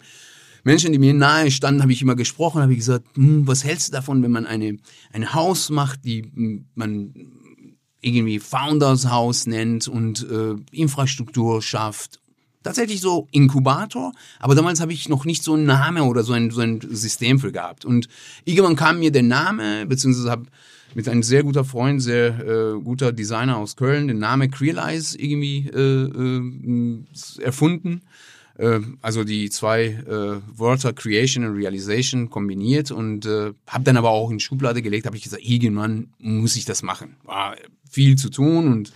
Menschen, 0.64 0.92
die 0.92 1.00
mir 1.00 1.14
nahe 1.14 1.52
standen, 1.52 1.82
habe 1.82 1.92
ich 1.92 2.02
immer 2.02 2.16
gesprochen, 2.16 2.62
habe 2.62 2.72
ich 2.72 2.80
gesagt, 2.80 3.08
hm, 3.16 3.48
was 3.48 3.64
hältst 3.64 3.90
du 3.90 3.92
davon, 3.92 4.24
wenn 4.24 4.32
man 4.32 4.46
eine 4.46 4.78
ein 5.12 5.34
Haus 5.34 5.70
macht, 5.70 6.06
die 6.06 6.32
man 6.76 7.14
irgendwie 8.04 8.40
Founders 8.40 9.10
House 9.10 9.48
nennt 9.48 9.88
und 9.88 10.28
äh, 10.30 10.56
Infrastruktur 10.72 11.62
schafft 11.62 12.20
tatsächlich 12.64 13.02
so 13.02 13.28
Inkubator, 13.32 14.14
aber 14.40 14.56
damals 14.56 14.80
habe 14.80 14.94
ich 14.94 15.10
noch 15.10 15.26
nicht 15.26 15.44
so 15.44 15.54
einen 15.54 15.66
Namen 15.66 16.04
oder 16.04 16.24
so 16.24 16.34
ein, 16.34 16.50
so 16.50 16.62
ein 16.62 16.80
System 16.82 17.40
für 17.40 17.52
gehabt. 17.52 17.86
Und 17.86 18.08
irgendwann 18.46 18.76
kam 18.76 19.00
mir 19.00 19.12
der 19.12 19.24
Name, 19.24 19.86
beziehungsweise 19.86 20.32
habe 20.32 20.46
mit 20.96 21.10
einem 21.10 21.24
sehr 21.24 21.44
guter 21.44 21.66
Freund, 21.66 22.02
sehr 22.02 22.40
äh, 22.40 22.80
guter 22.80 23.12
Designer 23.12 23.58
aus 23.58 23.76
Köln, 23.76 24.08
den 24.08 24.20
Namen 24.20 24.50
Crealize 24.50 25.18
irgendwie 25.18 25.70
äh, 25.70 26.06
äh, 26.06 27.44
erfunden. 27.44 28.02
Äh, 28.58 28.80
also 29.02 29.24
die 29.24 29.50
zwei 29.50 29.86
äh, 29.86 30.42
Wörter 30.58 30.94
Creation 30.94 31.46
und 31.46 31.56
Realization 31.56 32.30
kombiniert 32.30 32.92
und 32.92 33.26
äh, 33.26 33.54
habe 33.68 33.84
dann 33.84 33.98
aber 33.98 34.10
auch 34.10 34.32
in 34.32 34.40
Schublade 34.40 34.82
gelegt, 34.82 35.06
habe 35.06 35.18
ich 35.18 35.24
gesagt, 35.24 35.44
irgendwann 35.44 36.14
muss 36.20 36.56
ich 36.56 36.66
das 36.66 36.84
machen. 36.84 37.16
War 37.24 37.56
viel 37.90 38.16
zu 38.16 38.30
tun 38.30 38.68
und 38.68 38.94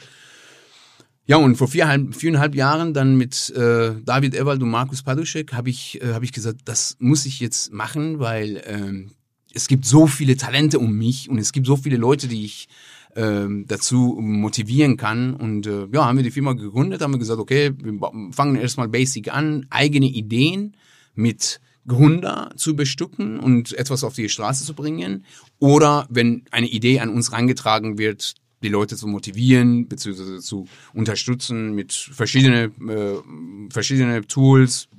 ja, 1.30 1.36
und 1.36 1.58
vor 1.58 1.68
viereinhalb, 1.68 2.16
viereinhalb 2.16 2.55
Jahren 2.55 2.93
dann 2.93 3.18
mit 3.18 3.49
äh, 3.49 3.95
David 4.05 4.34
Ewald 4.34 4.64
und 4.64 4.70
Markus 4.70 5.03
Paduschek 5.03 5.51
habe 5.51 5.70
ich, 5.70 6.01
äh, 6.01 6.14
hab 6.14 6.24
ich 6.24 6.32
gesagt, 6.32 6.62
das 6.64 6.95
muss 6.99 7.26
ich 7.26 7.41
jetzt 7.41 7.74
machen, 7.74 8.20
weil 8.20 8.64
ähm, 8.66 9.12
es 9.53 9.68
gibt 9.68 9.86
so 9.86 10.08
viele 10.08 10.38
Talente 10.38 10.80
um 10.80 10.93
mich 10.93 11.30
und 11.30 11.38
es 11.38 11.51
gibt 11.51 11.68
so 11.68 11.76
viele 11.76 11.97
Leute, 11.97 12.30
die 12.30 12.45
ich 12.45 12.70
ähm, 13.18 13.65
dazu 13.68 14.15
motivieren 14.22 14.95
kann. 14.95 15.34
Und 15.34 15.65
äh, 15.65 15.88
ja, 15.91 16.05
haben 16.05 16.18
wir 16.18 16.24
die 16.24 16.32
Firma 16.32 16.53
gegründet, 16.53 17.01
haben 17.01 17.13
wir 17.13 17.20
gesagt, 17.20 17.39
okay, 17.39 17.72
wir 17.76 17.99
fangen 18.32 18.55
erstmal 18.55 18.88
basic 18.88 19.34
an, 19.34 19.65
eigene 19.72 20.05
Ideen 20.05 20.78
mit 21.15 21.59
Gründer 21.88 22.51
zu 22.55 22.76
bestücken 22.76 23.39
und 23.39 23.74
etwas 23.74 24.03
auf 24.03 24.13
die 24.13 24.30
Straße 24.30 24.65
zu 24.65 24.76
bringen. 24.76 25.26
Oder 25.57 26.05
wenn 26.09 26.43
eine 26.51 26.68
Idee 26.68 26.99
an 26.99 27.09
uns 27.09 27.32
rangetragen 27.32 27.97
wird, 27.97 28.36
die 28.61 28.70
Leute 28.70 28.95
zu 28.95 29.07
motivieren 29.07 29.88
bzw. 29.88 30.39
zu 30.39 30.68
unterstützen 30.93 31.74
mit 31.74 31.93
verschiedene 31.93 32.72
äh, 32.88 33.70
verschiedene 33.72 34.26
Tools, 34.28 34.89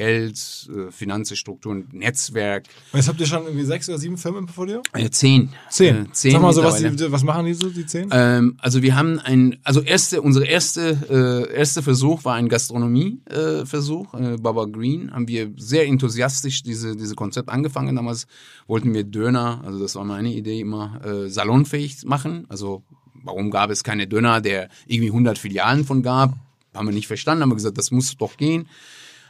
Geld, 0.00 0.70
äh, 0.74 0.90
Finanzstrukturen, 0.90 1.86
Netzwerk. 1.92 2.64
Jetzt 2.94 3.06
habt 3.06 3.20
ihr 3.20 3.26
schon 3.26 3.44
irgendwie 3.44 3.66
sechs 3.66 3.86
oder 3.86 3.98
sieben 3.98 4.16
Firmen 4.16 4.40
im 4.40 4.46
Portfolio? 4.46 4.82
Äh, 4.94 5.10
zehn. 5.10 5.50
Zehn. 5.68 6.06
Äh, 6.06 6.12
zehn 6.12 6.32
Sag 6.32 6.40
mal 6.40 6.54
so, 6.54 6.64
was, 6.64 6.78
die, 6.78 7.12
was 7.12 7.22
machen 7.22 7.44
die 7.44 7.52
so, 7.52 7.68
die 7.68 7.84
zehn? 7.84 8.08
Ähm, 8.10 8.56
also 8.62 8.80
wir 8.80 8.96
haben 8.96 9.18
ein, 9.18 9.58
also 9.62 9.82
erste, 9.82 10.22
unsere 10.22 10.46
erste, 10.46 11.50
äh, 11.50 11.54
erste 11.54 11.82
Versuch 11.82 12.24
war 12.24 12.36
ein 12.36 12.48
Gastronomie-Versuch. 12.48 14.14
Äh, 14.14 14.38
Baba 14.38 14.64
Green 14.64 15.12
haben 15.12 15.28
wir 15.28 15.52
sehr 15.58 15.86
enthusiastisch 15.86 16.62
diese, 16.62 16.96
diese 16.96 17.14
Konzept 17.14 17.50
angefangen. 17.50 17.94
Damals 17.94 18.26
wollten 18.66 18.94
wir 18.94 19.04
Döner, 19.04 19.60
also 19.66 19.78
das 19.80 19.96
war 19.96 20.04
meine 20.04 20.32
Idee 20.32 20.60
immer, 20.60 21.04
äh, 21.04 21.28
salonfähig 21.28 22.06
machen. 22.06 22.46
Also 22.48 22.84
warum 23.22 23.50
gab 23.50 23.68
es 23.68 23.84
keine 23.84 24.06
Döner, 24.06 24.40
der 24.40 24.70
irgendwie 24.86 25.10
100 25.10 25.36
Filialen 25.36 25.84
von 25.84 26.02
gab? 26.02 26.32
Haben 26.72 26.88
wir 26.88 26.94
nicht 26.94 27.06
verstanden, 27.06 27.42
haben 27.42 27.50
wir 27.50 27.56
gesagt, 27.56 27.76
das 27.76 27.90
muss 27.90 28.16
doch 28.16 28.38
gehen 28.38 28.66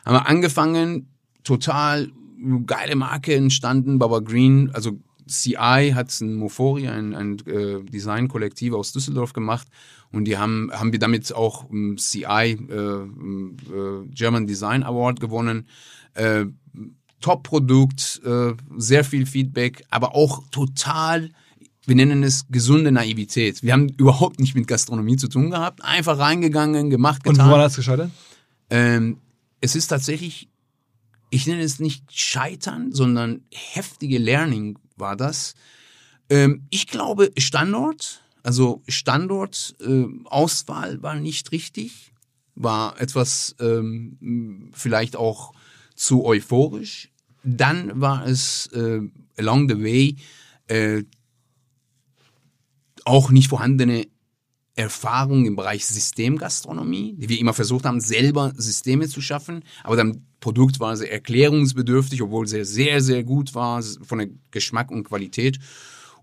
haben 0.05 0.15
wir 0.15 0.27
angefangen, 0.27 1.09
total 1.45 2.11
geile 2.67 2.97
Marke 2.97 3.35
entstanden, 3.35 3.99
Baba 3.99 4.21
Green, 4.21 4.71
also 4.73 4.99
CI 5.31 5.93
hat 5.95 6.19
ein 6.21 6.35
Mofori, 6.35 6.89
ein, 6.89 7.15
ein 7.15 7.39
äh, 7.47 7.83
Design-Kollektiv 7.85 8.75
aus 8.75 8.93
Düsseldorf 8.93 9.33
gemacht 9.33 9.69
und 10.11 10.25
die 10.25 10.37
haben, 10.37 10.71
haben 10.73 10.93
wir 10.93 10.99
damit 10.99 11.33
auch 11.33 11.65
um, 11.71 11.97
CI 11.97 12.25
äh, 12.25 12.75
äh, 12.75 14.07
German 14.11 14.47
Design 14.47 14.83
Award 14.83 15.21
gewonnen. 15.21 15.67
Äh, 16.15 16.47
Top-Produkt, 17.21 18.23
äh, 18.25 18.55
sehr 18.79 19.05
viel 19.05 19.27
Feedback, 19.27 19.85
aber 19.91 20.15
auch 20.15 20.43
total, 20.51 21.31
wir 21.87 21.95
nennen 21.95 22.23
es 22.23 22.47
gesunde 22.49 22.93
Naivität. 22.93 23.63
Wir 23.63 23.75
haben 23.75 23.91
überhaupt 23.91 24.41
nicht 24.41 24.55
mit 24.55 24.67
Gastronomie 24.67 25.17
zu 25.17 25.29
tun 25.29 25.51
gehabt, 25.51 25.85
einfach 25.85 26.19
reingegangen, 26.19 26.89
gemacht, 26.89 27.23
getan. 27.23 27.41
Und 27.41 27.51
woran 27.51 27.61
hat 27.61 27.71
es 27.71 27.77
gescheitert? 27.77 28.11
Ähm, 28.71 29.19
es 29.61 29.77
ist 29.77 29.89
tatsächlich, 29.89 30.49
ich 31.31 31.47
nenne 31.47 31.63
es 31.63 31.81
nicht 31.81 32.05
Scheitern, 32.13 32.93
sondern 32.93 33.43
heftige 33.53 34.19
Learning 34.19 34.79
war 34.97 35.17
das. 35.17 35.55
Ähm, 36.29 36.67
ich 36.71 36.87
glaube, 36.87 37.33
Standort, 37.37 38.23
also 38.43 38.83
Standortauswahl 38.89 40.95
äh, 40.95 41.03
war 41.03 41.17
nicht 41.17 41.53
richtig, 41.53 42.13
war 42.55 42.99
etwas 43.01 43.55
ähm, 43.61 44.71
vielleicht 44.73 45.17
auch 45.17 45.53
zu 45.95 46.25
euphorisch. 46.25 47.11
Dann 47.43 48.01
war 48.01 48.27
es 48.27 48.69
äh, 48.69 49.01
along 49.37 49.69
the 49.69 49.83
way 49.83 50.17
äh, 50.69 51.05
auch 53.05 53.31
nicht 53.31 53.49
vorhandene 53.49 54.07
Erfahrung 54.81 55.47
im 55.47 55.57
Bereich 55.57 55.87
Systemgastronomie, 55.87 57.15
die 57.17 57.29
wir 57.29 57.39
immer 57.39 57.55
versucht 57.55 57.85
haben, 57.85 58.01
selber 58.01 58.53
Systeme 58.57 59.09
zu 59.09 59.21
schaffen. 59.21 59.63
Aber 59.85 59.97
dann 59.97 60.27
Produkt 60.41 60.81
war 60.81 60.97
sehr 60.97 61.13
erklärungsbedürftig, 61.13 62.23
obwohl 62.23 62.47
sehr, 62.47 62.65
sehr, 62.65 63.01
sehr 63.01 63.25
gut 63.25 63.55
war 63.55 63.83
von 63.83 64.19
der 64.19 64.29
Geschmack 64.51 64.91
und 64.91 65.05
Qualität. 65.05 65.59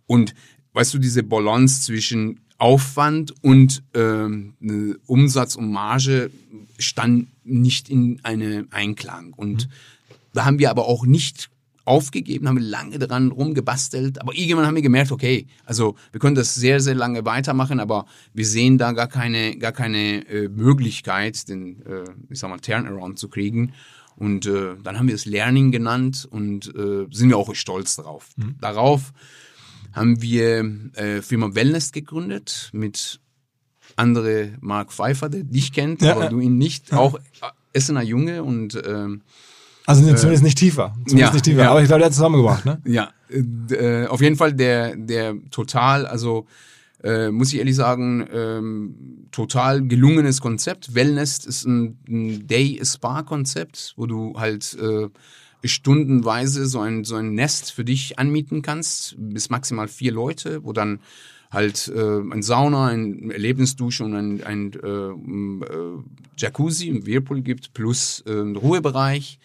Und 0.08 0.34
weißt 0.74 0.94
du, 0.94 0.98
diese 0.98 1.24
Balance 1.24 1.84
zwischen 1.84 2.40
Aufwand 2.58 3.34
und 3.44 3.84
ähm, 3.94 4.56
Umsatz 5.06 5.56
und 5.56 5.72
Marge 5.72 6.32
stand 6.80 7.28
nicht 7.44 7.90
in 7.90 8.20
einem 8.24 8.68
Einklang. 8.72 9.34
Und 9.34 9.68
mhm. 9.68 9.72
da 10.34 10.46
haben 10.46 10.60
wir 10.60 10.72
aber 10.72 10.88
auch 10.88 11.06
nicht 11.06 11.50
aufgegeben, 11.88 12.48
haben 12.48 12.58
wir 12.58 12.64
lange 12.64 13.00
daran 13.00 13.32
rumgebastelt, 13.32 14.22
aber 14.22 14.36
irgendwann 14.36 14.66
haben 14.66 14.76
wir 14.76 14.82
gemerkt, 14.82 15.12
okay, 15.12 15.48
also 15.66 15.96
wir 16.12 16.20
können 16.20 16.36
das 16.36 16.56
sehr, 16.56 16.80
sehr 16.80 16.96
lange 16.96 17.26
weitermachen, 17.26 17.80
aber 17.80 18.06
wir 18.34 18.46
sehen 18.46 18.78
da 18.78 18.92
gar 18.92 19.08
keine, 19.08 19.58
gar 19.58 19.72
keine 19.72 20.28
äh, 20.28 20.50
Möglichkeit, 20.50 21.48
den, 21.50 21.82
äh, 21.86 22.04
ich 22.30 22.40
sag 22.40 22.50
mal, 22.50 22.60
Turnaround 22.60 23.18
zu 23.18 23.30
kriegen. 23.30 23.74
Und 24.16 24.48
äh, 24.48 24.76
dann 24.84 24.98
haben 24.98 25.08
wir 25.08 25.16
es 25.16 25.26
Learning 25.26 25.72
genannt 25.72 26.28
und 26.30 26.68
äh, 26.76 27.06
sind 27.12 27.30
wir 27.30 27.38
auch 27.38 27.54
stolz 27.54 27.96
darauf. 27.96 28.30
Mhm. 28.36 28.56
Darauf 28.60 29.14
haben 29.94 30.22
wir 30.22 30.60
äh, 30.96 31.22
Firma 31.22 31.54
Wellness 31.54 31.92
gegründet 31.92 32.70
mit 32.74 33.20
andere 33.96 34.54
Mark 34.60 34.92
Pfeiffer, 34.92 35.30
der 35.30 35.44
dich 35.44 35.72
kennt, 35.72 36.02
ja, 36.02 36.16
aber 36.16 36.30
du 36.30 36.40
ihn 36.40 36.58
nicht. 36.58 36.94
Auch 36.94 37.16
äh, 37.16 37.20
Essener 37.74 38.02
Junge 38.02 38.44
und 38.44 38.82
ähm, 38.86 39.22
also 39.88 40.08
äh, 40.08 40.16
zumindest 40.16 40.44
nicht 40.44 40.58
tiefer. 40.58 40.94
Zumindest 41.08 41.18
ja, 41.18 41.34
nicht 41.34 41.46
tiefer. 41.46 41.62
Ja. 41.62 41.72
Aber 41.72 41.82
ich 41.82 41.88
glaube, 41.88 42.00
der 42.00 42.08
hat 42.08 42.14
zusammengebracht, 42.14 42.66
ne? 42.66 42.82
Ja, 42.86 43.10
äh, 43.30 44.06
auf 44.06 44.22
jeden 44.22 44.36
Fall 44.36 44.54
der, 44.54 44.96
der 44.96 45.36
total, 45.50 46.06
also 46.06 46.46
äh, 47.04 47.32
muss 47.32 47.54
ich 47.54 47.60
ehrlich 47.60 47.76
sagen, 47.76 48.28
ähm, 48.34 49.28
total 49.32 49.88
gelungenes 49.88 50.42
Konzept. 50.42 50.94
Wellness 50.94 51.46
ist 51.46 51.66
ein, 51.66 51.98
ein 52.08 52.48
Day-Spa-Konzept, 52.48 53.94
wo 53.96 54.08
du 54.08 54.34
halt 54.38 54.78
äh, 54.80 55.08
stundenweise 55.64 56.66
so 56.66 56.82
ein, 56.82 57.04
so 57.06 57.16
ein 57.16 57.34
Nest 57.34 57.72
für 57.72 57.86
dich 57.86 58.20
anmieten 58.20 58.62
kannst, 58.62 59.16
bis 59.18 59.50
maximal 59.50 59.88
vier 59.88 60.12
Leute, 60.12 60.64
wo 60.64 60.74
dann 60.74 61.00
halt 61.50 61.92
äh, 61.96 62.20
ein 62.20 62.44
Sauna, 62.44 62.88
ein 62.88 63.32
Erlebnisdusche 63.32 64.04
und 64.04 64.16
ein, 64.16 64.44
ein 64.44 64.74
äh, 64.74 64.88
äh, 64.88 66.04
Jacuzzi, 66.38 66.90
ein 66.90 67.06
Whirlpool 67.06 67.42
gibt, 67.42 67.74
plus 67.74 68.22
äh, 68.28 68.32
ein 68.34 68.58
Ruhebereich 68.58 69.40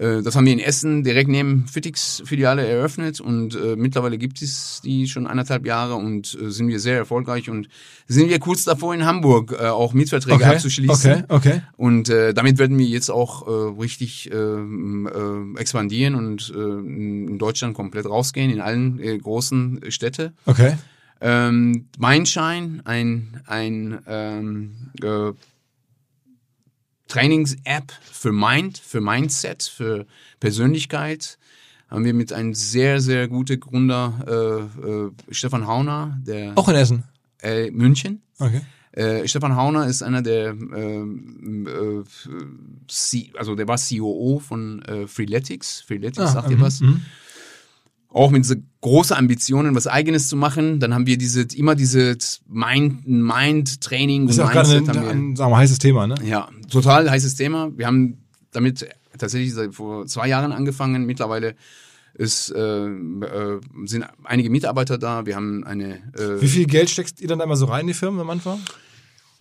äh, 0.00 0.22
das 0.22 0.34
haben 0.34 0.46
wir 0.46 0.52
in 0.54 0.58
Essen 0.58 1.04
direkt 1.04 1.28
neben 1.28 1.66
Fitix-Filiale 1.68 2.66
eröffnet 2.66 3.20
und 3.20 3.54
äh, 3.54 3.76
mittlerweile 3.76 4.16
gibt 4.16 4.40
es 4.40 4.80
die 4.82 5.06
schon 5.06 5.26
anderthalb 5.26 5.66
Jahre 5.66 5.96
und 5.96 6.38
äh, 6.40 6.50
sind 6.50 6.68
wir 6.68 6.80
sehr 6.80 6.96
erfolgreich 6.96 7.50
und 7.50 7.68
sind 8.06 8.30
wir 8.30 8.38
kurz 8.38 8.64
davor 8.64 8.94
in 8.94 9.04
Hamburg 9.04 9.52
äh, 9.52 9.66
auch 9.66 9.92
Mietverträge 9.92 10.36
okay, 10.36 10.54
abzuschließen. 10.54 11.12
Okay, 11.12 11.24
okay. 11.28 11.62
Und 11.76 12.08
äh, 12.08 12.32
damit 12.32 12.58
werden 12.58 12.78
wir 12.78 12.86
jetzt 12.86 13.10
auch 13.10 13.46
äh, 13.46 13.80
richtig 13.80 14.32
äh, 14.32 14.34
äh, 14.34 15.58
expandieren 15.58 16.14
und 16.14 16.50
äh, 16.56 16.58
in 16.58 17.38
Deutschland 17.38 17.74
komplett 17.74 18.06
rausgehen, 18.06 18.50
in 18.50 18.60
allen 18.62 19.00
äh, 19.00 19.18
großen 19.18 19.80
Städte. 19.90 20.32
Okay. 20.46 20.78
Ähm, 21.20 21.88
Mindshine, 21.98 22.80
ein, 22.84 23.42
ein 23.46 23.98
ähm, 24.06 24.72
äh, 25.02 25.32
Trainings-App 27.10 27.92
für 28.10 28.32
Mind, 28.32 28.78
für 28.78 29.00
Mindset, 29.00 29.62
für 29.62 30.06
Persönlichkeit. 30.38 31.38
Haben 31.88 32.04
wir 32.04 32.14
mit 32.14 32.32
einem 32.32 32.54
sehr, 32.54 33.00
sehr 33.00 33.26
guten 33.28 33.58
Gründer, 33.58 34.70
äh, 34.80 34.88
äh, 34.88 35.10
Stefan 35.30 35.66
Hauner, 35.66 36.18
der 36.24 36.52
Auch 36.56 36.68
in 36.68 36.76
Essen. 36.76 37.04
äh, 37.42 37.70
München. 37.70 38.22
Okay. 38.38 38.60
Äh, 38.92 39.26
Stefan 39.28 39.56
Hauner 39.56 39.86
ist 39.86 40.02
einer 40.02 40.22
der, 40.22 40.50
ähm, 40.50 41.66
äh, 41.66 42.04
C 42.88 43.30
also 43.36 43.54
der 43.54 43.68
war 43.68 43.78
COO 43.78 44.40
von 44.40 44.82
äh, 44.82 45.06
Freeletics. 45.06 45.80
Freeletics, 45.82 46.32
sagt 46.32 46.50
ihr 46.50 46.56
mhm, 46.56 46.60
was? 46.60 46.80
Auch 48.12 48.30
mit 48.30 48.42
diese 48.44 48.60
große 48.80 49.16
Ambitionen, 49.16 49.74
was 49.74 49.86
Eigenes 49.86 50.28
zu 50.28 50.36
machen. 50.36 50.80
Dann 50.80 50.94
haben 50.94 51.06
wir 51.06 51.16
diese, 51.16 51.42
immer 51.54 51.74
diese 51.74 52.16
Mind, 52.48 53.06
Mind 53.06 53.80
Training 53.80 54.26
Das 54.26 54.36
ist 54.36 54.42
und 54.42 54.54
Mindset 54.54 54.88
ein, 54.88 55.04
ein, 55.04 55.36
sagen 55.36 55.52
wir, 55.52 55.56
heißes 55.56 55.78
Thema, 55.78 56.06
ne? 56.06 56.16
Ja, 56.24 56.48
total 56.70 57.08
heißes 57.08 57.36
Thema. 57.36 57.70
Wir 57.76 57.86
haben 57.86 58.18
damit 58.50 58.88
tatsächlich 59.16 59.54
seit 59.54 59.74
vor 59.74 60.06
zwei 60.06 60.28
Jahren 60.28 60.52
angefangen. 60.52 61.06
Mittlerweile 61.06 61.54
ist, 62.14 62.50
äh, 62.50 62.86
äh, 62.86 63.60
sind 63.84 64.06
einige 64.24 64.50
Mitarbeiter 64.50 64.98
da. 64.98 65.26
Wir 65.26 65.36
haben 65.36 65.64
eine. 65.64 65.96
Äh, 66.18 66.40
Wie 66.40 66.48
viel 66.48 66.66
Geld 66.66 66.90
steckst 66.90 67.20
ihr 67.20 67.28
dann 67.28 67.38
da 67.38 67.44
immer 67.44 67.56
so 67.56 67.66
rein 67.66 67.82
in 67.82 67.86
die 67.88 67.94
Firmen 67.94 68.20
am 68.20 68.30
Anfang? 68.30 68.58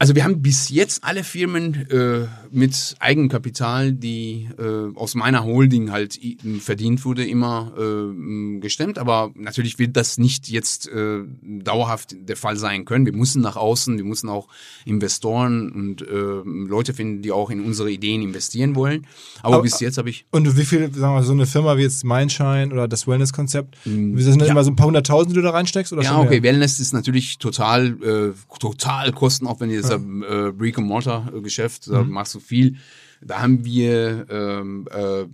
Also 0.02 0.16
wir 0.16 0.24
haben 0.24 0.42
bis 0.42 0.70
jetzt 0.70 1.04
alle 1.04 1.26
Firmen 1.26 1.90
äh, 1.90 2.26
mit 2.52 2.96
Eigenkapital, 3.00 3.92
die 3.92 4.48
äh, 4.58 4.96
aus 4.98 5.14
meiner 5.14 5.44
Holding 5.44 5.92
halt 5.92 6.18
verdient 6.62 7.04
wurde, 7.04 7.26
immer 7.28 7.74
äh, 7.78 8.60
gestemmt. 8.62 8.98
Aber 8.98 9.32
natürlich 9.36 9.78
wird 9.78 9.98
das 9.98 10.18
nicht 10.18 10.48
jetzt 10.48 10.88
äh, 10.88 11.20
dauerhaft 11.44 12.16
der 12.18 12.38
Fall 12.38 12.56
sein 12.56 12.86
können. 12.86 13.06
Wir 13.06 13.14
müssen 13.14 13.42
nach 13.42 13.58
außen, 13.58 13.98
wir 13.98 14.06
müssen 14.06 14.30
auch 14.30 14.48
Investoren 14.86 15.70
und 15.70 16.02
äh, 16.02 16.06
Leute 16.46 16.94
finden, 16.94 17.22
die 17.22 17.34
auch 17.34 17.50
in 17.50 17.60
unsere 17.60 17.92
Ideen 17.92 18.22
investieren 18.22 18.76
wollen. 18.76 19.06
Aber, 19.44 19.56
Aber- 19.56 19.64
bis 19.64 19.82
jetzt 19.82 19.98
habe 19.98 20.10
ich 20.10 20.26
Und 20.32 20.56
wie 20.56 20.64
viel, 20.64 20.94
sagen 20.94 21.16
wir, 21.16 21.24
so 21.24 21.34
eine 21.34 21.46
Firma 21.46 21.76
wie 21.76 21.82
jetzt 21.82 22.06
Mindshine 22.06 22.70
oder 22.72 22.88
das 22.88 23.06
Wellness-Konzept, 23.06 23.76
sind 23.84 24.16
das 24.16 24.38
ja. 24.38 24.46
immer 24.54 24.64
so 24.64 24.72
ein 24.72 24.78
paar 24.78 24.88
hunderttausend, 24.88 25.32
die 25.32 25.36
du 25.36 25.42
da 25.42 25.50
reinsteckst? 25.50 25.92
Oder 25.92 26.04
Ja, 26.04 26.20
okay, 26.20 26.40
mehr? 26.40 26.44
Wellness 26.44 26.80
ist 26.80 26.94
natürlich 26.94 27.38
total, 27.38 27.98
äh, 28.02 28.58
total 28.60 29.12
kostenaufwendig. 29.12 29.82
Das 29.82 29.89
ist 29.90 29.96
ein 30.06 30.24
äh, 30.24 30.52
Brick-and-Mortar-Geschäft, 30.52 31.88
da 31.92 32.04
Mhm. 32.04 32.12
machst 32.12 32.36
du 32.36 32.40
viel. 32.40 32.76
Da 33.22 33.42
haben 33.42 33.66
wir 33.66 34.26
ähm, 34.30 34.88
äh, 34.92 35.26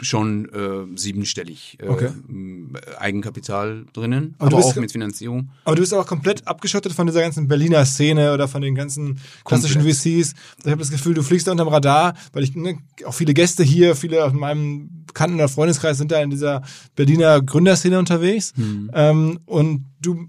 schon 0.00 0.48
äh, 0.52 0.96
siebenstellig 0.98 1.78
äh, 1.80 1.88
Okay. 1.88 2.10
Eigenkapital 2.98 3.84
drinnen, 3.92 4.34
Aber 4.38 4.48
aber, 4.48 4.56
bist 4.58 4.70
auch 4.70 4.76
mit 4.80 4.92
Finanzierung. 4.92 5.50
Aber 5.64 5.76
du 5.76 5.82
bist 5.82 5.92
auch 5.94 6.06
komplett 6.06 6.46
abgeschottet 6.46 6.92
von 6.92 7.06
dieser 7.06 7.20
ganzen 7.20 7.48
Berliner 7.48 7.84
Szene 7.84 8.32
oder 8.34 8.48
von 8.48 8.62
den 8.62 8.74
ganzen 8.74 9.18
klassischen 9.44 9.82
Komplett. 9.82 9.96
VCs. 9.96 10.34
Ich 10.64 10.70
habe 10.70 10.78
das 10.78 10.90
Gefühl, 10.90 11.14
du 11.14 11.22
fliegst 11.22 11.46
da 11.46 11.52
unterm 11.52 11.68
Radar, 11.68 12.14
weil 12.32 12.44
ich 12.44 12.54
ne, 12.54 12.78
auch 13.04 13.14
viele 13.14 13.34
Gäste 13.34 13.62
hier, 13.64 13.96
viele 13.96 14.24
aus 14.24 14.32
meinem 14.32 15.04
Bekannten- 15.06 15.36
oder 15.36 15.48
Freundeskreis 15.48 15.98
sind 15.98 16.12
da 16.12 16.20
in 16.20 16.30
dieser 16.30 16.62
Berliner 16.94 17.40
Gründerszene 17.42 17.98
unterwegs. 17.98 18.52
Hm. 18.56 18.90
Ähm, 18.94 19.40
und 19.46 19.84
du 20.00 20.28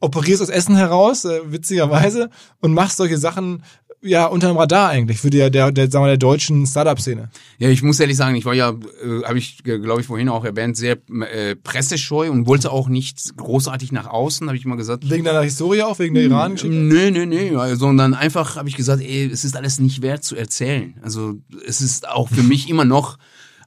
operierst 0.00 0.42
aus 0.42 0.48
Essen 0.48 0.76
heraus, 0.76 1.24
äh, 1.24 1.40
witzigerweise, 1.46 2.30
und 2.60 2.74
machst 2.74 2.96
solche 2.96 3.18
Sachen 3.18 3.62
ja 4.02 4.26
unterm 4.26 4.56
Radar 4.56 4.90
eigentlich 4.90 5.18
für 5.18 5.30
die, 5.30 5.50
der, 5.50 5.72
der, 5.72 5.90
sagen 5.90 6.04
wir, 6.04 6.08
der 6.08 6.16
deutschen 6.16 6.66
Startup-Szene. 6.66 7.30
Ja, 7.58 7.68
ich 7.68 7.82
muss 7.82 7.98
ehrlich 7.98 8.16
sagen, 8.16 8.36
ich 8.36 8.44
war 8.44 8.54
ja, 8.54 8.70
äh, 8.70 9.24
habe 9.24 9.38
ich, 9.38 9.62
glaube 9.64 10.00
ich, 10.00 10.06
vorhin 10.06 10.28
auch 10.28 10.44
erwähnt, 10.44 10.76
sehr 10.76 10.98
äh, 11.32 11.56
pressescheu 11.56 12.30
und 12.30 12.46
wollte 12.46 12.70
auch 12.70 12.88
nicht 12.88 13.36
großartig 13.36 13.92
nach 13.92 14.06
außen, 14.06 14.46
habe 14.46 14.56
ich 14.56 14.64
mal 14.64 14.76
gesagt. 14.76 15.08
Wegen 15.10 15.24
deiner 15.24 15.42
Historie 15.42 15.82
auch, 15.82 15.98
wegen 15.98 16.14
der 16.14 16.24
Iran-Geschichte? 16.24 16.76
Nö, 16.76 17.10
nö, 17.10 17.26
nö, 17.26 17.76
sondern 17.76 18.14
einfach 18.14 18.56
habe 18.56 18.68
ich 18.68 18.76
gesagt, 18.76 19.02
ey, 19.02 19.30
es 19.30 19.44
ist 19.44 19.56
alles 19.56 19.80
nicht 19.80 20.02
wert 20.02 20.24
zu 20.24 20.36
erzählen. 20.36 20.94
Also 21.02 21.34
es 21.66 21.80
ist 21.80 22.08
auch 22.08 22.28
für 22.28 22.42
mich 22.42 22.68
immer 22.68 22.84
noch 22.84 23.18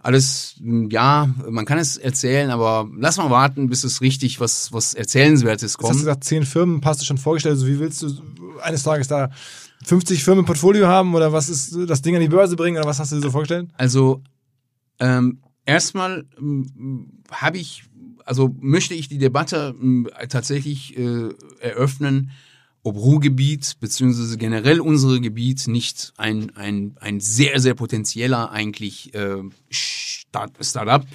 alles, 0.02 0.56
m, 0.64 0.90
ja, 0.90 1.30
man 1.50 1.66
kann 1.66 1.78
es 1.78 1.98
erzählen, 1.98 2.50
aber 2.52 2.90
lass 2.98 3.18
mal 3.18 3.30
warten, 3.30 3.70
bis 3.70 3.84
es 3.84 4.02
richtig 4.02 4.40
was, 4.40 4.72
was 4.72 4.94
Erzählenswertes 4.94 5.74
Jetzt 5.74 5.78
hast 5.78 5.82
du 5.82 5.88
kommt. 5.88 6.00
gesagt, 6.00 6.24
zehn 6.24 6.44
Firmen, 6.44 6.82
hast 6.84 7.02
du 7.02 7.06
schon 7.06 7.18
vorgestellt. 7.18 7.54
Also 7.56 7.68
wie 7.68 7.80
willst 7.80 8.02
du 8.02 8.10
eines 8.62 8.84
Tages 8.84 9.08
da 9.08 9.30
50 9.84 10.24
Firmen 10.24 10.40
im 10.40 10.46
Portfolio 10.46 10.88
haben 10.88 11.14
oder 11.16 11.32
was 11.34 11.50
ist 11.50 11.78
das 11.88 12.02
Ding 12.02 12.16
an 12.16 12.22
die 12.22 12.28
Börse 12.30 12.56
bringen 12.56 12.78
oder 12.78 12.88
was 12.88 13.00
hast 13.00 13.12
du 13.12 13.16
dir 13.18 13.22
so 13.22 13.32
vorgestellt? 13.32 13.70
Also 13.78 14.22
ähm, 15.00 15.40
erstmal 15.66 16.26
habe 17.32 17.58
ich, 17.58 17.84
also 18.26 18.56
möchte 18.60 18.94
ich 18.94 19.08
die 19.10 19.18
Debatte 19.18 19.76
m, 19.80 20.08
tatsächlich 20.30 20.98
äh, 20.98 21.30
eröffnen, 21.62 22.32
ob 22.84 22.96
Ruhrgebiet 22.96 23.78
beziehungsweise 23.80 24.38
generell 24.38 24.80
unsere 24.80 25.20
Gebiet 25.20 25.68
nicht 25.68 26.14
ein, 26.18 26.56
ein, 26.56 26.96
ein 27.00 27.20
sehr, 27.20 27.60
sehr 27.60 27.74
potenzieller 27.74 28.52
eigentlich 28.52 29.14
äh, 29.14 29.44
Start- 29.70 30.54
Startup 30.62 31.06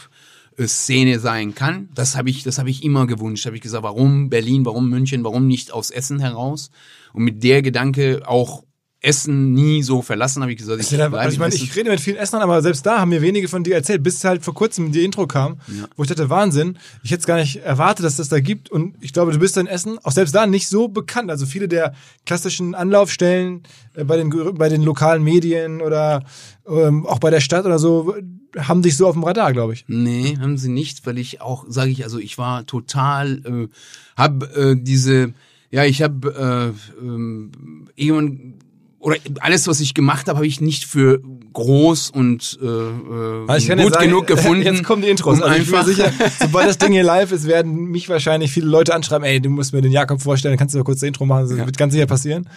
äh, 0.57 0.67
Szene 0.67 1.21
sein 1.21 1.55
kann. 1.55 1.89
Das 1.95 2.17
habe 2.17 2.31
ich, 2.31 2.43
das 2.43 2.59
habe 2.59 2.71
ich 2.71 2.85
immer 2.85 3.07
gewünscht. 3.07 3.47
Habe 3.47 3.57
ich 3.57 3.63
gesagt, 3.63 3.83
warum 3.85 4.29
Berlin, 4.29 4.65
warum 4.67 4.91
München, 4.91 5.25
warum 5.25 5.47
nicht 5.47 5.73
aus 5.73 5.91
Essen 5.91 6.21
heraus? 6.21 6.71
Und 7.13 7.25
mit 7.25 7.43
der 7.43 7.63
Gedanke 7.63 8.23
auch 8.27 8.65
Essen 9.05 9.53
nie 9.53 9.83
so 9.83 10.03
verlassen, 10.03 10.43
habe 10.43 10.53
ich 10.53 10.59
gesagt, 10.59 10.81
ich 10.81 11.01
Also 11.01 11.29
ich 11.29 11.39
meine, 11.39 11.55
ich 11.55 11.77
rede 11.77 11.91
mit 11.91 12.01
vielen 12.01 12.17
Essnern, 12.17 12.43
aber 12.43 12.63
selbst 12.63 12.85
da 12.87 13.01
haben 13.01 13.11
mir 13.11 13.23
wenige 13.23 13.49
von 13.49 13.63
dir 13.63 13.75
erzählt, 13.75 14.03
bis 14.03 14.25
halt 14.25 14.43
vor 14.43 14.55
kurzem 14.55 14.93
die 14.93 15.05
Intro 15.05 15.27
kam, 15.27 15.59
wo 15.97 16.03
ich 16.03 16.09
dachte, 16.09 16.31
Wahnsinn, 16.31 16.79
ich 17.03 17.11
hätte 17.11 17.21
es 17.21 17.27
gar 17.27 17.37
nicht 17.37 17.57
erwartet, 17.57 18.05
dass 18.05 18.17
das 18.17 18.29
da 18.29 18.41
gibt 18.41 18.71
und 18.71 18.95
ich 19.01 19.13
glaube, 19.13 19.33
du 19.33 19.39
bist 19.39 19.57
in 19.57 19.67
Essen 19.67 19.99
auch 20.03 20.13
selbst 20.13 20.35
da 20.35 20.47
nicht 20.47 20.69
so 20.69 20.89
bekannt. 20.89 21.31
Also 21.31 21.47
viele 21.47 21.69
der 21.69 21.95
klassischen 22.25 22.75
Anlaufstellen 22.75 23.63
äh, 23.95 24.05
bei 24.05 24.17
den, 24.17 24.31
bei 24.55 24.69
den 24.69 24.83
lokalen 24.83 25.23
Medien 25.23 25.81
oder 25.81 26.25
ähm, 26.67 27.07
auch 27.07 27.19
bei 27.19 27.31
der 27.31 27.41
Stadt 27.41 27.67
oder 27.67 27.79
so 27.79 28.15
haben 28.57 28.83
dich 28.83 28.97
so 28.97 29.07
auf 29.07 29.15
dem 29.15 29.25
Radar, 29.25 29.53
glaube 29.53 29.73
ich. 29.73 29.85
Nee, 29.89 30.39
haben 30.41 30.59
sie 30.59 30.71
nicht, 30.71 31.07
weil 31.07 31.19
ich 31.19 31.41
auch, 31.41 31.65
sage 31.69 31.91
ich, 31.91 32.05
also 32.05 32.19
ich 32.19 32.39
war 32.39 32.67
total, 32.67 33.43
äh, 33.45 33.69
hab 34.17 34.57
äh, 34.57 34.77
diese, 34.77 35.35
ja, 35.71 35.85
ich 35.85 36.03
habe 36.03 36.75
äh, 37.01 37.05
ähm, 37.05 37.51
irgendwann 37.97 38.55
oder 39.05 39.19
alles, 39.41 39.69
was 39.69 39.81
ich 39.81 39.93
gemacht 39.93 40.29
habe, 40.29 40.39
habe 40.39 40.47
ich 40.47 40.63
nicht 40.63 40.87
für 40.87 41.21
groß 41.53 42.09
und 42.09 42.59
äh, 42.63 42.67
Also 43.47 43.75
gut 43.75 43.93
sagen, 43.93 44.07
genug 44.07 44.27
gefunden. 44.27 44.63
Jetzt 44.63 44.83
kommen 44.83 45.03
die 45.03 45.09
Intros. 45.09 45.43
um 45.43 45.45
Also 45.45 45.57
ich 45.57 45.65
bin 45.65 45.73
mir 45.73 45.79
einfach, 45.79 45.87
sicher, 45.87 46.13
sobald 46.41 46.67
das 46.67 46.79
Ding 46.79 46.93
hier 46.93 47.03
live 47.03 47.31
ist, 47.31 47.47
werden 47.47 47.91
mich 47.91 48.09
wahrscheinlich 48.09 48.51
viele 48.51 48.67
Leute 48.67 48.95
anschreiben, 48.95 49.27
ey, 49.27 49.43
du 49.43 49.51
musst 49.51 49.75
mir 49.75 49.83
den 49.83 49.93
Jakob 49.93 50.23
vorstellen, 50.23 50.57
kannst 50.57 50.75
du 50.75 50.79
mal 50.79 50.85
kurz 50.85 51.01
das 51.01 51.07
Intro 51.07 51.27
machen, 51.27 51.51
das 51.51 51.55
wird 51.55 51.77
ganz 51.77 51.93
sicher 51.93 52.07
passieren. 52.07 52.49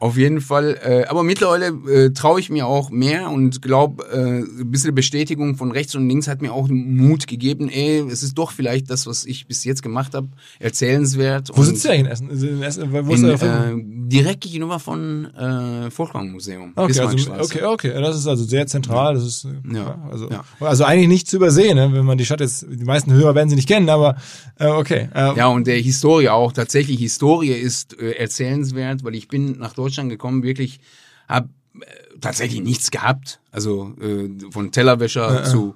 Auf 0.00 0.16
jeden 0.16 0.40
Fall. 0.40 0.78
Äh, 0.82 1.04
aber 1.08 1.22
mittlerweile 1.22 1.68
äh, 1.90 2.10
traue 2.12 2.40
ich 2.40 2.50
mir 2.50 2.66
auch 2.66 2.90
mehr 2.90 3.30
und 3.30 3.62
glaube, 3.62 4.04
äh, 4.10 4.60
ein 4.60 4.70
bisschen 4.70 4.94
Bestätigung 4.94 5.56
von 5.56 5.72
rechts 5.72 5.94
und 5.94 6.08
links 6.08 6.28
hat 6.28 6.42
mir 6.42 6.52
auch 6.52 6.68
Mut 6.68 7.26
gegeben, 7.26 7.68
ey, 7.68 8.00
es 8.10 8.22
ist 8.22 8.34
doch 8.34 8.52
vielleicht 8.52 8.90
das, 8.90 9.06
was 9.06 9.24
ich 9.24 9.46
bis 9.46 9.64
jetzt 9.64 9.82
gemacht 9.82 10.14
habe, 10.14 10.28
erzählenswert. 10.58 11.50
Wo 11.54 11.62
sitzt 11.62 11.84
du 11.84 11.88
eigentlich 11.90 12.00
in 12.00 12.06
Essen? 12.06 12.30
In 12.30 12.62
Essen 12.62 12.92
wo 12.92 13.14
ist 13.14 13.22
In, 13.22 13.30
äh, 13.30 14.08
direkt 14.08 14.42
gegenüber 14.42 14.78
von 14.78 15.26
äh, 15.34 15.90
Volkwang 15.96 16.30
Museum. 16.30 16.72
Okay, 16.74 17.00
also, 17.00 17.32
okay, 17.38 17.62
okay. 17.62 17.92
Das 18.00 18.16
ist 18.16 18.26
also 18.26 18.44
sehr 18.44 18.66
zentral. 18.66 19.14
Das 19.14 19.24
ist 19.24 19.44
äh, 19.44 19.74
Ja, 19.74 19.98
also, 20.10 20.28
ja. 20.30 20.44
also 20.60 20.84
eigentlich 20.84 21.08
nicht 21.08 21.28
zu 21.28 21.36
übersehen, 21.36 21.76
ne? 21.76 21.92
wenn 21.92 22.04
man 22.04 22.18
die 22.18 22.24
Stadt 22.24 22.40
jetzt. 22.40 22.66
Die 22.68 22.84
meisten 22.84 23.12
Hörer 23.12 23.34
werden 23.34 23.48
sie 23.48 23.56
nicht 23.56 23.68
kennen, 23.68 23.88
aber 23.88 24.16
äh, 24.58 24.66
okay. 24.66 25.08
Äh, 25.14 25.36
Ja, 25.36 25.46
und 25.48 25.66
der 25.66 25.78
Historie 25.78 26.28
auch. 26.28 26.52
Tatsächlich, 26.52 26.98
Historie 26.98 27.52
ist 27.52 27.98
äh, 28.00 28.12
erzählenswert, 28.12 29.04
weil 29.04 29.14
ich 29.14 29.28
bin 29.28 29.58
nach 29.58 29.74
Deutschland 29.74 30.10
gekommen, 30.10 30.42
wirklich, 30.42 30.80
habe 31.28 31.48
äh, 31.80 31.84
tatsächlich 32.20 32.60
nichts 32.60 32.90
gehabt. 32.90 33.40
Also 33.50 33.94
äh, 34.00 34.28
von 34.50 34.72
Tellerwäscher 34.72 35.44
zu 35.44 35.74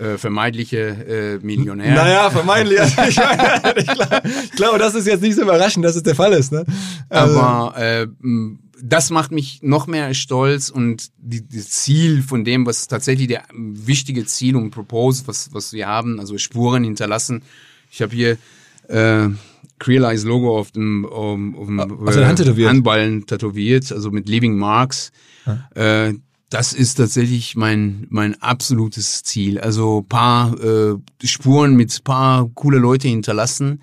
äh, 0.00 0.16
vermeidliche 0.16 0.78
äh, 0.78 1.38
Millionär. 1.44 1.94
Naja, 1.94 2.30
vermeintlich. 2.30 2.80
Also 2.80 3.02
ich, 3.02 3.16
meine, 3.18 4.24
ich, 4.44 4.52
glaube, 4.52 4.78
das 4.78 4.94
ist 4.94 5.06
jetzt 5.06 5.20
nicht 5.20 5.34
so 5.34 5.42
überraschend, 5.42 5.84
dass 5.84 5.96
es 5.96 6.02
der 6.02 6.14
Fall 6.14 6.32
ist. 6.32 6.52
Ne? 6.52 6.64
Also, 7.08 7.38
Aber 7.38 7.76
äh, 7.78 8.06
das 8.82 9.10
macht 9.10 9.32
mich 9.32 9.60
noch 9.62 9.86
mehr 9.86 10.14
stolz 10.14 10.70
und 10.70 11.10
die, 11.18 11.42
die 11.42 11.60
Ziel 11.60 12.22
von 12.22 12.44
dem, 12.44 12.66
was 12.66 12.88
tatsächlich 12.88 13.28
der 13.28 13.44
wichtige 13.52 14.24
Ziel 14.26 14.56
und 14.56 14.70
Propose, 14.70 15.24
was, 15.26 15.52
was 15.52 15.72
wir 15.72 15.86
haben, 15.86 16.20
also 16.20 16.38
Spuren 16.38 16.84
hinterlassen. 16.84 17.42
Ich 17.90 18.02
habe 18.02 18.14
hier 18.14 18.38
äh, 18.88 19.28
Crealize 19.78 20.26
Logo 20.26 20.58
auf 20.58 20.70
dem, 20.70 21.04
um, 21.04 21.56
auf 21.56 21.66
dem 21.66 21.80
Auf 21.80 22.14
der 22.14 22.28
Hand 22.28 22.38
tätowiert. 22.38 22.70
Handballen 22.70 23.26
tätowiert, 23.26 23.92
also 23.92 24.10
mit 24.10 24.28
Living 24.28 24.56
Marks. 24.56 25.12
Äh, 25.74 26.14
das 26.50 26.72
ist 26.72 26.96
tatsächlich 26.96 27.56
mein 27.56 28.06
mein 28.10 28.40
absolutes 28.42 29.22
Ziel. 29.22 29.60
Also 29.60 30.04
paar 30.08 30.60
äh, 30.60 30.96
Spuren 31.24 31.76
mit 31.76 32.02
paar 32.04 32.50
coole 32.54 32.78
Leute 32.78 33.08
hinterlassen 33.08 33.80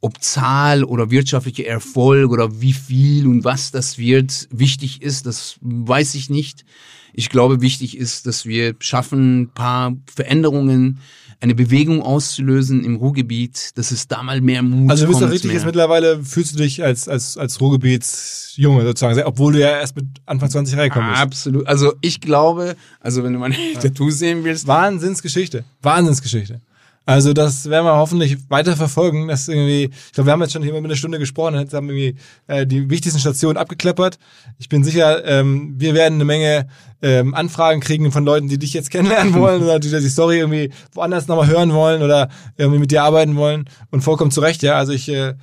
ob 0.00 0.22
Zahl 0.22 0.82
oder 0.84 1.10
wirtschaftlicher 1.10 1.66
Erfolg 1.66 2.30
oder 2.30 2.60
wie 2.60 2.72
viel 2.72 3.26
und 3.26 3.44
was 3.44 3.70
das 3.70 3.98
wird 3.98 4.48
wichtig 4.50 5.02
ist, 5.02 5.26
das 5.26 5.56
weiß 5.60 6.14
ich 6.14 6.30
nicht. 6.30 6.64
Ich 7.12 7.28
glaube, 7.28 7.60
wichtig 7.60 7.98
ist, 7.98 8.26
dass 8.26 8.46
wir 8.46 8.76
schaffen, 8.78 9.42
ein 9.42 9.50
paar 9.50 9.96
Veränderungen, 10.06 11.00
eine 11.40 11.54
Bewegung 11.54 12.02
auszulösen 12.02 12.84
im 12.84 12.96
Ruhrgebiet, 12.96 13.76
dass 13.76 13.90
es 13.90 14.08
da 14.08 14.22
mal 14.22 14.40
mehr 14.40 14.62
Mut 14.62 14.90
Also 14.90 15.04
du 15.04 15.08
bist 15.08 15.20
kommt 15.20 15.28
doch 15.28 15.32
richtig, 15.32 15.48
mehr. 15.48 15.56
jetzt 15.56 15.66
mittlerweile 15.66 16.22
fühlst 16.22 16.54
du 16.54 16.58
dich 16.58 16.84
als, 16.84 17.08
als, 17.08 17.38
als 17.38 17.60
Ruhrgebietsjunge 17.60 18.82
sozusagen, 18.84 19.22
obwohl 19.24 19.54
du 19.54 19.60
ja 19.60 19.80
erst 19.80 19.96
mit 19.96 20.06
Anfang 20.26 20.50
20 20.50 20.76
reingekommen 20.76 21.10
bist. 21.10 21.22
Absolut. 21.22 21.66
Also 21.66 21.94
ich 22.02 22.20
glaube, 22.20 22.76
also 23.00 23.24
wenn 23.24 23.32
du 23.32 23.38
meine 23.38 23.56
Tattoos 23.80 24.18
sehen 24.18 24.44
willst, 24.44 24.66
Wahnsinnsgeschichte. 24.66 25.64
Wahnsinnsgeschichte. 25.82 26.60
Also 27.06 27.32
das 27.32 27.68
werden 27.68 27.86
wir 27.86 27.96
hoffentlich 27.96 28.50
weiter 28.50 28.76
verfolgen. 28.76 29.28
Das 29.28 29.48
irgendwie, 29.48 29.84
ich 29.84 30.12
glaube, 30.12 30.28
wir 30.28 30.32
haben 30.32 30.42
jetzt 30.42 30.52
schon 30.52 30.62
hier 30.62 30.72
mit 30.74 30.84
einer 30.84 30.96
Stunde 30.96 31.18
gesprochen, 31.18 31.54
jetzt 31.56 31.74
haben 31.74 31.88
wir 31.88 31.96
irgendwie 31.96 32.20
äh, 32.46 32.66
die 32.66 32.88
wichtigsten 32.90 33.18
Stationen 33.18 33.56
abgeklappert. 33.56 34.18
Ich 34.58 34.68
bin 34.68 34.84
sicher, 34.84 35.24
ähm, 35.24 35.74
wir 35.76 35.94
werden 35.94 36.16
eine 36.16 36.24
Menge 36.24 36.68
ähm, 37.02 37.34
Anfragen 37.34 37.80
kriegen 37.80 38.12
von 38.12 38.24
Leuten, 38.24 38.48
die 38.48 38.58
dich 38.58 38.74
jetzt 38.74 38.90
kennenlernen 38.90 39.34
wollen 39.34 39.62
oder 39.64 39.80
die 39.80 39.88
die 39.90 40.08
Story 40.08 40.38
irgendwie 40.38 40.70
woanders 40.92 41.26
nochmal 41.26 41.48
hören 41.48 41.72
wollen 41.72 42.02
oder 42.02 42.28
irgendwie 42.56 42.78
mit 42.78 42.90
dir 42.90 43.02
arbeiten 43.02 43.36
wollen. 43.36 43.68
Und 43.90 44.02
vollkommen 44.02 44.30
zu 44.30 44.40
Recht, 44.40 44.62
ja. 44.62 44.74
Also 44.74 44.92
ich 44.92 45.08
äh, 45.08 45.34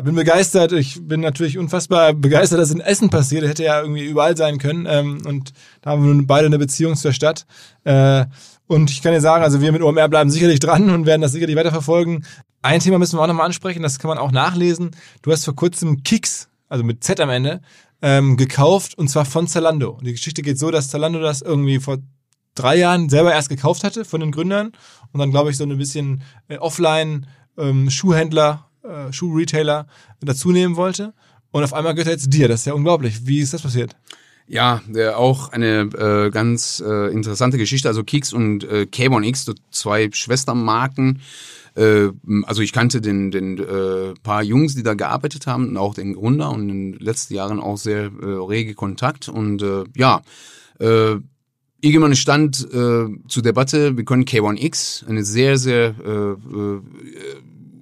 bin 0.00 0.14
begeistert. 0.14 0.72
Ich 0.72 1.06
bin 1.06 1.20
natürlich 1.20 1.58
unfassbar 1.58 2.14
begeistert, 2.14 2.58
dass 2.58 2.70
in 2.70 2.80
Essen 2.80 3.10
passiert. 3.10 3.42
Das 3.42 3.50
hätte 3.50 3.64
ja 3.64 3.80
irgendwie 3.80 4.04
überall 4.04 4.36
sein 4.36 4.58
können. 4.58 4.86
Ähm, 4.88 5.22
und 5.26 5.52
da 5.82 5.90
haben 5.90 6.02
wir 6.02 6.14
nun 6.14 6.26
beide 6.26 6.46
eine 6.46 6.58
Beziehung 6.58 6.96
zur 6.96 7.12
Stadt. 7.12 7.46
Äh, 7.84 8.24
und 8.72 8.90
ich 8.90 9.02
kann 9.02 9.12
dir 9.12 9.20
sagen, 9.20 9.44
also 9.44 9.60
wir 9.60 9.70
mit 9.70 9.82
OMR 9.82 10.08
bleiben 10.08 10.30
sicherlich 10.30 10.58
dran 10.58 10.90
und 10.90 11.06
werden 11.06 11.20
das 11.20 11.32
sicherlich 11.32 11.56
weiterverfolgen. 11.56 12.24
Ein 12.62 12.80
Thema 12.80 12.98
müssen 12.98 13.18
wir 13.18 13.22
auch 13.22 13.26
nochmal 13.26 13.46
ansprechen, 13.46 13.82
das 13.82 13.98
kann 13.98 14.08
man 14.08 14.18
auch 14.18 14.32
nachlesen. 14.32 14.92
Du 15.20 15.30
hast 15.30 15.44
vor 15.44 15.54
kurzem 15.54 16.02
Kicks, 16.02 16.48
also 16.68 16.82
mit 16.82 17.04
Z 17.04 17.20
am 17.20 17.30
Ende, 17.30 17.60
ähm, 18.00 18.36
gekauft 18.36 18.96
und 18.96 19.08
zwar 19.08 19.24
von 19.24 19.46
Zalando. 19.46 19.90
Und 19.90 20.06
die 20.06 20.12
Geschichte 20.12 20.42
geht 20.42 20.58
so, 20.58 20.70
dass 20.70 20.88
Zalando 20.88 21.20
das 21.20 21.42
irgendwie 21.42 21.80
vor 21.80 21.98
drei 22.54 22.76
Jahren 22.76 23.08
selber 23.08 23.32
erst 23.32 23.50
gekauft 23.50 23.84
hatte 23.84 24.04
von 24.04 24.20
den 24.20 24.32
Gründern 24.32 24.72
und 25.12 25.20
dann, 25.20 25.30
glaube 25.30 25.50
ich, 25.50 25.56
so 25.56 25.64
ein 25.64 25.76
bisschen 25.76 26.22
äh, 26.48 26.56
offline 26.56 27.26
ähm, 27.58 27.90
Schuhhändler, 27.90 28.70
äh, 28.82 29.12
Schuhretailer 29.12 29.86
dazu 30.20 30.50
nehmen 30.50 30.76
wollte. 30.76 31.12
Und 31.50 31.62
auf 31.62 31.74
einmal 31.74 31.94
gehört 31.94 32.08
er 32.08 32.14
jetzt 32.14 32.32
dir. 32.32 32.48
Das 32.48 32.60
ist 32.60 32.66
ja 32.66 32.72
unglaublich. 32.72 33.26
Wie 33.26 33.40
ist 33.40 33.52
das 33.52 33.62
passiert? 33.62 33.94
Ja, 34.52 34.82
äh, 34.94 35.08
auch 35.08 35.48
eine 35.48 35.88
äh, 35.96 36.30
ganz 36.30 36.84
äh, 36.86 37.10
interessante 37.10 37.56
Geschichte. 37.56 37.88
Also 37.88 38.04
Kicks 38.04 38.34
und 38.34 38.64
äh, 38.64 38.82
K1X, 38.82 39.46
so 39.46 39.54
zwei 39.70 40.10
Schwestermarken. 40.12 41.22
Äh, 41.74 42.08
also 42.42 42.60
ich 42.60 42.74
kannte 42.74 43.00
den, 43.00 43.30
den 43.30 43.56
äh, 43.58 44.12
paar 44.22 44.42
Jungs, 44.42 44.74
die 44.74 44.82
da 44.82 44.92
gearbeitet 44.92 45.46
haben, 45.46 45.70
und 45.70 45.78
auch 45.78 45.94
den 45.94 46.12
Gründer 46.12 46.50
und 46.50 46.68
in 46.68 46.92
den 46.92 47.00
letzten 47.00 47.32
Jahren 47.32 47.60
auch 47.60 47.78
sehr 47.78 48.10
äh, 48.20 48.26
rege 48.26 48.74
Kontakt. 48.74 49.30
Und 49.30 49.62
äh, 49.62 49.84
ja, 49.96 50.20
äh, 50.80 51.14
irgendwann 51.80 52.14
stand 52.14 52.60
äh, 52.74 53.06
zur 53.28 53.42
Debatte, 53.42 53.96
wir 53.96 54.04
können 54.04 54.26
K1X, 54.26 55.08
eine 55.08 55.24
sehr, 55.24 55.56
sehr 55.56 55.94
äh, 56.04 56.32
äh, 56.32 56.80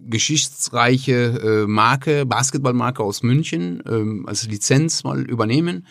geschichtsreiche 0.09 1.65
äh, 1.65 1.67
Marke, 1.67 2.27
Basketballmarke 2.27 3.03
aus 3.03 3.25
München, 3.25 3.83
ähm, 3.89 4.25
als 4.29 4.47
Lizenz 4.47 5.03
mal 5.03 5.21
übernehmen. 5.23 5.85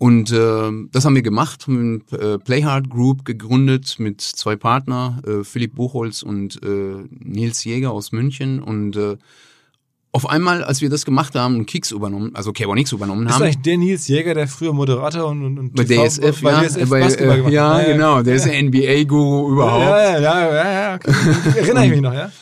Und 0.00 0.32
äh, 0.32 0.70
das 0.92 1.04
haben 1.04 1.14
wir 1.14 1.20
gemacht, 1.20 1.66
haben 1.66 2.02
äh, 2.10 2.38
Playhard 2.38 2.88
Group 2.88 3.26
gegründet 3.26 3.96
mit 3.98 4.22
zwei 4.22 4.56
Partner, 4.56 5.20
äh, 5.26 5.44
Philipp 5.44 5.74
Buchholz 5.74 6.22
und 6.22 6.58
äh, 6.62 7.04
Nils 7.10 7.64
Jäger 7.64 7.90
aus 7.90 8.10
München. 8.10 8.62
Und 8.62 8.96
äh, 8.96 9.18
auf 10.10 10.26
einmal, 10.26 10.64
als 10.64 10.80
wir 10.80 10.88
das 10.88 11.04
gemacht 11.04 11.34
haben, 11.34 11.56
und 11.56 11.66
Kicks 11.66 11.90
übernommen, 11.90 12.30
also 12.32 12.50
K1X 12.52 12.94
übernommen 12.94 13.26
Ist 13.26 13.34
haben, 13.34 13.42
eigentlich 13.42 13.60
der 13.60 13.76
Nils 13.76 14.08
Jäger, 14.08 14.32
der 14.32 14.48
früher 14.48 14.72
Moderator 14.72 15.26
und, 15.28 15.44
und, 15.44 15.58
und 15.58 15.74
bei 15.74 15.84
TV 15.84 16.06
DSF, 16.06 16.40
bei 16.40 16.50
ja, 16.50 16.62
DSF 16.62 16.88
bei, 16.88 17.00
Basketball 17.00 17.34
äh, 17.34 17.36
gemacht 17.36 17.52
ja, 17.52 17.74
hat. 17.74 17.86
genau, 17.86 18.22
der 18.22 18.34
ist 18.36 18.46
der 18.46 18.62
NBA-Guru 18.62 19.52
überhaupt. 19.52 19.84
Ja, 19.84 19.98
ja, 19.98 20.18
ja, 20.18 20.54
ja, 20.54 20.72
ja. 20.72 20.94
Okay. 20.94 21.12
Erinnere 21.56 21.84
ich 21.84 21.90
mich 21.90 22.00
noch, 22.00 22.14
ja? 22.14 22.32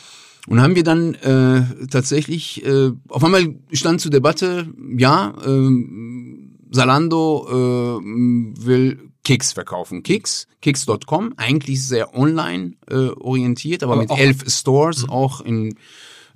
Und 0.47 0.61
haben 0.61 0.75
wir 0.75 0.85
dann 0.85 1.13
äh, 1.15 1.87
tatsächlich, 1.91 2.65
äh, 2.65 2.91
auf 3.09 3.21
einmal 3.21 3.53
stand 3.73 3.99
zur 3.99 4.11
Debatte, 4.11 4.69
ja, 4.97 5.33
ähm, 5.45 6.38
Salando 6.71 7.47
äh, 7.49 8.65
will 8.65 9.09
Kicks 9.23 9.53
verkaufen. 9.53 10.03
Kicks, 10.03 10.47
kicks.com, 10.61 11.33
eigentlich 11.37 11.85
sehr 11.85 12.17
online 12.17 12.73
äh, 12.89 13.09
orientiert, 13.19 13.83
aber, 13.83 13.93
Aber 13.93 14.01
mit 14.01 14.11
elf 14.11 14.49
Stores, 14.49 15.07
auch 15.07 15.41
in 15.41 15.75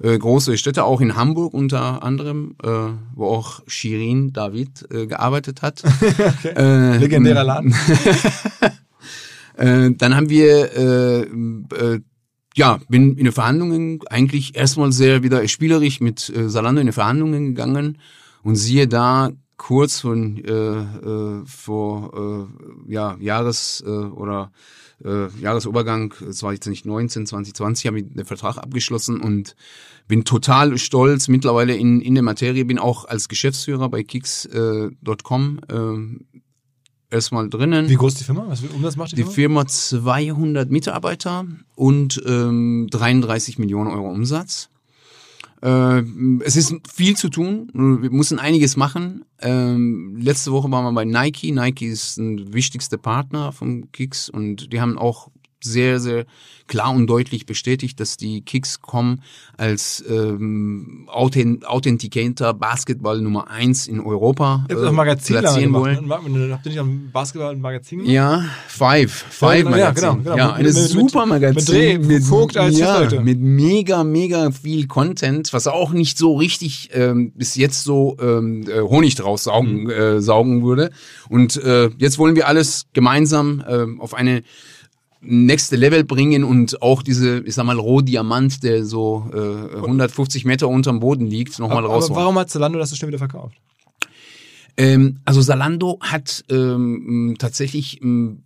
äh, 0.02 0.18
große 0.18 0.58
Städte, 0.58 0.84
auch 0.84 1.02
in 1.02 1.16
Hamburg 1.16 1.54
unter 1.54 2.04
anderem, 2.04 2.56
äh, 2.64 2.68
wo 3.16 3.28
auch 3.28 3.62
Shirin 3.68 4.34
David 4.34 4.86
äh, 4.92 5.08
gearbeitet 5.08 5.62
hat. 5.62 5.84
äh, 6.44 6.98
Legendärer 6.98 7.44
Laden. 7.44 7.76
äh, 9.58 9.92
dann 9.92 10.16
haben 10.16 10.30
wir, 10.30 10.78
äh, 10.78 11.22
äh, 11.22 12.00
ja, 12.56 12.80
bin 12.90 13.18
in 13.18 13.26
die 13.26 13.32
Verhandlungen 13.32 14.02
eigentlich 14.10 14.56
erstmal 14.56 14.92
sehr 14.92 15.24
wieder 15.24 15.48
spielerisch 15.48 16.00
mit 16.00 16.32
äh, 16.36 16.50
Salando 16.50 16.82
in 16.82 16.88
die 16.88 16.94
Verhandlungen 16.94 17.56
gegangen 17.56 17.98
und 18.44 18.56
siehe 18.56 18.88
da 18.88 19.32
kurz 19.58 20.02
von 20.02 20.38
äh, 20.44 20.52
äh, 20.52 21.46
vor 21.46 22.48
äh, 22.88 22.92
ja, 22.92 23.18
Jahres 23.20 23.84
äh, 23.86 23.90
oder 23.90 24.52
äh, 25.04 25.28
Jahresübergang 25.40 26.14
2019, 26.14 27.28
2020 27.28 27.88
habe 27.88 28.00
ich 28.00 28.06
den 28.14 28.26
Vertrag 28.26 28.58
abgeschlossen 28.58 29.20
und 29.22 29.56
bin 30.08 30.26
total 30.26 30.78
stolz 30.78 31.28
mittlerweile 31.28 31.76
in, 31.76 32.02
in 32.02 32.16
der 32.16 32.24
Materie, 32.24 32.66
bin 32.66 32.80
auch 32.80 33.06
als 33.06 33.30
Geschäftsführer 33.30 33.90
bei 33.90 34.04
Kicks.com 34.04 35.60
äh, 35.70 37.14
erstmal 37.14 37.50
drinnen. 37.50 37.90
Wie 37.90 37.96
groß 37.96 38.14
ist 38.14 38.22
die 38.22 38.26
Firma? 38.26 38.46
Was 38.48 38.62
für 38.62 38.68
Umsatz 38.68 38.96
macht 38.96 39.12
die, 39.12 39.16
Die 39.18 39.24
Firma? 39.24 39.34
Firma 39.34 39.68
200 39.68 40.72
Mitarbeiter 40.72 41.46
und 41.76 42.22
ähm, 42.26 42.88
33 42.92 43.60
Millionen 43.60 43.92
Euro 43.92 44.10
Umsatz. 44.10 44.70
Äh, 45.64 46.04
es 46.44 46.58
ist 46.58 46.76
viel 46.94 47.16
zu 47.16 47.30
tun. 47.30 47.70
Wir 47.74 48.12
müssen 48.12 48.38
einiges 48.38 48.76
machen. 48.76 49.24
Ähm, 49.40 50.18
letzte 50.20 50.52
Woche 50.52 50.70
waren 50.70 50.84
wir 50.84 50.92
bei 50.92 51.06
Nike. 51.06 51.52
Nike 51.52 51.86
ist 51.86 52.18
ein 52.18 52.54
wichtigster 52.54 52.98
Partner 52.98 53.54
vom 53.54 53.90
Kicks 53.94 54.30
und 54.30 54.74
die 54.74 54.82
haben 54.82 54.98
auch 54.98 55.30
sehr, 55.64 56.00
sehr 56.00 56.26
klar 56.68 56.92
und 56.92 57.08
deutlich 57.08 57.46
bestätigt, 57.46 58.00
dass 58.00 58.16
die 58.16 58.42
Kicks.com 58.42 59.20
als 59.58 60.04
ähm, 60.10 61.08
Authent 61.12 61.68
Authenticator 61.68 62.54
Basketball 62.54 63.22
Nummer 63.22 63.50
eins 63.50 63.86
in 63.88 64.00
Europa 64.00 64.66
ein 64.70 64.96
Magazin 64.96 65.40
platzieren 65.40 65.74
wollen. 65.74 66.08
Ne? 66.08 66.50
Habt 66.54 66.66
ihr 66.66 66.70
nicht 66.72 66.80
am 66.80 67.10
Basketball 67.12 67.52
ein 67.54 67.60
Magazin 67.62 68.00
gemacht? 68.00 68.14
Ja, 68.14 68.46
Five. 68.68 69.12
Five 69.30 69.64
ja, 69.66 69.70
Magazin. 69.70 70.02
genau, 70.02 70.16
genau. 70.24 70.38
Ja, 70.38 70.46
Mit- 70.48 70.56
eine 70.56 70.68
mit- 70.70 70.76
mit- 70.78 70.90
super 70.90 71.26
Magazin. 71.26 72.08
mit 72.08 72.24
Vogt 72.24 72.58
als 72.58 72.78
ja, 72.80 72.88
Chefredakteur. 72.88 73.22
mit 73.24 73.40
mega, 73.42 74.04
mega 74.06 74.52
viel 74.52 74.88
Content, 74.88 75.52
was 75.54 75.68
auch 75.68 75.92
nicht 75.92 76.18
so 76.18 76.38
richtig 76.38 76.90
ähm, 76.94 77.34
bis 77.36 77.56
jetzt 77.56 77.84
so 77.84 78.16
ähm, 78.22 78.66
äh, 78.70 78.80
Honig 78.80 79.16
draus 79.16 79.44
saugen, 79.44 79.84
Mhm. 79.84 79.90
äh, 79.90 80.22
saugen 80.22 80.64
würde. 80.64 80.92
Und 81.30 81.58
äh, 81.58 81.90
jetzt 81.98 82.18
wollen 82.20 82.36
wir 82.36 82.48
alles 82.48 82.86
gemeinsam 82.94 83.64
ähm, 83.68 84.00
auf 84.00 84.14
eine 84.14 84.44
nächste 85.24 85.76
Level 85.76 86.04
bringen 86.04 86.44
und 86.44 86.82
auch 86.82 87.02
diese, 87.04 87.40
ich 87.40 87.56
sag 87.56 87.66
mal, 87.66 87.80
Rohdiamant, 87.80 88.64
der 88.64 88.86
so 88.86 89.30
äh, 89.34 89.76
150 89.76 90.46
Meter 90.46 90.68
unterm 90.68 91.00
Boden 91.00 91.26
liegt, 91.26 91.58
nochmal 91.60 91.86
aber, 91.86 91.96
aber 91.96 92.10
warum 92.10 92.38
hat 92.38 92.50
Zalando 92.50 92.80
das 92.80 92.90
so 92.90 92.96
schnell 92.96 93.10
wieder 93.10 93.20
verkauft? 93.20 93.56
Ähm, 94.76 95.20
also 95.26 95.42
Salando 95.42 96.00
hat 96.02 96.44
ähm, 96.50 97.36
tatsächlich 97.38 98.02
ähm, 98.02 98.44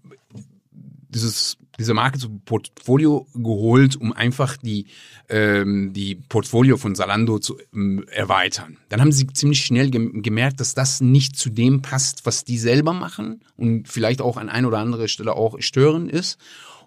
dieses 1.09 1.57
diese 1.79 1.93
Marke 1.93 2.17
zum 2.17 2.41
Portfolio 2.41 3.27
geholt, 3.35 3.95
um 3.95 4.11
einfach 4.11 4.57
die 4.57 4.87
ähm, 5.29 5.93
die 5.93 6.15
Portfolio 6.15 6.77
von 6.77 6.95
Salando 6.95 7.39
zu 7.39 7.57
ähm, 7.73 8.03
erweitern. 8.09 8.77
Dann 8.89 8.99
haben 8.99 9.11
sie 9.11 9.27
ziemlich 9.27 9.63
schnell 9.63 9.89
gem 9.89 10.23
gemerkt, 10.23 10.59
dass 10.59 10.73
das 10.73 11.01
nicht 11.01 11.37
zu 11.37 11.49
dem 11.49 11.81
passt, 11.81 12.25
was 12.25 12.43
die 12.43 12.57
selber 12.57 12.93
machen 12.93 13.41
und 13.55 13.87
vielleicht 13.87 14.21
auch 14.21 14.37
an 14.37 14.49
ein 14.49 14.65
oder 14.65 14.79
andere 14.79 15.07
Stelle 15.07 15.33
auch 15.33 15.57
störend 15.59 16.11
ist. 16.11 16.39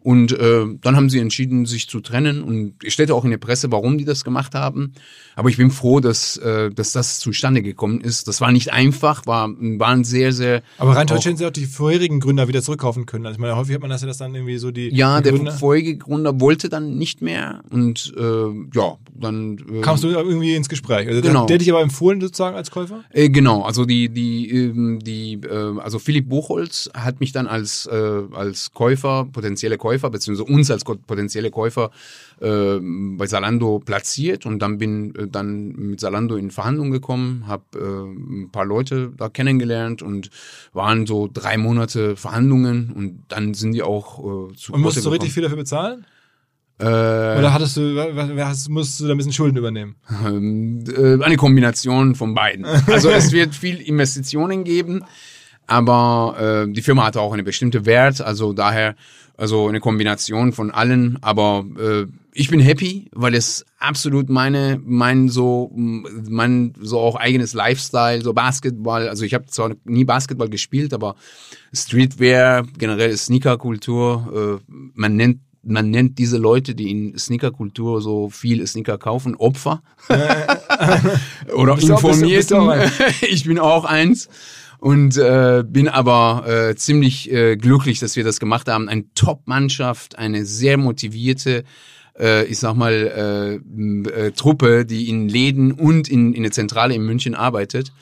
Und 0.02 0.32
äh, 0.32 0.64
dann 0.80 0.96
haben 0.96 1.10
sie 1.10 1.18
entschieden, 1.18 1.66
sich 1.66 1.88
zu 1.88 2.00
trennen. 2.00 2.42
Und 2.42 2.74
es 2.84 2.92
steht 2.92 3.10
auch 3.10 3.24
in 3.24 3.30
der 3.30 3.38
Presse, 3.38 3.70
warum 3.70 3.98
die 3.98 4.04
das 4.04 4.24
gemacht 4.24 4.54
haben. 4.54 4.92
Aber 5.36 5.48
ich 5.48 5.56
bin 5.56 5.70
froh, 5.70 6.00
dass, 6.00 6.36
äh, 6.38 6.70
dass 6.70 6.92
das 6.92 7.18
zustande 7.18 7.62
gekommen 7.62 8.00
ist. 8.00 8.28
Das 8.28 8.40
war 8.40 8.52
nicht 8.52 8.72
einfach, 8.72 9.26
war, 9.26 9.48
waren 9.50 10.04
sehr, 10.04 10.32
sehr. 10.32 10.62
Aber 10.78 10.96
rein 10.96 11.06
theoretisch 11.06 11.26
hätten 11.26 11.36
sie 11.36 11.46
auch 11.46 11.50
die 11.50 11.66
vorherigen 11.66 12.20
Gründer 12.20 12.48
wieder 12.48 12.62
zurückkaufen 12.62 13.06
können. 13.06 13.26
Also 13.26 13.36
ich 13.36 13.40
meine, 13.40 13.56
häufig 13.56 13.74
hat 13.74 13.82
man 13.82 13.90
das 13.90 14.00
ja, 14.00 14.06
dass 14.06 14.18
dann 14.18 14.34
irgendwie 14.34 14.58
so 14.58 14.70
die, 14.70 14.88
Ja, 14.94 15.18
die 15.18 15.24
der 15.24 15.32
Gründer... 15.32 15.52
Folgegründer 15.52 16.40
wollte 16.40 16.68
dann 16.68 16.96
nicht 16.96 17.22
mehr. 17.22 17.62
Und 17.70 18.12
äh, 18.16 18.22
ja, 18.74 18.96
dann. 19.14 19.58
Äh, 19.70 19.80
Kamst 19.82 20.02
du 20.02 20.08
irgendwie 20.08 20.54
ins 20.54 20.68
Gespräch? 20.68 21.08
Also 21.08 21.20
Genau. 21.20 21.46
Der 21.46 21.54
hat 21.54 21.60
dich 21.60 21.70
aber 21.70 21.82
empfohlen 21.82 22.20
sozusagen 22.20 22.56
als 22.56 22.70
Käufer? 22.70 23.04
Äh, 23.10 23.28
genau, 23.28 23.62
also 23.62 23.84
die 23.84 24.08
die 24.08 24.50
ähm, 24.50 24.98
die 25.00 25.34
äh, 25.34 25.78
also 25.78 25.98
Philipp 25.98 26.28
Buchholz 26.28 26.90
hat 26.94 27.20
mich 27.20 27.32
dann 27.32 27.46
als 27.46 27.86
äh, 27.86 28.22
als 28.32 28.72
Käufer 28.72 29.26
potenzielle 29.30 29.76
Käufer 29.76 29.89
Käufer, 29.90 30.10
beziehungsweise 30.10 30.52
uns 30.52 30.70
als 30.70 30.84
potenzielle 30.84 31.50
Käufer 31.50 31.90
äh, 32.40 32.78
bei 32.80 33.26
Salando 33.26 33.80
platziert 33.80 34.46
und 34.46 34.60
dann 34.60 34.78
bin 34.78 35.14
äh, 35.16 35.26
dann 35.26 35.72
mit 35.72 36.00
Salando 36.00 36.36
in 36.36 36.50
Verhandlungen 36.50 36.92
gekommen, 36.92 37.44
habe 37.46 37.64
äh, 37.74 38.44
ein 38.44 38.50
paar 38.52 38.64
Leute 38.64 39.12
da 39.16 39.28
kennengelernt 39.28 40.00
und 40.00 40.30
waren 40.72 41.06
so 41.06 41.28
drei 41.32 41.56
Monate 41.56 42.16
Verhandlungen 42.16 42.92
und 42.94 43.24
dann 43.28 43.54
sind 43.54 43.72
die 43.72 43.82
auch 43.82 44.18
äh, 44.18 44.54
zu 44.54 44.72
Und 44.72 44.82
musstest 44.82 45.06
du 45.06 45.10
richtig 45.10 45.32
viel 45.32 45.42
dafür 45.42 45.58
bezahlen? 45.58 46.06
Äh, 46.78 46.84
Oder 46.84 47.52
hattest 47.52 47.76
du, 47.76 47.94
hast, 48.38 48.68
musst 48.70 49.00
du 49.00 49.06
da 49.06 49.12
ein 49.12 49.16
bisschen 49.18 49.34
Schulden 49.34 49.58
übernehmen? 49.58 49.96
Ähm, 50.24 50.82
äh, 50.88 51.22
eine 51.22 51.36
Kombination 51.36 52.14
von 52.14 52.34
beiden. 52.34 52.64
Also 52.86 53.10
es 53.10 53.32
wird 53.32 53.54
viel 53.54 53.80
Investitionen 53.80 54.64
geben, 54.64 55.04
aber 55.66 56.64
äh, 56.66 56.72
die 56.72 56.80
Firma 56.80 57.04
hatte 57.04 57.20
auch 57.20 57.32
eine 57.34 57.42
bestimmte 57.42 57.84
Wert, 57.84 58.20
also 58.20 58.52
daher 58.52 58.96
also 59.40 59.68
eine 59.68 59.80
Kombination 59.80 60.52
von 60.52 60.70
allen. 60.70 61.18
Aber 61.22 61.64
äh, 61.78 62.06
ich 62.32 62.50
bin 62.50 62.60
happy, 62.60 63.08
weil 63.12 63.34
es 63.34 63.64
absolut 63.78 64.28
meine, 64.28 64.78
mein 64.84 65.28
so, 65.28 65.70
mein 65.74 66.74
so 66.78 67.00
auch 67.00 67.16
eigenes 67.16 67.54
Lifestyle, 67.54 68.22
so 68.22 68.34
Basketball. 68.34 69.08
Also 69.08 69.24
ich 69.24 69.32
habe 69.32 69.46
zwar 69.46 69.74
nie 69.84 70.04
Basketball 70.04 70.50
gespielt, 70.50 70.92
aber 70.92 71.16
Streetwear, 71.72 72.64
generell 72.78 73.16
Sneakerkultur, 73.16 74.60
äh, 74.68 74.74
man 74.94 75.16
nennt 75.16 75.40
man 75.62 75.90
nennt 75.90 76.18
diese 76.18 76.38
Leute, 76.38 76.74
die 76.74 76.90
in 76.90 77.18
Sneakerkultur 77.18 78.00
so 78.00 78.30
viel 78.30 78.66
Sneaker 78.66 78.96
kaufen, 78.96 79.36
Opfer 79.36 79.82
oder 81.54 81.78
Informierten. 81.78 82.70
ich 83.20 83.44
bin 83.44 83.58
auch 83.58 83.84
eins 83.84 84.30
und 84.80 85.18
äh, 85.18 85.62
bin 85.66 85.88
aber 85.88 86.44
äh, 86.46 86.74
ziemlich 86.74 87.30
äh, 87.30 87.56
glücklich, 87.56 88.00
dass 88.00 88.16
wir 88.16 88.24
das 88.24 88.40
gemacht 88.40 88.66
haben. 88.68 88.88
Eine 88.88 89.04
Top-Mannschaft, 89.14 90.18
eine 90.18 90.46
sehr 90.46 90.78
motivierte, 90.78 91.64
äh, 92.18 92.46
ich 92.46 92.58
sag 92.58 92.74
mal, 92.74 93.60
äh, 93.62 94.08
äh, 94.08 94.30
Truppe, 94.32 94.86
die 94.86 95.10
in 95.10 95.28
Läden 95.28 95.72
und 95.72 96.08
in, 96.08 96.32
in 96.32 96.42
der 96.42 96.52
Zentrale 96.52 96.94
in 96.94 97.04
München 97.04 97.34
arbeitet 97.34 97.92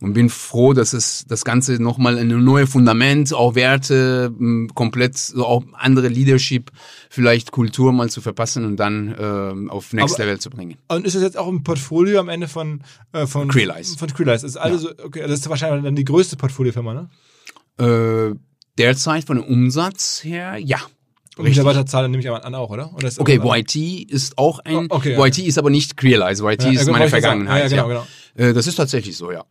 und 0.00 0.14
bin 0.14 0.30
froh, 0.30 0.72
dass 0.72 0.92
es 0.92 1.24
das 1.28 1.44
Ganze 1.44 1.80
nochmal 1.82 2.18
eine 2.18 2.36
neue 2.38 2.66
Fundament, 2.66 3.34
auch 3.34 3.54
Werte, 3.54 4.32
komplett 4.74 5.18
so 5.18 5.46
auch 5.46 5.62
andere 5.74 6.08
Leadership, 6.08 6.70
vielleicht 7.10 7.52
Kultur 7.52 7.92
mal 7.92 8.08
zu 8.08 8.20
verpassen 8.20 8.64
und 8.64 8.76
dann 8.76 9.14
äh, 9.14 9.70
auf 9.70 9.92
Next 9.92 10.14
Aber, 10.14 10.24
Level 10.24 10.40
zu 10.40 10.50
bringen. 10.50 10.76
Und 10.88 11.06
ist 11.06 11.16
das 11.16 11.22
jetzt 11.22 11.36
auch 11.36 11.48
im 11.48 11.62
Portfolio 11.62 12.20
am 12.20 12.28
Ende 12.28 12.48
von 12.48 12.82
äh, 13.12 13.26
von 13.26 13.48
Creelize? 13.48 13.98
Von 13.98 14.08
Creelize. 14.08 14.42
Das 14.42 14.44
ist 14.44 14.56
also 14.56 14.88
ja. 14.88 14.94
okay, 15.04 15.20
das 15.22 15.40
ist 15.40 15.48
wahrscheinlich 15.48 15.84
dann 15.84 15.96
die 15.96 16.04
größte 16.04 16.36
Portfoliofirma, 16.36 16.94
ne? 16.94 17.10
Äh, 17.78 18.34
derzeit 18.78 19.24
von 19.24 19.36
dem 19.36 19.46
Umsatz 19.46 20.24
her, 20.24 20.56
ja. 20.58 20.80
Und 21.36 21.44
Mitarbeiterzahl 21.44 22.08
nehme 22.08 22.22
ich 22.22 22.28
aber 22.28 22.44
an 22.44 22.54
auch, 22.54 22.70
oder? 22.70 22.92
oder 22.94 23.10
okay, 23.18 23.40
YT 23.42 24.10
ist 24.10 24.36
auch 24.36 24.58
ein. 24.60 24.88
Oh, 24.90 24.96
okay, 24.96 25.16
YT 25.16 25.38
ja. 25.38 25.44
ist 25.46 25.58
aber 25.58 25.70
nicht 25.70 25.96
Creelize. 25.96 26.44
YT 26.44 26.64
ja, 26.64 26.70
ist 26.72 26.90
meine 26.90 27.08
Vergangenheit. 27.08 27.70
Ja, 27.70 27.84
genau, 27.84 27.88
genau. 27.88 28.06
Äh, 28.34 28.52
das 28.52 28.66
ist 28.66 28.76
tatsächlich 28.76 29.16
so, 29.16 29.32
ja. 29.32 29.44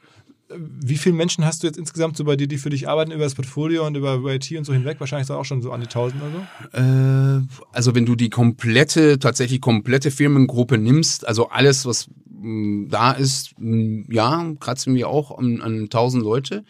Wie 0.52 0.98
viele 0.98 1.16
Menschen 1.16 1.46
hast 1.46 1.62
du 1.62 1.68
jetzt 1.68 1.78
insgesamt 1.78 2.18
so 2.18 2.24
bei 2.24 2.36
dir, 2.36 2.48
die 2.48 2.58
für 2.58 2.72
dich 2.72 2.88
arbeiten 2.88 3.12
über 3.12 3.24
das 3.24 3.36
Portfolio 3.36 3.86
und 3.86 3.96
über 3.96 4.20
IT 4.34 4.52
und 4.52 4.66
so 4.66 4.74
hinweg? 4.74 5.00
Wahrscheinlich 5.00 5.30
auch 5.30 5.46
schon 5.46 5.62
so 5.62 5.72
an 5.72 5.82
die 5.82 5.88
1000 5.88 6.22
oder 6.24 6.32
so? 6.32 6.78
Äh, 6.78 7.48
also 7.72 7.94
wenn 7.94 8.06
du 8.06 8.16
die 8.16 8.30
komplette, 8.30 9.20
tatsächlich 9.20 9.62
komplette 9.62 10.10
Firmengruppe 10.10 10.78
nimmst, 10.78 11.28
also 11.28 11.50
alles, 11.50 11.86
was 11.86 12.10
mh, 12.28 12.42
mm, 12.42 12.90
da 12.90 13.12
ist, 13.12 13.60
mh, 13.60 13.76
mm, 13.76 14.06
ja, 14.12 14.54
kratzen 14.60 14.96
wir 14.96 15.08
auch 15.10 15.38
an, 15.38 15.62
an 15.62 15.82
1000 15.84 16.24
Leute. 16.24 16.64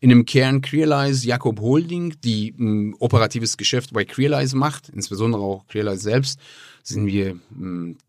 In 0.00 0.08
dem 0.08 0.24
Kern 0.24 0.62
Crealize 0.62 1.26
Jakob 1.26 1.60
Holding, 1.60 2.14
die 2.24 2.54
mh, 2.56 2.70
mm, 2.70 2.96
operatives 3.00 3.56
Geschäft 3.58 3.92
bei 3.92 4.04
Crealize 4.04 4.56
macht, 4.56 4.88
insbesondere 4.88 5.42
auch 5.42 5.66
Crealize 5.66 6.02
selbst, 6.02 6.40
sind 6.82 7.06
wir 7.06 7.36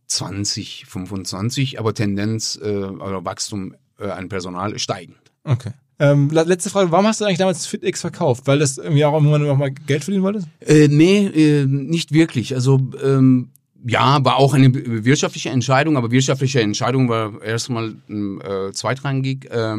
20, 0.08 0.86
25, 0.88 1.80
aber 1.80 1.94
Tendenz, 1.94 2.60
äh, 2.62 2.68
also 2.68 3.26
Wachstum 3.26 3.76
äh, 4.00 4.10
an 4.10 4.30
Personal 4.30 4.78
steigend. 4.80 5.18
Okay. 5.44 5.72
Ähm, 6.00 6.30
letzte 6.30 6.70
Frage, 6.70 6.92
warum 6.92 7.08
hast 7.08 7.22
du 7.22 7.26
eigentlich 7.26 7.40
damals 7.40 7.66
FitX 7.66 8.02
verkauft? 8.02 8.44
Weil 8.46 8.60
das 8.60 8.78
irgendwie 8.78 9.04
auch 9.04 9.14
irgendwann 9.14 9.44
noch 9.44 9.58
mal 9.58 9.72
Geld 9.72 10.04
verdienen 10.04 10.24
wolltest? 10.24 10.48
Äh, 10.60 10.88
nee, 10.90 11.26
äh, 11.26 11.66
nicht 11.66 12.12
wirklich. 12.12 12.54
Also 12.54 12.80
ähm, 13.04 13.50
ja, 13.86 14.24
war 14.24 14.38
auch 14.38 14.54
eine 14.54 14.74
wirtschaftliche 15.06 15.50
Entscheidung, 15.50 15.98
aber 15.98 16.12
wirtschaftliche 16.12 16.62
Entscheidung 16.62 17.10
war 17.10 17.42
erstmal 17.42 17.96
äh, 18.10 18.72
zweitrangig. 18.74 19.50
Äh, 19.50 19.78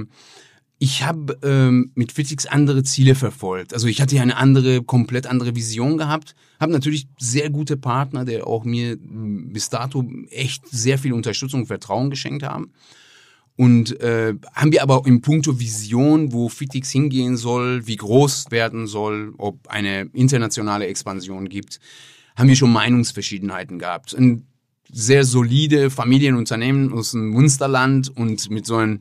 ich 0.81 1.05
habe 1.05 1.39
ähm, 1.43 1.91
mit 1.95 2.13
FitX 2.13 2.47
andere 2.47 2.85
Ziele 2.85 3.15
verfolgt. 3.15 3.75
Also 3.75 3.89
ich 3.89 4.01
hatte 4.01 4.15
ja 4.15 4.23
eine 4.23 4.37
andere, 4.37 4.83
komplett 4.83 5.27
andere 5.27 5.57
Vision 5.57 5.99
gehabt. 5.99 6.37
Habe 6.61 6.73
natürlich 6.73 7.09
sehr 7.19 7.51
gute 7.51 7.77
Partner, 7.77 8.25
die 8.25 8.43
auch 8.43 8.65
mir 8.65 8.97
bis 9.01 9.71
dato 9.71 10.09
echt 10.31 10.69
sehr 10.69 10.99
viel 10.99 11.13
Unterstützung 11.13 11.63
und 11.63 11.67
Vertrauen 11.67 12.11
geschenkt 12.11 12.45
haben. 12.45 12.73
Und 13.59 14.01
äh, 14.01 14.35
haben 14.55 14.71
wir 14.71 14.85
aber 14.85 15.03
im 15.05 15.21
Punkto 15.21 15.59
Vision, 15.59 16.33
wo 16.33 16.49
Fitix 16.49 16.93
hingehen 16.93 17.37
soll, 17.37 17.89
wie 17.89 17.97
groß 17.97 18.53
werden 18.53 18.87
soll, 18.87 19.35
ob 19.37 19.67
eine 19.67 20.03
internationale 20.13 20.87
Expansion 20.87 21.49
gibt, 21.49 21.81
haben 22.37 22.49
wir 22.49 22.55
schon 22.55 22.73
Meinungsverschiedenheiten 22.73 23.81
gehabt. 23.81 24.15
Ein 24.17 24.47
sehr 24.93 25.25
solide 25.25 25.91
Familienunternehmen 25.91 26.93
aus 26.93 27.11
dem 27.11 27.31
Munsterland 27.31 28.17
und 28.17 28.49
mit 28.49 28.65
so 28.65 28.77
einem 28.77 29.01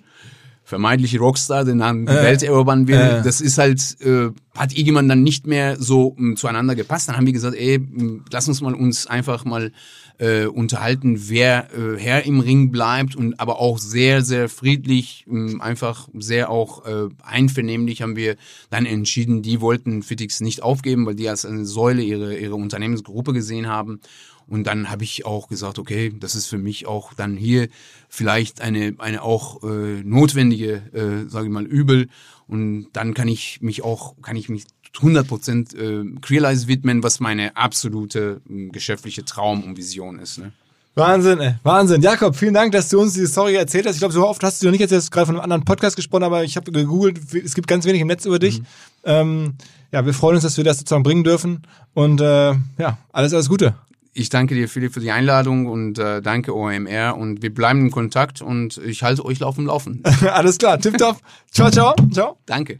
vermeintliche 0.64 1.20
Rockstar, 1.20 1.64
den 1.64 1.78
dann 1.78 2.08
die 2.08 2.12
äh, 2.12 2.24
Welt 2.24 2.42
erobern 2.42 2.88
will. 2.88 2.96
Äh. 2.96 3.22
Das 3.22 3.42
ist 3.42 3.60
halt, 3.60 4.02
äh, 4.02 4.32
hat 4.58 4.76
irgendwann 4.76 5.08
dann 5.08 5.22
nicht 5.22 5.46
mehr 5.46 5.78
so 5.80 6.16
m, 6.18 6.36
zueinander 6.36 6.74
gepasst. 6.74 7.08
Dann 7.08 7.16
haben 7.16 7.28
wir 7.28 7.32
gesagt, 7.34 7.56
ey, 7.56 7.76
m, 7.76 8.26
lass 8.32 8.48
uns 8.48 8.60
mal 8.60 8.74
uns 8.74 9.06
einfach 9.06 9.46
mal 9.46 9.72
äh, 10.20 10.46
unterhalten, 10.46 11.30
wer 11.30 11.70
äh, 11.74 11.98
Herr 11.98 12.26
im 12.26 12.40
Ring 12.40 12.72
bleibt 12.72 13.16
und 13.16 13.40
aber 13.40 13.60
auch 13.60 13.78
sehr, 13.78 14.22
sehr 14.22 14.50
friedlich, 14.50 15.26
äh, 15.32 15.60
einfach 15.60 16.10
sehr 16.18 16.50
auch 16.50 16.86
äh, 16.86 17.10
einvernehmlich 17.22 18.02
haben 18.02 18.16
wir 18.16 18.36
dann 18.70 18.86
entschieden, 18.86 19.42
die 19.42 19.62
wollten 19.62 20.04
Fitix 20.04 20.40
nicht 20.40 20.64
aufgeben, 20.64 21.06
weil 21.06 21.16
die 21.16 21.30
als 21.30 21.46
eine 21.46 21.66
Säule 21.66 22.02
ihre, 22.02 22.38
ihre 22.38 22.56
Unternehmensgruppe 22.56 23.34
gesehen 23.34 23.68
haben. 23.68 24.00
Und 24.48 24.66
dann 24.66 24.90
habe 24.90 25.04
ich 25.04 25.26
auch 25.26 25.50
gesagt, 25.50 25.78
okay, 25.78 26.14
das 26.18 26.34
ist 26.34 26.48
für 26.48 26.58
mich 26.58 26.88
auch 26.88 27.14
dann 27.14 27.36
hier 27.36 27.68
vielleicht 28.08 28.62
eine, 28.62 28.96
eine 28.98 29.22
auch 29.22 29.62
äh, 29.64 30.02
notwendige, 30.04 30.84
äh, 30.94 31.30
sage 31.30 31.48
ich 31.48 31.52
mal, 31.52 31.66
Übel. 31.66 32.08
Und 32.48 32.88
dann 32.94 33.14
kann 33.14 33.28
ich 33.28 33.62
mich 33.62 33.84
auch, 33.84 34.16
kann 34.22 34.38
ich 34.38 34.48
mich 34.48 34.64
100% 34.96 35.76
äh, 35.76 36.20
Crealize 36.22 36.68
widmen, 36.68 37.04
was 37.04 37.20
meine 37.20 37.56
absolute 37.56 38.42
äh, 38.50 38.68
geschäftliche 38.70 39.26
Traum 39.26 39.64
und 39.64 39.78
Vision 39.78 40.20
ist. 40.20 40.40
Ne? 40.40 40.52
Wahnsinn, 40.98 41.40
ey. 41.40 41.56
Wahnsinn. 41.62 42.02
Jakob, 42.02 42.36
vielen 42.36 42.56
Dank, 42.56 42.72
dass 42.72 42.90
du 42.90 43.00
uns 43.00 43.14
diese 43.14 43.28
Story 43.28 43.56
erzählt 43.56 43.86
hast. 43.86 43.94
Ich 43.94 44.00
glaube, 44.00 44.14
so 44.14 44.28
oft 44.28 44.42
hast 44.44 44.62
du 44.62 44.66
noch 44.66 44.72
nicht 44.72 44.82
jetzt 44.82 45.12
gerade 45.12 45.28
von 45.28 45.36
einem 45.36 45.44
anderen 45.44 45.64
Podcast 45.64 45.96
gesprochen, 45.96 46.24
aber 46.24 46.44
ich 46.44 46.56
habe 46.56 46.72
gegoogelt, 46.72 47.20
es 47.34 47.54
gibt 47.54 47.68
ganz 47.68 47.86
wenig 47.86 48.02
im 48.02 48.08
Netz 48.08 48.26
über 48.26 48.40
dich. 48.40 48.62
Mhm. 48.62 48.66
Ähm, 49.04 49.54
ja, 49.92 50.06
wir 50.06 50.14
freuen 50.14 50.36
uns, 50.36 50.44
dass 50.44 50.58
wir 50.58 50.64
das 50.64 50.80
sozusagen 50.80 51.04
bringen 51.04 51.24
dürfen. 51.24 51.62
Und 51.94 52.20
äh, 52.20 52.54
ja, 52.80 52.98
alles, 53.12 53.34
alles 53.34 53.48
Gute. 53.48 53.76
Ich 54.14 54.30
danke 54.30 54.56
dir, 54.56 54.68
Philipp, 54.68 54.94
für 54.94 55.00
die 55.00 55.12
Einladung 55.12 55.68
und 55.68 56.00
äh, 56.00 56.24
danke 56.24 56.56
OMR 56.56 57.16
und 57.16 57.44
wir 57.44 57.54
bleiben 57.54 57.82
in 57.82 57.92
Kontakt 57.92 58.42
und 58.42 58.80
ich 58.80 59.04
halte 59.04 59.24
euch 59.24 59.44
auf 59.44 59.56
dem 59.56 59.68
Laufen. 59.68 60.02
alles 60.34 60.58
klar, 60.58 60.80
tipptopp. 60.80 61.18
ciao, 61.52 61.70
ciao. 61.70 61.94
Ciao. 62.12 62.38
Danke. 62.48 62.80